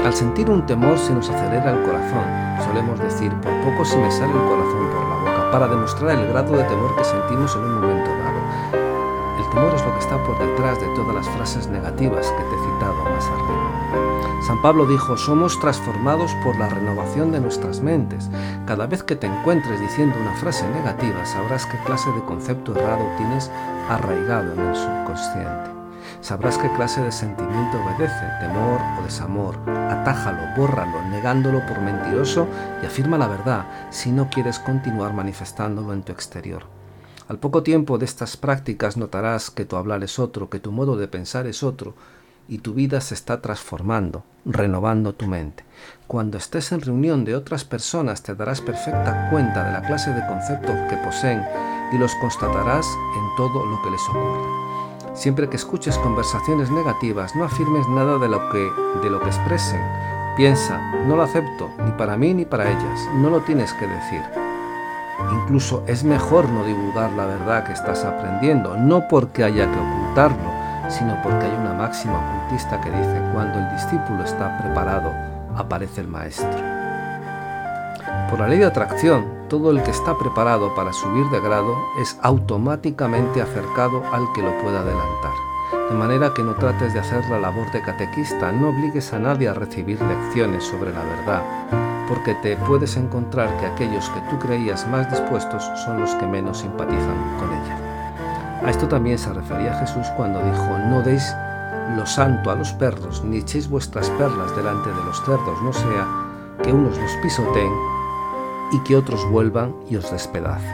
Al 0.05 0.13
sentir 0.13 0.49
un 0.49 0.65
temor 0.65 0.97
se 0.97 1.13
nos 1.13 1.29
acelera 1.29 1.71
el 1.71 1.83
corazón. 1.83 2.23
Solemos 2.65 2.99
decir, 2.99 3.31
por 3.41 3.53
poco 3.61 3.85
se 3.85 3.97
me 3.97 4.11
sale 4.11 4.31
el 4.31 4.47
corazón 4.47 4.89
por 4.89 5.09
la 5.09 5.15
boca, 5.31 5.51
para 5.51 5.67
demostrar 5.67 6.17
el 6.17 6.27
grado 6.27 6.55
de 6.55 6.63
temor 6.63 6.95
que 6.95 7.03
sentimos 7.03 7.55
en 7.55 7.61
un 7.63 7.81
momento 7.81 8.09
dado. 8.09 8.39
El 9.37 9.49
temor 9.49 9.73
es 9.75 9.83
lo 9.83 9.93
que 9.93 9.99
está 9.99 10.17
por 10.23 10.39
detrás 10.39 10.79
de 10.79 10.87
todas 10.95 11.15
las 11.15 11.29
frases 11.29 11.67
negativas 11.67 12.27
que 12.27 12.43
te 12.43 12.55
he 12.55 12.59
citado 12.59 13.03
más 13.03 13.27
arriba. 13.27 13.72
San 14.45 14.61
Pablo 14.61 14.85
dijo, 14.85 15.15
somos 15.15 15.57
transformados 15.61 16.33
por 16.43 16.57
la 16.57 16.67
renovación 16.67 17.31
de 17.31 17.39
nuestras 17.39 17.79
mentes. 17.79 18.29
Cada 18.67 18.87
vez 18.87 19.01
que 19.01 19.15
te 19.15 19.25
encuentres 19.25 19.79
diciendo 19.79 20.17
una 20.19 20.35
frase 20.35 20.67
negativa, 20.67 21.25
sabrás 21.25 21.65
qué 21.65 21.77
clase 21.85 22.11
de 22.11 22.25
concepto 22.25 22.75
errado 22.75 23.05
tienes 23.15 23.49
arraigado 23.87 24.51
en 24.51 24.59
el 24.59 24.75
subconsciente. 24.75 25.71
Sabrás 26.19 26.57
qué 26.57 26.69
clase 26.73 27.01
de 27.01 27.13
sentimiento 27.13 27.77
obedece, 27.81 28.25
temor 28.41 28.81
o 28.99 29.03
desamor. 29.03 29.57
Atájalo, 29.89 30.41
bórralo, 30.57 31.01
negándolo 31.03 31.65
por 31.65 31.79
mentiroso 31.79 32.45
y 32.81 32.85
afirma 32.85 33.17
la 33.17 33.29
verdad 33.29 33.65
si 33.91 34.11
no 34.11 34.29
quieres 34.29 34.59
continuar 34.59 35.13
manifestándolo 35.13 35.93
en 35.93 36.03
tu 36.03 36.11
exterior. 36.11 36.63
Al 37.29 37.39
poco 37.39 37.63
tiempo 37.63 37.97
de 37.97 38.03
estas 38.03 38.35
prácticas 38.35 38.97
notarás 38.97 39.49
que 39.51 39.63
tu 39.63 39.77
hablar 39.77 40.03
es 40.03 40.19
otro, 40.19 40.49
que 40.49 40.59
tu 40.59 40.73
modo 40.73 40.97
de 40.97 41.07
pensar 41.07 41.47
es 41.47 41.63
otro, 41.63 41.95
y 42.47 42.59
tu 42.59 42.73
vida 42.73 43.01
se 43.01 43.13
está 43.13 43.41
transformando, 43.41 44.23
renovando 44.45 45.13
tu 45.13 45.27
mente. 45.27 45.63
Cuando 46.07 46.37
estés 46.37 46.71
en 46.71 46.81
reunión 46.81 47.25
de 47.25 47.35
otras 47.35 47.65
personas 47.65 48.23
te 48.23 48.35
darás 48.35 48.61
perfecta 48.61 49.29
cuenta 49.29 49.63
de 49.63 49.71
la 49.71 49.81
clase 49.81 50.11
de 50.11 50.25
conceptos 50.27 50.75
que 50.89 50.97
poseen 50.97 51.43
y 51.93 51.97
los 51.97 52.13
constatarás 52.15 52.85
en 52.85 53.35
todo 53.37 53.65
lo 53.65 53.81
que 53.81 53.91
les 53.91 54.01
ocurre. 54.09 54.63
Siempre 55.13 55.47
que 55.47 55.57
escuches 55.57 55.97
conversaciones 55.99 56.71
negativas, 56.71 57.35
no 57.35 57.43
afirmes 57.43 57.87
nada 57.89 58.17
de 58.17 58.27
lo 58.27 58.49
que, 58.49 58.71
de 59.03 59.09
lo 59.09 59.19
que 59.21 59.27
expresen. 59.27 59.81
Piensa, 60.35 60.79
no 61.05 61.15
lo 61.15 61.21
acepto, 61.21 61.69
ni 61.85 61.91
para 61.91 62.17
mí 62.17 62.33
ni 62.33 62.45
para 62.45 62.69
ellas, 62.69 63.07
no 63.17 63.29
lo 63.29 63.41
tienes 63.41 63.71
que 63.73 63.85
decir. 63.85 64.21
Incluso 65.31 65.83
es 65.85 66.03
mejor 66.03 66.49
no 66.49 66.65
divulgar 66.65 67.11
la 67.11 67.27
verdad 67.27 67.63
que 67.63 67.73
estás 67.73 68.03
aprendiendo, 68.03 68.75
no 68.75 69.07
porque 69.07 69.43
haya 69.43 69.71
que 69.71 69.79
ocultarlo, 69.79 70.62
sino 70.93 71.19
porque 71.21 71.45
hay 71.45 71.55
una 71.55 71.73
máxima 71.73 72.19
ocultista 72.19 72.79
que 72.79 72.89
dice, 72.89 73.21
cuando 73.33 73.59
el 73.59 73.69
discípulo 73.71 74.23
está 74.23 74.57
preparado, 74.59 75.11
aparece 75.57 76.01
el 76.01 76.07
maestro. 76.07 76.49
Por 78.29 78.39
la 78.39 78.47
ley 78.47 78.59
de 78.59 78.65
atracción, 78.65 79.25
todo 79.49 79.71
el 79.71 79.83
que 79.83 79.91
está 79.91 80.17
preparado 80.17 80.73
para 80.75 80.93
subir 80.93 81.25
de 81.29 81.39
grado 81.39 81.75
es 82.01 82.17
automáticamente 82.21 83.41
acercado 83.41 84.03
al 84.11 84.31
que 84.33 84.41
lo 84.41 84.57
pueda 84.61 84.79
adelantar. 84.79 85.33
De 85.89 85.95
manera 85.95 86.33
que 86.33 86.43
no 86.43 86.55
trates 86.55 86.93
de 86.93 86.99
hacer 86.99 87.23
la 87.29 87.39
labor 87.39 87.71
de 87.71 87.81
catequista, 87.81 88.51
no 88.51 88.69
obligues 88.69 89.13
a 89.13 89.19
nadie 89.19 89.49
a 89.49 89.53
recibir 89.53 90.01
lecciones 90.01 90.63
sobre 90.63 90.91
la 90.93 91.03
verdad, 91.03 91.43
porque 92.07 92.33
te 92.35 92.55
puedes 92.57 92.95
encontrar 92.97 93.55
que 93.57 93.65
aquellos 93.65 94.09
que 94.09 94.21
tú 94.29 94.39
creías 94.39 94.87
más 94.87 95.09
dispuestos 95.09 95.63
son 95.85 95.99
los 95.99 96.15
que 96.15 96.25
menos 96.25 96.59
simpatizan 96.59 97.37
con 97.39 97.51
ella. 97.51 97.92
A 98.65 98.69
esto 98.69 98.87
también 98.87 99.17
se 99.17 99.33
refería 99.33 99.73
Jesús 99.79 100.07
cuando 100.15 100.39
dijo, 100.41 100.77
no 100.89 101.01
deis 101.01 101.35
lo 101.97 102.05
santo 102.05 102.49
a 102.49 102.55
los 102.55 102.71
perros, 102.73 103.23
ni 103.23 103.37
echéis 103.37 103.69
vuestras 103.69 104.09
perlas 104.11 104.55
delante 104.55 104.89
de 104.89 105.03
los 105.03 105.21
cerdos, 105.25 105.61
no 105.61 105.73
sea 105.73 106.07
que 106.63 106.71
unos 106.71 106.97
los 106.97 107.11
pisoteen 107.21 107.71
y 108.71 108.79
que 108.79 108.95
otros 108.95 109.29
vuelvan 109.29 109.75
y 109.89 109.97
os 109.97 110.09
despedacen. 110.09 110.71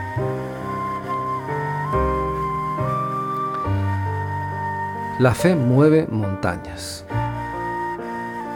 La 5.20 5.34
fe 5.34 5.56
mueve 5.56 6.08
montañas. 6.10 7.04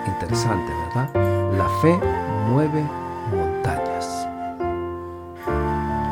Interesante, 0.08 0.72
¿verdad? 0.86 1.10
La 1.58 1.68
fe 1.82 2.00
mueve 2.50 2.86
montañas. 3.32 4.28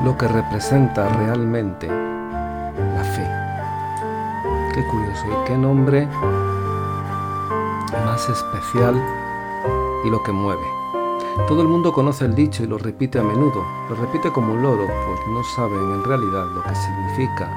Lo 0.03 0.17
que 0.17 0.27
representa 0.27 1.07
realmente. 1.07 2.10
Qué 4.73 4.87
curioso 4.87 5.25
y 5.27 5.47
qué 5.47 5.57
nombre 5.57 6.07
más 8.05 8.29
especial 8.29 8.95
y 10.05 10.09
lo 10.09 10.23
que 10.23 10.31
mueve. 10.31 10.65
Todo 11.47 11.61
el 11.61 11.67
mundo 11.67 11.91
conoce 11.91 12.23
el 12.23 12.35
dicho 12.35 12.63
y 12.63 12.67
lo 12.67 12.77
repite 12.77 13.19
a 13.19 13.23
menudo. 13.23 13.65
Lo 13.89 13.95
repite 13.95 14.31
como 14.31 14.53
un 14.53 14.61
loro, 14.61 14.87
pues 14.87 15.19
no 15.27 15.43
saben 15.55 15.91
en 15.91 16.03
realidad 16.05 16.45
lo 16.55 16.63
que 16.63 16.75
significa, 16.75 17.49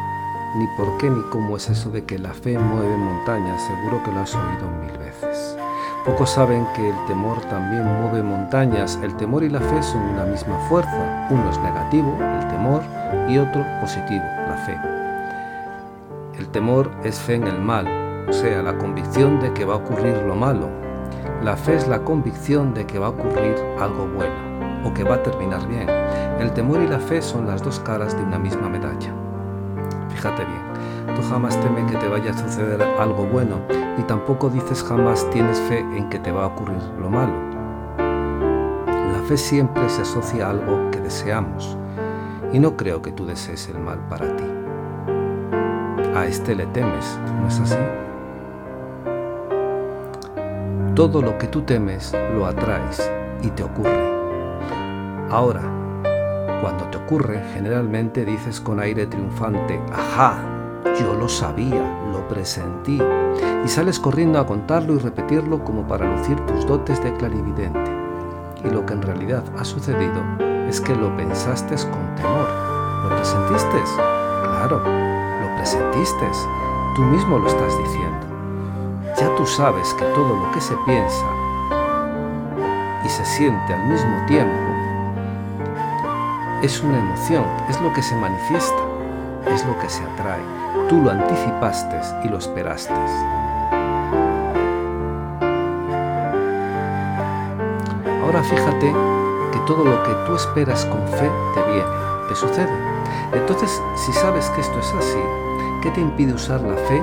ni 0.56 0.66
por 0.76 0.96
qué 0.98 1.08
ni 1.08 1.22
cómo 1.30 1.56
es 1.56 1.70
eso 1.70 1.88
de 1.90 2.04
que 2.04 2.18
la 2.18 2.34
fe 2.34 2.58
mueve 2.58 2.96
montañas. 2.96 3.62
Seguro 3.62 4.02
que 4.02 4.10
lo 4.10 4.20
has 4.20 4.34
oído 4.34 4.68
mil 4.80 4.98
veces. 4.98 5.56
Pocos 6.04 6.30
saben 6.30 6.66
que 6.74 6.90
el 6.90 7.06
temor 7.06 7.40
también 7.42 7.84
mueve 8.00 8.24
montañas. 8.24 8.98
El 9.02 9.16
temor 9.16 9.44
y 9.44 9.50
la 9.50 9.60
fe 9.60 9.82
son 9.84 10.02
una 10.02 10.24
misma 10.24 10.58
fuerza. 10.68 11.28
Uno 11.30 11.48
es 11.48 11.58
negativo, 11.60 12.16
el 12.20 12.48
temor, 12.48 12.82
y 13.28 13.38
otro 13.38 13.64
positivo, 13.80 14.24
la 14.48 14.56
fe. 14.66 14.93
Temor 16.54 16.88
es 17.02 17.18
fe 17.18 17.34
en 17.34 17.48
el 17.48 17.60
mal, 17.60 17.84
o 18.28 18.32
sea, 18.32 18.62
la 18.62 18.78
convicción 18.78 19.40
de 19.40 19.52
que 19.54 19.64
va 19.64 19.74
a 19.74 19.78
ocurrir 19.78 20.16
lo 20.18 20.36
malo. 20.36 20.68
La 21.42 21.56
fe 21.56 21.74
es 21.74 21.88
la 21.88 22.04
convicción 22.04 22.72
de 22.74 22.86
que 22.86 23.00
va 23.00 23.08
a 23.08 23.10
ocurrir 23.10 23.56
algo 23.80 24.06
bueno 24.06 24.86
o 24.88 24.94
que 24.94 25.02
va 25.02 25.16
a 25.16 25.22
terminar 25.24 25.66
bien. 25.66 25.88
El 26.38 26.52
temor 26.52 26.80
y 26.80 26.86
la 26.86 27.00
fe 27.00 27.20
son 27.22 27.48
las 27.48 27.60
dos 27.60 27.80
caras 27.80 28.16
de 28.16 28.22
una 28.22 28.38
misma 28.38 28.68
medalla. 28.68 29.12
Fíjate 30.10 30.44
bien, 30.44 31.16
tú 31.16 31.28
jamás 31.28 31.60
temes 31.60 31.90
que 31.90 31.98
te 31.98 32.06
vaya 32.06 32.30
a 32.30 32.38
suceder 32.38 32.80
algo 33.00 33.26
bueno 33.26 33.56
y 33.98 34.02
tampoco 34.02 34.48
dices 34.48 34.84
jamás 34.84 35.28
tienes 35.30 35.58
fe 35.62 35.80
en 35.80 36.08
que 36.08 36.20
te 36.20 36.30
va 36.30 36.44
a 36.44 36.46
ocurrir 36.46 36.82
lo 37.00 37.10
malo. 37.10 37.34
La 37.98 39.20
fe 39.26 39.36
siempre 39.36 39.88
se 39.88 40.02
asocia 40.02 40.46
a 40.46 40.50
algo 40.50 40.88
que 40.92 41.00
deseamos 41.00 41.76
y 42.52 42.60
no 42.60 42.76
creo 42.76 43.02
que 43.02 43.10
tú 43.10 43.26
desees 43.26 43.68
el 43.70 43.80
mal 43.80 43.98
para 44.08 44.36
ti. 44.36 44.53
A 46.14 46.26
este 46.26 46.54
le 46.54 46.64
temes, 46.66 47.18
¿no 47.40 47.48
es 47.48 47.58
así? 47.58 47.76
Todo 50.94 51.20
lo 51.20 51.36
que 51.38 51.48
tú 51.48 51.62
temes 51.62 52.14
lo 52.36 52.46
atraes 52.46 53.10
y 53.42 53.48
te 53.50 53.64
ocurre. 53.64 54.14
Ahora, 55.28 55.62
cuando 56.62 56.84
te 56.84 56.98
ocurre, 56.98 57.42
generalmente 57.52 58.24
dices 58.24 58.60
con 58.60 58.78
aire 58.78 59.06
triunfante, 59.06 59.80
ajá, 59.92 60.36
yo 61.00 61.14
lo 61.14 61.28
sabía, 61.28 61.82
lo 62.12 62.28
presentí, 62.28 63.02
y 63.64 63.68
sales 63.68 63.98
corriendo 63.98 64.38
a 64.38 64.46
contarlo 64.46 64.94
y 64.94 64.98
repetirlo 64.98 65.64
como 65.64 65.86
para 65.88 66.16
lucir 66.16 66.38
tus 66.46 66.64
dotes 66.64 67.02
de 67.02 67.12
clarividente. 67.14 67.90
Y 68.64 68.70
lo 68.70 68.86
que 68.86 68.94
en 68.94 69.02
realidad 69.02 69.42
ha 69.58 69.64
sucedido 69.64 70.22
es 70.68 70.80
que 70.80 70.94
lo 70.94 71.14
pensaste 71.16 71.74
con 71.90 72.14
temor. 72.14 72.48
¿Lo 73.02 73.16
presentiste? 73.16 73.82
Claro, 73.96 74.80
lo 75.72 75.90
presentiste. 75.90 76.26
Tú 76.94 77.02
mismo 77.02 77.38
lo 77.38 77.48
estás 77.48 77.76
diciendo. 77.78 78.26
Ya 79.18 79.34
tú 79.36 79.46
sabes 79.46 79.94
que 79.94 80.04
todo 80.04 80.36
lo 80.36 80.52
que 80.52 80.60
se 80.60 80.74
piensa 80.84 81.24
y 83.04 83.08
se 83.08 83.24
siente 83.24 83.72
al 83.72 83.86
mismo 83.86 84.26
tiempo 84.26 84.52
es 86.62 86.82
una 86.82 86.98
emoción, 86.98 87.44
es 87.68 87.80
lo 87.80 87.92
que 87.92 88.02
se 88.02 88.14
manifiesta, 88.16 88.82
es 89.46 89.64
lo 89.66 89.78
que 89.78 89.88
se 89.88 90.02
atrae. 90.02 90.42
Tú 90.88 91.00
lo 91.00 91.10
anticipaste 91.10 92.00
y 92.24 92.28
lo 92.28 92.38
esperaste. 92.38 92.92
Ahora 98.22 98.42
fíjate 98.42 98.92
que 99.52 99.58
todo 99.66 99.84
lo 99.84 100.02
que 100.02 100.12
tú 100.26 100.34
esperas 100.34 100.84
con 100.86 101.06
fe 101.08 101.30
te 101.54 101.62
viene, 101.70 101.88
te 102.28 102.34
sucede. 102.34 102.94
Entonces, 103.32 103.82
si 103.96 104.12
sabes 104.12 104.48
que 104.50 104.60
esto 104.60 104.78
es 104.78 104.92
así, 104.94 105.43
¿qué 105.84 105.90
te 105.90 106.00
impide 106.00 106.32
usar 106.32 106.62
la 106.62 106.76
fe 106.88 107.02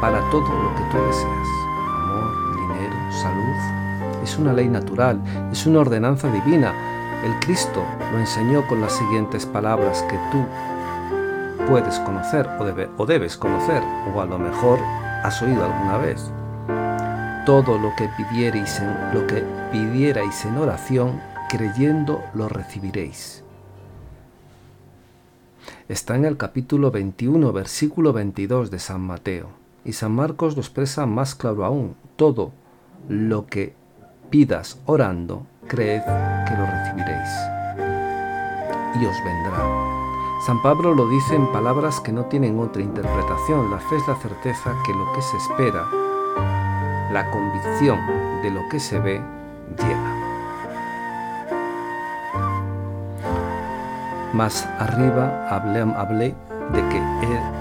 para 0.00 0.18
todo 0.30 0.42
lo 0.42 0.74
que 0.74 0.82
tú 0.90 0.98
deseas? 1.06 1.48
Amor, 1.94 2.56
dinero, 2.56 3.12
salud. 3.12 4.20
Es 4.22 4.36
una 4.36 4.52
ley 4.52 4.68
natural, 4.68 5.20
es 5.52 5.64
una 5.64 5.78
ordenanza 5.78 6.28
divina. 6.32 6.74
El 7.24 7.38
Cristo 7.38 7.84
lo 8.12 8.18
enseñó 8.18 8.66
con 8.66 8.80
las 8.80 8.92
siguientes 8.94 9.46
palabras 9.46 10.02
que 10.10 10.18
tú 10.32 10.44
puedes 11.68 12.00
conocer 12.00 12.48
o, 12.58 12.64
debe, 12.64 12.90
o 12.96 13.06
debes 13.06 13.36
conocer, 13.36 13.82
o 14.12 14.20
a 14.20 14.26
lo 14.26 14.40
mejor 14.40 14.80
has 15.22 15.40
oído 15.40 15.64
alguna 15.64 15.98
vez. 15.98 16.32
Todo 17.46 17.78
lo 17.78 17.94
que 17.94 18.08
pidierais 18.16 18.80
en, 18.80 19.14
lo 19.14 19.24
que 19.28 19.44
pidierais 19.70 20.44
en 20.44 20.58
oración, 20.58 21.20
creyendo 21.48 22.20
lo 22.34 22.48
recibiréis. 22.48 23.45
Está 25.88 26.16
en 26.16 26.24
el 26.24 26.36
capítulo 26.36 26.90
21, 26.90 27.52
versículo 27.52 28.12
22 28.12 28.70
de 28.70 28.78
San 28.78 29.00
Mateo. 29.00 29.48
Y 29.84 29.92
San 29.92 30.12
Marcos 30.12 30.56
lo 30.56 30.62
expresa 30.62 31.06
más 31.06 31.34
claro 31.34 31.64
aún. 31.64 31.96
Todo 32.16 32.52
lo 33.08 33.46
que 33.46 33.74
pidas 34.30 34.78
orando, 34.86 35.46
creed 35.68 36.02
que 36.02 36.54
lo 36.56 36.66
recibiréis. 36.66 37.30
Y 39.00 39.06
os 39.06 39.16
vendrá. 39.24 39.86
San 40.46 40.62
Pablo 40.62 40.94
lo 40.94 41.08
dice 41.08 41.34
en 41.34 41.50
palabras 41.52 42.00
que 42.00 42.12
no 42.12 42.24
tienen 42.26 42.58
otra 42.58 42.82
interpretación. 42.82 43.70
La 43.70 43.78
fe 43.78 43.96
es 43.96 44.08
la 44.08 44.16
certeza 44.16 44.74
que 44.84 44.92
lo 44.92 45.12
que 45.12 45.22
se 45.22 45.36
espera 45.36 45.86
la 47.12 47.30
convicción 47.30 47.98
de 48.42 48.50
lo 48.50 48.68
que 48.68 48.80
se 48.80 48.98
ve 48.98 49.20
llega. 49.78 50.15
Más 54.36 54.68
arriba 54.78 55.48
hablé, 55.48 55.80
hablé 55.80 56.34
de 56.70 56.88
que 56.90 56.98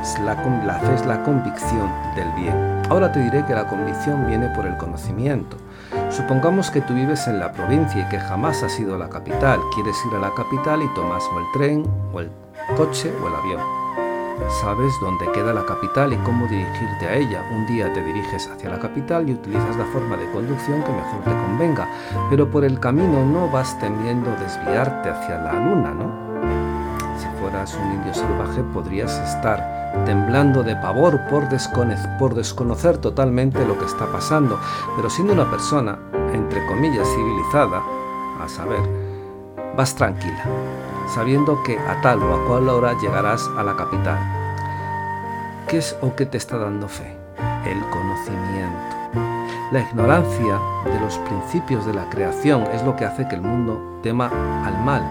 es 0.02 0.20
la, 0.20 0.36
la 0.66 0.74
fe 0.74 0.94
es 0.94 1.06
la 1.06 1.24
convicción 1.24 1.90
del 2.18 2.30
bien. 2.34 2.82
Ahora 2.90 3.14
te 3.14 3.22
diré 3.22 3.46
que 3.46 3.56
la 3.56 3.66
convicción 3.66 4.28
viene 4.28 4.50
por 4.50 4.68
el 4.68 4.76
conocimiento. 4.76 5.56
Supongamos 6.10 6.70
que 6.72 6.82
tú 6.82 6.94
vives 6.94 7.30
en 7.30 7.40
la 7.40 7.54
provincia 7.54 8.02
y 8.02 8.10
que 8.10 8.20
jamás 8.20 8.62
has 8.62 8.78
ido 8.78 8.96
a 8.96 8.98
la 8.98 9.08
capital. 9.08 9.62
Quieres 9.74 9.96
ir 10.06 10.18
a 10.18 10.20
la 10.20 10.34
capital 10.34 10.84
y 10.84 10.94
tomas 10.94 11.24
o 11.34 11.40
el 11.40 11.46
tren, 11.54 11.86
o 12.14 12.20
el 12.20 12.30
coche, 12.76 13.10
o 13.24 13.28
el 13.30 13.36
avión. 13.36 13.62
Sabes 14.62 14.92
dónde 15.00 15.32
queda 15.32 15.54
la 15.54 15.66
capital 15.66 16.12
y 16.12 16.18
cómo 16.18 16.46
dirigirte 16.48 17.08
a 17.08 17.16
ella. 17.16 17.42
Un 17.54 17.66
día 17.68 17.94
te 17.94 18.04
diriges 18.04 18.50
hacia 18.50 18.70
la 18.70 18.80
capital 18.80 19.30
y 19.30 19.34
utilizas 19.34 19.78
la 19.78 19.86
forma 19.86 20.18
de 20.18 20.30
conducción 20.32 20.84
que 20.84 20.92
mejor 20.92 21.22
te 21.24 21.32
convenga, 21.32 21.88
pero 22.30 22.52
por 22.52 22.66
el 22.66 22.82
camino 22.82 23.24
no 23.24 23.50
vas 23.50 23.80
temiendo 23.80 24.30
desviarte 24.32 25.10
hacia 25.10 25.38
la 25.38 25.54
luna, 25.54 25.94
¿no? 25.94 26.25
Fueras 27.46 27.76
un 27.76 27.92
indio 27.92 28.12
salvaje 28.12 28.64
podrías 28.74 29.20
estar 29.20 30.04
temblando 30.04 30.64
de 30.64 30.76
pavor 30.78 31.22
por, 31.30 31.48
por 32.18 32.34
desconocer 32.34 32.98
totalmente 32.98 33.64
lo 33.68 33.78
que 33.78 33.86
está 33.86 34.12
pasando, 34.12 34.60
pero 34.96 35.12
siendo 35.12 35.34
una 35.34 35.48
persona, 35.52 35.96
entre 36.34 36.66
comillas, 36.66 37.08
civilizada, 37.08 37.84
a 38.42 38.50
saber, 38.50 38.82
vas 39.78 39.94
tranquila, 39.94 40.44
sabiendo 41.14 41.62
que 41.62 41.78
a 41.78 42.02
tal 42.02 42.24
o 42.24 42.34
a 42.34 42.48
cual 42.48 42.68
hora 42.68 42.98
llegarás 43.00 43.48
a 43.60 43.64
la 43.64 43.76
capital. 43.76 44.18
¿Qué 45.68 45.78
es 45.78 45.96
o 46.02 46.16
qué 46.16 46.26
te 46.26 46.38
está 46.38 46.58
dando 46.58 46.88
fe? 46.88 47.16
El 47.64 47.80
conocimiento. 47.92 48.96
La 49.72 49.82
ignorancia 49.82 50.60
de 50.84 51.00
los 51.00 51.20
principios 51.20 51.86
de 51.86 51.94
la 51.94 52.10
creación 52.10 52.64
es 52.74 52.82
lo 52.82 52.96
que 52.96 53.06
hace 53.06 53.28
que 53.28 53.36
el 53.36 53.42
mundo 53.42 54.00
tema 54.02 54.32
al 54.66 54.84
mal, 54.84 55.04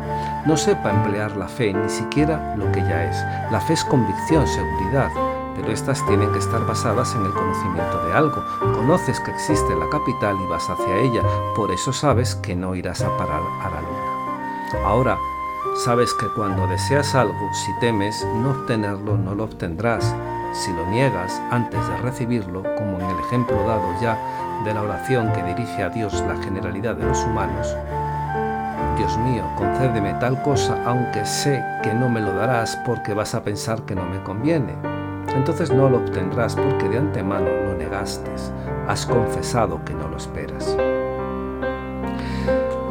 no 0.46 0.56
sepa 0.56 0.90
emplear 0.90 1.36
la 1.36 1.48
fe, 1.48 1.72
ni 1.72 1.88
siquiera 1.88 2.54
lo 2.56 2.70
que 2.72 2.80
ya 2.80 3.04
es. 3.04 3.52
La 3.52 3.60
fe 3.60 3.74
es 3.74 3.84
convicción, 3.84 4.46
seguridad, 4.46 5.10
pero 5.56 5.70
estas 5.72 6.04
tienen 6.06 6.32
que 6.32 6.38
estar 6.38 6.64
basadas 6.66 7.14
en 7.14 7.24
el 7.24 7.32
conocimiento 7.32 8.06
de 8.06 8.12
algo. 8.12 8.44
Conoces 8.60 9.20
que 9.20 9.30
existe 9.30 9.74
la 9.76 9.88
capital 9.88 10.36
y 10.40 10.46
vas 10.48 10.68
hacia 10.68 10.96
ella, 10.98 11.22
por 11.56 11.70
eso 11.70 11.92
sabes 11.92 12.34
que 12.34 12.54
no 12.54 12.74
irás 12.74 13.02
a 13.02 13.16
parar 13.16 13.42
a 13.62 13.70
la 13.70 13.80
luna. 13.80 14.84
Ahora, 14.86 15.18
Sabes 15.76 16.14
que 16.14 16.28
cuando 16.28 16.68
deseas 16.68 17.16
algo, 17.16 17.52
si 17.52 17.72
temes 17.80 18.24
no 18.36 18.50
obtenerlo, 18.50 19.16
no 19.16 19.34
lo 19.34 19.42
obtendrás. 19.42 20.14
Si 20.52 20.72
lo 20.72 20.86
niegas 20.86 21.42
antes 21.50 21.84
de 21.88 21.96
recibirlo, 21.96 22.62
como 22.76 23.00
en 23.00 23.10
el 23.10 23.18
ejemplo 23.18 23.56
dado 23.66 23.92
ya 24.00 24.16
de 24.64 24.72
la 24.72 24.82
oración 24.82 25.32
que 25.32 25.42
dirige 25.42 25.82
a 25.82 25.88
Dios 25.88 26.14
la 26.28 26.36
generalidad 26.36 26.94
de 26.94 27.06
los 27.06 27.24
humanos, 27.24 27.74
Dios 28.96 29.18
mío, 29.18 29.42
concédeme 29.56 30.14
tal 30.14 30.40
cosa 30.42 30.78
aunque 30.86 31.24
sé 31.24 31.62
que 31.82 31.92
no 31.92 32.08
me 32.08 32.20
lo 32.20 32.32
darás 32.32 32.76
porque 32.86 33.12
vas 33.12 33.34
a 33.34 33.42
pensar 33.42 33.82
que 33.82 33.94
no 33.94 34.04
me 34.04 34.22
conviene. 34.22 34.74
Entonces 35.34 35.72
no 35.72 35.88
lo 35.88 35.98
obtendrás 35.98 36.54
porque 36.54 36.88
de 36.88 36.98
antemano 36.98 37.46
lo 37.66 37.74
negaste, 37.74 38.30
has 38.86 39.04
confesado 39.04 39.84
que 39.84 39.94
no 39.94 40.06
lo 40.08 40.16
esperas. 40.16 40.76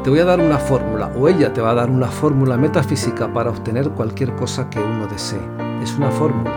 Te 0.03 0.09
voy 0.09 0.19
a 0.19 0.25
dar 0.25 0.41
una 0.41 0.57
fórmula, 0.57 1.09
o 1.15 1.29
ella 1.29 1.53
te 1.53 1.61
va 1.61 1.69
a 1.71 1.75
dar 1.75 1.89
una 1.89 2.07
fórmula 2.07 2.57
metafísica 2.57 3.31
para 3.31 3.51
obtener 3.51 3.89
cualquier 3.91 4.35
cosa 4.35 4.69
que 4.69 4.79
uno 4.79 5.07
desee. 5.07 5.39
Es 5.81 5.95
una 5.95 6.11
fórmula, 6.11 6.51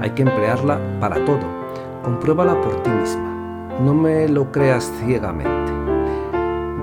hay 0.00 0.10
que 0.10 0.22
emplearla 0.22 0.80
para 0.98 1.24
todo. 1.24 1.38
Compruébala 2.02 2.60
por 2.60 2.82
ti 2.82 2.90
misma. 2.90 3.78
No 3.80 3.94
me 3.94 4.28
lo 4.28 4.50
creas 4.50 4.92
ciegamente. 4.98 5.72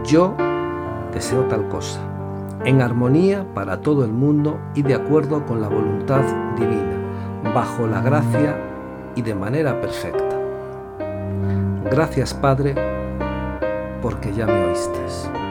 Yo 0.06 0.38
deseo 1.16 1.44
tal 1.46 1.68
cosa, 1.70 2.02
en 2.66 2.82
armonía 2.82 3.46
para 3.56 3.82
todo 3.82 4.04
el 4.04 4.12
mundo 4.12 4.60
y 4.76 4.84
de 4.84 4.96
acuerdo 4.96 5.46
con 5.46 5.62
la 5.62 5.70
voluntad 5.70 6.22
divina, 6.58 7.52
bajo 7.56 7.88
la 7.88 8.02
gracia 8.02 8.60
y 9.16 9.22
de 9.22 9.34
manera 9.34 9.80
perfecta. 9.80 10.36
Gracias 11.90 12.34
Padre, 12.34 12.76
porque 14.02 14.34
ya 14.34 14.46
me 14.46 14.66
oíste. 14.66 15.45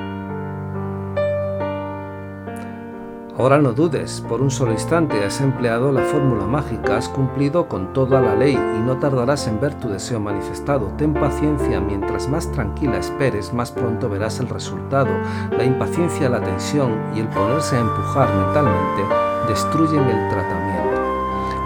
Ahora 3.36 3.58
no 3.58 3.72
dudes, 3.72 4.20
por 4.28 4.40
un 4.40 4.50
solo 4.52 4.70
instante 4.70 5.24
has 5.24 5.40
empleado 5.40 5.90
la 5.90 6.02
fórmula 6.02 6.46
mágica, 6.46 6.98
has 6.98 7.08
cumplido 7.08 7.66
con 7.66 7.92
toda 7.92 8.20
la 8.20 8.36
ley 8.36 8.54
y 8.54 8.80
no 8.80 8.96
tardarás 8.98 9.48
en 9.48 9.60
ver 9.60 9.74
tu 9.74 9.88
deseo 9.88 10.20
manifestado. 10.20 10.92
Ten 10.96 11.12
paciencia, 11.12 11.80
mientras 11.80 12.28
más 12.28 12.52
tranquila 12.52 12.96
esperes, 12.96 13.52
más 13.52 13.72
pronto 13.72 14.08
verás 14.08 14.38
el 14.38 14.48
resultado. 14.48 15.10
La 15.50 15.64
impaciencia, 15.64 16.28
la 16.28 16.40
tensión 16.40 16.92
y 17.16 17.20
el 17.20 17.28
ponerse 17.28 17.74
a 17.74 17.80
empujar 17.80 18.32
mentalmente 18.32 19.02
destruyen 19.48 20.04
el 20.04 20.28
tratamiento. 20.28 21.00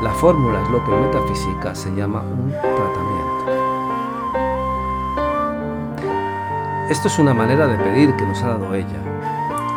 La 0.02 0.14
fórmula 0.14 0.62
es 0.62 0.70
lo 0.70 0.82
que 0.82 0.90
en 0.90 1.02
metafísica 1.02 1.74
se 1.74 1.94
llama 1.94 2.22
un 2.22 2.50
tratamiento. 2.50 3.18
Esto 6.88 7.08
es 7.08 7.18
una 7.18 7.34
manera 7.34 7.66
de 7.66 7.76
pedir 7.76 8.16
que 8.16 8.24
nos 8.24 8.42
ha 8.42 8.48
dado 8.48 8.74
ella. 8.74 9.07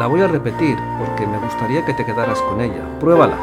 La 0.02 0.08
voy 0.08 0.20
a 0.20 0.28
repetir 0.28 0.80
porque 0.98 1.28
me 1.28 1.38
gustaría 1.38 1.86
que 1.86 1.94
te 1.94 2.04
quedaras 2.04 2.42
con 2.42 2.60
ella. 2.60 2.84
Pruébala. 3.00 3.38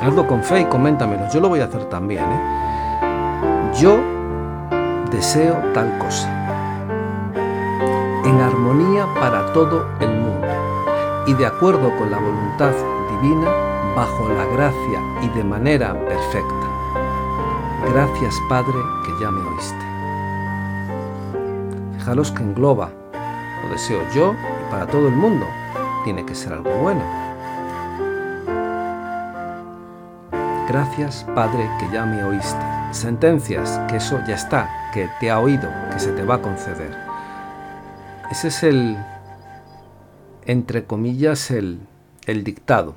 Hazlo 0.00 0.26
con 0.26 0.42
fe 0.42 0.62
y 0.62 0.64
coméntamelo. 0.64 1.28
Yo 1.32 1.38
lo 1.38 1.50
voy 1.50 1.60
a 1.60 1.66
hacer 1.66 1.84
también. 1.84 2.24
¿eh? 2.24 3.70
Yo 3.78 4.00
deseo 5.12 5.54
tal 5.72 5.96
cosa. 5.98 6.28
En 8.24 8.40
armonía 8.40 9.06
para 9.20 9.52
todo 9.52 9.86
el 10.00 10.08
mundo. 10.08 10.48
Y 11.28 11.34
de 11.34 11.46
acuerdo 11.46 11.96
con 11.96 12.10
la 12.10 12.18
voluntad 12.18 12.72
divina, 13.12 13.48
bajo 13.94 14.28
la 14.30 14.44
gracia 14.46 15.00
y 15.22 15.28
de 15.28 15.44
manera 15.44 15.92
perfecta. 15.92 16.66
Gracias 17.88 18.34
Padre 18.48 18.80
que 19.06 19.12
ya 19.20 19.30
me 19.30 19.48
oíste. 19.48 19.86
Fijaros 21.98 22.32
que 22.32 22.42
engloba, 22.42 22.90
lo 23.62 23.68
deseo 23.70 24.00
yo 24.12 24.34
para 24.72 24.86
todo 24.86 25.06
el 25.08 25.14
mundo. 25.14 25.46
Tiene 26.02 26.24
que 26.24 26.34
ser 26.34 26.54
algo 26.54 26.70
bueno. 26.78 27.02
Gracias, 30.66 31.26
Padre, 31.34 31.68
que 31.78 31.92
ya 31.92 32.06
me 32.06 32.24
oíste. 32.24 32.64
Sentencias, 32.90 33.78
que 33.88 33.96
eso 33.96 34.18
ya 34.26 34.34
está, 34.34 34.90
que 34.94 35.10
te 35.20 35.30
ha 35.30 35.38
oído, 35.40 35.68
que 35.92 35.98
se 35.98 36.12
te 36.12 36.24
va 36.24 36.36
a 36.36 36.42
conceder. 36.42 36.96
Ese 38.30 38.48
es 38.48 38.62
el, 38.62 38.96
entre 40.46 40.84
comillas, 40.86 41.50
el, 41.50 41.80
el 42.24 42.42
dictado. 42.42 42.94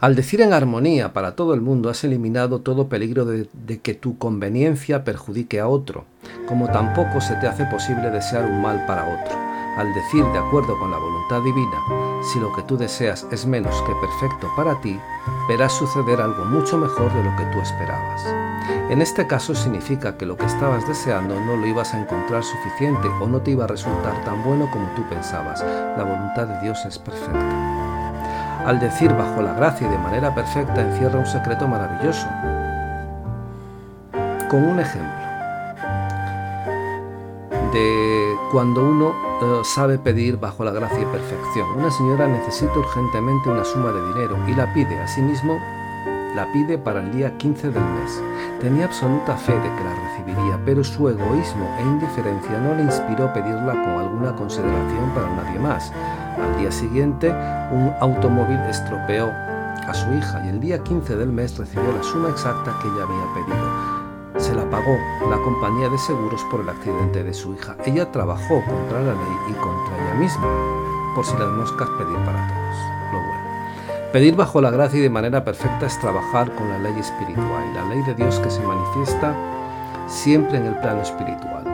Al 0.00 0.14
decir 0.14 0.40
en 0.42 0.52
armonía 0.52 1.12
para 1.12 1.34
todo 1.34 1.54
el 1.54 1.60
mundo 1.60 1.90
has 1.90 2.04
eliminado 2.04 2.60
todo 2.60 2.88
peligro 2.88 3.24
de, 3.24 3.48
que 3.80 3.94
tu 3.94 4.16
conveniencia 4.16 5.02
perjudique 5.02 5.58
a 5.58 5.66
otro, 5.66 6.04
como 6.46 6.68
tampoco 6.70 7.20
se 7.20 7.34
te 7.36 7.48
hace 7.48 7.64
posible 7.64 8.08
desear 8.10 8.44
un 8.44 8.62
mal 8.62 8.86
para 8.86 9.02
otro. 9.02 9.36
Al 9.76 9.92
decir 9.94 10.24
de 10.24 10.38
acuerdo 10.38 10.78
con 10.78 10.92
la 10.92 10.98
voluntad 10.98 11.42
divina, 11.42 12.22
si 12.32 12.38
lo 12.38 12.52
que 12.52 12.62
tú 12.62 12.76
deseas 12.76 13.26
es 13.32 13.44
menos 13.44 13.74
que 13.82 13.92
perfecto 14.00 14.48
para 14.54 14.80
ti, 14.80 14.96
verás 15.48 15.72
suceder 15.72 16.20
algo 16.20 16.44
mucho 16.44 16.78
mejor 16.78 17.12
de 17.12 17.24
lo 17.24 17.36
que 17.36 17.46
tú 17.46 17.60
esperabas. 17.60 18.24
En 18.90 19.02
este 19.02 19.26
caso 19.26 19.52
significa 19.56 20.16
que 20.16 20.26
lo 20.26 20.36
que 20.36 20.46
estabas 20.46 20.86
deseando 20.86 21.40
no 21.40 21.56
lo 21.56 21.66
ibas 21.66 21.92
a 21.92 22.00
encontrar 22.00 22.44
suficiente 22.44 23.08
o 23.20 23.26
no 23.26 23.40
te 23.40 23.50
iba 23.50 23.64
a 23.64 23.68
resultar 23.68 24.24
tan 24.24 24.44
bueno 24.44 24.70
como 24.70 24.88
tú 24.94 25.02
pensabas. 25.08 25.60
La 25.96 26.04
voluntad 26.04 26.46
de 26.46 26.60
Dios 26.60 26.78
es 26.86 26.98
perfecta 27.00 27.67
al 28.64 28.80
decir 28.80 29.12
bajo 29.14 29.42
la 29.42 29.54
gracia 29.54 29.86
y 29.86 29.90
de 29.90 29.98
manera 29.98 30.34
perfecta 30.34 30.80
encierra 30.80 31.18
un 31.18 31.26
secreto 31.26 31.66
maravilloso. 31.66 32.26
Con 34.48 34.64
un 34.64 34.80
ejemplo 34.80 35.28
de 37.72 38.34
cuando 38.50 38.82
uno 38.82 39.12
eh, 39.42 39.60
sabe 39.64 39.98
pedir 39.98 40.38
bajo 40.38 40.64
la 40.64 40.70
gracia 40.70 41.00
y 41.00 41.06
perfección. 41.06 41.68
Una 41.76 41.90
señora 41.90 42.26
necesita 42.26 42.72
urgentemente 42.78 43.48
una 43.50 43.64
suma 43.64 43.92
de 43.92 44.06
dinero 44.08 44.36
y 44.48 44.54
la 44.54 44.72
pide 44.72 44.98
a 44.98 45.06
sí 45.06 45.20
mismo 45.20 45.58
la 46.34 46.50
pide 46.52 46.78
para 46.78 47.00
el 47.00 47.10
día 47.10 47.36
15 47.36 47.70
del 47.70 47.82
mes. 47.82 48.22
Tenía 48.60 48.84
absoluta 48.84 49.36
fe 49.36 49.52
de 49.52 49.60
que 49.60 49.84
la 49.84 49.94
recibiría, 49.94 50.17
pero 50.68 50.84
su 50.84 51.08
egoísmo 51.08 51.66
e 51.78 51.82
indiferencia 51.82 52.58
no 52.60 52.74
le 52.74 52.82
inspiró 52.82 53.32
pedirla 53.32 53.72
con 53.72 54.00
alguna 54.00 54.36
consideración 54.36 55.10
para 55.14 55.34
nadie 55.34 55.58
más. 55.58 55.90
Al 56.36 56.58
día 56.58 56.70
siguiente, 56.70 57.30
un 57.72 57.90
automóvil 58.00 58.58
estropeó 58.68 59.30
a 59.30 59.94
su 59.94 60.12
hija 60.12 60.44
y 60.44 60.50
el 60.50 60.60
día 60.60 60.84
15 60.84 61.16
del 61.16 61.32
mes 61.32 61.56
recibió 61.56 61.90
la 61.90 62.02
suma 62.02 62.28
exacta 62.28 62.76
que 62.82 62.88
ella 62.88 63.04
había 63.04 63.34
pedido. 63.34 64.38
Se 64.38 64.54
la 64.54 64.68
pagó 64.68 64.94
la 65.30 65.38
compañía 65.38 65.88
de 65.88 65.96
seguros 65.96 66.44
por 66.50 66.60
el 66.60 66.68
accidente 66.68 67.24
de 67.24 67.32
su 67.32 67.54
hija. 67.54 67.74
Ella 67.86 68.12
trabajó 68.12 68.62
contra 68.66 69.00
la 69.00 69.14
ley 69.14 69.36
y 69.48 69.52
contra 69.54 69.96
ella 69.96 70.14
misma, 70.20 70.46
por 71.14 71.24
si 71.24 71.34
las 71.38 71.48
moscas 71.48 71.88
pedir 71.96 72.18
para 72.26 72.46
todos. 72.46 72.76
Lo 73.10 73.18
bueno. 73.20 74.12
Pedir 74.12 74.36
bajo 74.36 74.60
la 74.60 74.70
gracia 74.70 74.98
y 74.98 75.02
de 75.02 75.08
manera 75.08 75.42
perfecta 75.44 75.86
es 75.86 75.98
trabajar 75.98 76.54
con 76.54 76.68
la 76.68 76.78
ley 76.78 76.98
espiritual, 76.98 77.74
la 77.74 77.86
ley 77.86 78.02
de 78.02 78.14
Dios 78.14 78.38
que 78.40 78.50
se 78.50 78.60
manifiesta 78.60 79.34
siempre 80.08 80.58
en 80.58 80.66
el 80.66 80.74
plano 80.80 81.02
espiritual. 81.02 81.64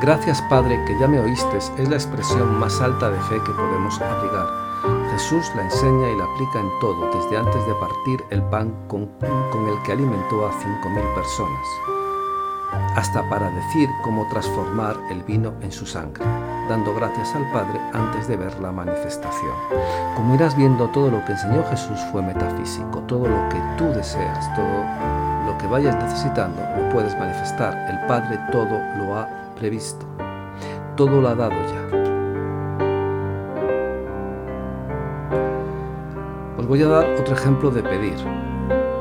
Gracias 0.00 0.40
Padre 0.48 0.78
que 0.86 0.98
ya 0.98 1.08
me 1.08 1.20
oíste 1.20 1.56
es 1.56 1.88
la 1.88 1.96
expresión 1.96 2.58
más 2.58 2.80
alta 2.80 3.10
de 3.10 3.18
fe 3.22 3.36
que 3.44 3.52
podemos 3.52 4.00
abrigar. 4.00 4.46
Jesús 5.12 5.50
la 5.56 5.64
enseña 5.64 6.10
y 6.10 6.16
la 6.16 6.24
aplica 6.24 6.60
en 6.60 6.70
todo, 6.80 7.10
desde 7.12 7.36
antes 7.36 7.66
de 7.66 7.74
partir 7.74 8.24
el 8.30 8.42
pan 8.44 8.72
con, 8.86 9.06
con 9.50 9.68
el 9.68 9.82
que 9.84 9.92
alimentó 9.92 10.46
a 10.46 10.52
cinco 10.52 10.88
mil 10.90 11.04
personas, 11.14 11.66
hasta 12.94 13.28
para 13.28 13.50
decir 13.50 13.88
cómo 14.04 14.26
transformar 14.28 14.96
el 15.10 15.24
vino 15.24 15.54
en 15.60 15.72
su 15.72 15.84
sangre, 15.84 16.24
dando 16.68 16.94
gracias 16.94 17.34
al 17.34 17.50
Padre 17.50 17.80
antes 17.92 18.28
de 18.28 18.36
ver 18.36 18.58
la 18.60 18.70
manifestación. 18.70 19.54
Como 20.14 20.34
irás 20.34 20.56
viendo, 20.56 20.88
todo 20.88 21.10
lo 21.10 21.24
que 21.24 21.32
enseñó 21.32 21.64
Jesús 21.70 21.98
fue 22.12 22.22
metafísico, 22.22 23.00
todo 23.00 23.26
lo 23.26 23.48
que 23.48 23.60
tú 23.76 23.84
deseas, 23.86 24.54
todo 24.54 24.84
lo 25.46 25.56
que 25.58 25.66
vayas 25.66 25.96
necesitando, 25.96 26.60
lo 26.76 26.88
puedes 26.90 27.18
manifestar. 27.18 27.74
El 27.90 28.06
Padre 28.06 28.38
todo 28.52 28.78
lo 28.98 29.16
ha 29.16 29.28
previsto. 29.56 30.06
Todo 30.96 31.20
lo 31.20 31.28
ha 31.28 31.34
dado 31.34 31.52
ya. 31.52 31.88
Os 36.58 36.66
voy 36.66 36.82
a 36.82 36.88
dar 36.88 37.06
otro 37.18 37.34
ejemplo 37.34 37.70
de 37.70 37.82
pedir. 37.82 38.16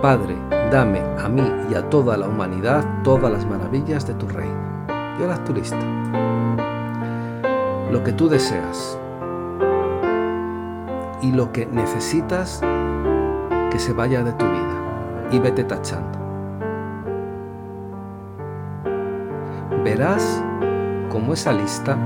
Padre, 0.01 0.35
dame 0.71 1.01
a 1.19 1.27
mí 1.27 1.43
y 1.69 1.75
a 1.75 1.89
toda 1.89 2.15
la 2.15 2.27
humanidad 2.27 2.85
todas 3.03 3.31
las 3.31 3.45
maravillas 3.45 4.07
de 4.07 4.13
tu 4.13 4.27
reino. 4.27 4.87
Y 5.19 5.23
ahora 5.23 5.43
tu 5.43 5.53
lista. 5.53 5.77
Lo 7.97 8.03
que 8.03 8.13
tú 8.13 8.29
deseas 8.29 8.95
y 11.23 11.31
lo 11.31 11.51
que 11.51 11.65
necesitas 11.65 12.61
que 13.71 13.79
se 13.79 13.91
vaya 13.91 14.23
de 14.23 14.33
tu 14.33 14.45
vida 14.45 15.29
y 15.31 15.39
vete 15.39 15.63
tachando. 15.63 16.19
Verás 19.83 20.43
cómo 21.09 21.33
esa 21.33 21.51
lista, 21.51 21.97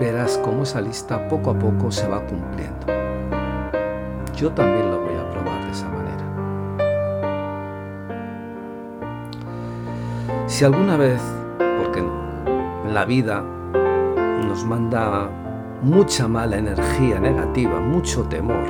verás 0.00 0.38
cómo 0.38 0.62
esa 0.62 0.80
lista 0.80 1.28
poco 1.28 1.50
a 1.50 1.58
poco 1.58 1.90
se 1.90 2.08
va 2.08 2.24
cumpliendo. 2.24 2.86
Yo 4.34 4.50
también 4.52 4.90
lo 4.90 5.02
voy 5.02 5.16
a 5.16 5.30
probar 5.30 5.62
de 5.66 5.70
esa 5.70 5.86
manera. 5.90 6.24
Si 10.46 10.64
alguna 10.64 10.96
vez, 10.96 11.20
porque 11.58 11.98
en 11.98 12.94
la 12.94 13.04
vida 13.04 13.44
nos 14.58 14.66
manda 14.66 15.30
mucha 15.82 16.26
mala 16.26 16.56
energía 16.56 17.20
negativa, 17.20 17.78
mucho 17.78 18.24
temor, 18.24 18.66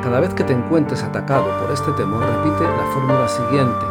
cada 0.00 0.20
vez 0.20 0.32
que 0.34 0.44
te 0.44 0.52
encuentres 0.52 1.02
atacado 1.02 1.44
por 1.60 1.72
este 1.72 1.90
temor, 1.92 2.20
repite 2.20 2.62
la 2.62 2.86
fórmula 2.92 3.26
siguiente 3.26 3.84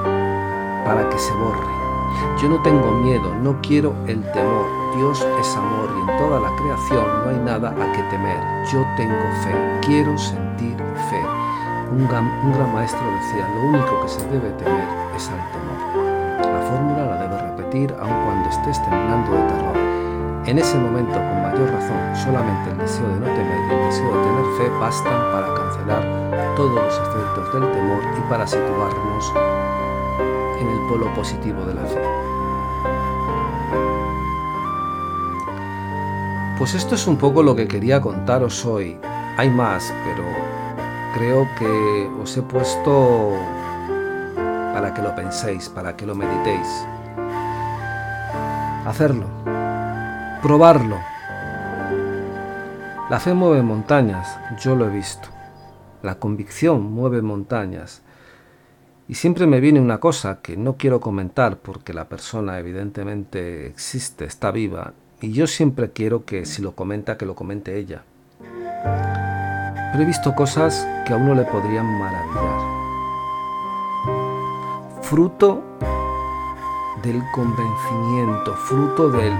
para 0.86 1.10
que 1.10 1.20
se 1.20 1.34
borre. 1.34 1.68
Yo 2.42 2.48
no 2.48 2.62
tengo 2.62 2.92
miedo, 2.92 3.36
no 3.42 3.60
quiero 3.62 3.94
el 4.08 4.22
temor. 4.32 4.68
Dios 4.96 5.20
es 5.42 5.58
amor 5.58 5.90
y 5.98 6.10
en 6.10 6.18
toda 6.18 6.40
la 6.40 6.56
creación 6.56 7.06
no 7.24 7.30
hay 7.30 7.40
nada 7.44 7.72
a 7.72 7.92
que 7.92 8.04
temer. 8.04 8.40
Yo 8.72 8.86
tengo 8.96 9.26
fe, 9.44 9.80
quiero 9.82 10.18
sentir 10.18 10.78
fe. 11.10 11.22
Un 11.92 12.08
gran, 12.08 12.74
maestro 12.74 13.02
decía, 13.20 13.50
lo 13.56 13.70
único 13.70 14.02
que 14.04 14.08
se 14.08 14.26
debe 14.30 14.50
temer 14.52 15.03
repetir 17.88 17.96
aun 18.00 18.26
cuando 18.26 18.50
estés 18.50 18.82
temblando 18.84 19.32
de 19.32 19.42
terror. 19.48 19.78
En 20.46 20.60
ese 20.60 20.78
momento, 20.78 21.14
con 21.14 21.42
mayor 21.42 21.72
razón, 21.72 22.16
solamente 22.16 22.72
el 22.72 22.78
deseo 22.78 23.08
de 23.08 23.20
no 23.20 23.26
temer 23.26 23.72
y 23.72 23.74
el 23.74 23.86
deseo 23.86 24.18
de 24.18 24.24
tener 24.24 24.46
fe 24.58 24.80
bastan 24.80 25.32
para 25.32 25.54
cancelar 25.54 26.56
todos 26.56 26.76
los 26.76 26.94
efectos 26.94 27.54
del 27.54 27.72
temor 27.72 28.02
y 28.18 28.30
para 28.30 28.46
situarnos 28.46 29.34
en 30.60 30.68
el 30.68 30.88
polo 30.90 31.14
positivo 31.14 31.66
de 31.66 31.74
la 31.74 31.86
fe. 31.86 32.02
Pues 36.58 36.76
esto 36.76 36.96
es 36.96 37.08
un 37.08 37.18
poco 37.18 37.42
lo 37.42 37.56
que 37.56 37.68
quería 37.68 38.00
contaros 38.00 38.66
hoy. 38.66 39.00
Hay 39.38 39.50
más, 39.50 39.94
pero 40.06 40.24
creo 41.16 41.48
que 41.58 42.10
os 42.22 42.38
he 42.38 42.42
puesto 42.42 43.32
para 44.74 44.94
que 44.94 45.02
lo 45.02 45.16
penséis, 45.16 45.70
para 45.70 45.96
que 45.96 46.06
lo 46.06 46.16
meditéis. 46.16 46.86
Hacerlo, 48.86 49.28
probarlo. 50.42 50.98
La 53.10 53.18
fe 53.22 53.34
mueve 53.34 53.64
montañas, 53.64 54.38
yo 54.60 54.76
lo 54.76 54.88
he 54.88 54.90
visto. 54.90 55.30
La 56.02 56.16
convicción 56.16 56.92
mueve 56.92 57.22
montañas. 57.22 58.02
Y 59.08 59.16
siempre 59.16 59.48
me 59.48 59.62
viene 59.62 59.80
una 59.80 60.00
cosa 60.00 60.42
que 60.42 60.58
no 60.58 60.76
quiero 60.76 61.00
comentar 61.00 61.58
porque 61.58 61.94
la 61.94 62.10
persona 62.10 62.60
evidentemente 62.60 63.68
existe, 63.68 64.26
está 64.26 64.52
viva, 64.52 64.92
y 65.22 65.32
yo 65.32 65.48
siempre 65.48 65.92
quiero 65.92 66.26
que 66.26 66.46
si 66.46 66.62
lo 66.62 66.74
comenta, 66.76 67.18
que 67.18 67.26
lo 67.26 67.36
comente 67.36 67.78
ella. 67.78 68.04
Pero 68.42 70.04
he 70.04 70.06
visto 70.06 70.36
cosas 70.36 70.86
que 71.06 71.14
a 71.14 71.16
uno 71.16 71.36
le 71.36 71.46
podrían 71.46 71.86
maravillar. 71.86 72.74
Fruto 75.04 75.73
del 77.04 77.22
convencimiento, 77.32 78.56
fruto 78.56 79.10
del 79.10 79.34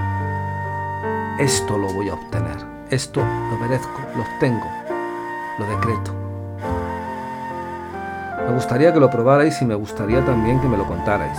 esto 1.38 1.78
lo 1.78 1.92
voy 1.92 2.10
a 2.10 2.14
obtener, 2.14 2.58
esto 2.90 3.20
lo 3.20 3.58
merezco, 3.58 4.00
lo 4.14 4.22
obtengo, 4.22 4.66
lo 5.58 5.66
decreto. 5.66 6.12
Me 8.46 8.54
gustaría 8.54 8.92
que 8.92 9.00
lo 9.00 9.10
probarais 9.10 9.60
y 9.62 9.64
me 9.64 9.74
gustaría 9.74 10.24
también 10.24 10.60
que 10.60 10.68
me 10.68 10.76
lo 10.76 10.86
contarais. 10.86 11.38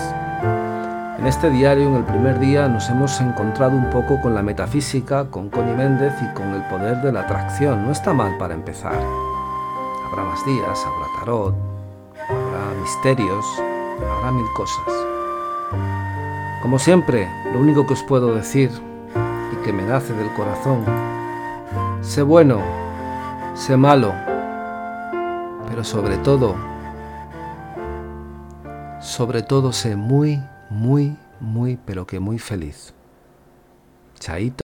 En 1.19 1.28
este 1.28 1.49
diario, 1.49 1.88
en 1.88 1.95
el 1.95 2.03
primer 2.03 2.39
día, 2.39 2.67
nos 2.67 2.89
hemos 2.89 3.21
encontrado 3.21 3.78
un 3.78 3.89
poco 3.89 4.19
con 4.19 4.34
la 4.34 4.41
metafísica, 4.41 5.26
con 5.30 5.49
Connie 5.49 5.76
Méndez 5.76 6.13
y 6.21 6.34
con 6.34 6.53
el 6.53 6.63
poder 6.67 7.01
de 7.03 7.11
la 7.11 7.21
atracción. 7.21 7.86
No 7.86 7.91
está 7.91 8.13
mal 8.13 8.38
para 8.38 8.53
empezar. 8.53 8.99
Habrá 10.07 10.23
más 10.23 10.45
días, 10.45 10.86
habrá 10.86 11.19
tarot, 11.19 11.55
habrá 12.28 12.82
misterios, 12.82 13.45
habrá 14.11 14.32
mil 14.32 14.47
cosas. 14.55 15.05
Como 16.66 16.80
siempre, 16.80 17.30
lo 17.53 17.59
único 17.59 17.86
que 17.86 17.93
os 17.93 18.01
puedo 18.01 18.34
decir 18.34 18.72
y 19.53 19.63
que 19.63 19.72
me 19.72 19.84
nace 19.84 20.13
del 20.13 20.34
corazón, 20.34 20.84
sé 22.01 22.24
bueno, 22.24 22.59
sé 23.53 23.78
malo, 23.78 24.11
pero 25.70 25.84
sobre 25.84 26.18
todo, 26.18 26.55
sobre 28.99 29.43
todo 29.43 29.72
sé 29.74 29.95
muy, 29.95 30.41
muy, 30.72 31.16
muy, 31.39 31.78
pero 31.86 32.07
que 32.07 32.20
muy 32.20 32.39
feliz. 32.39 32.95
Chaito. 34.20 34.64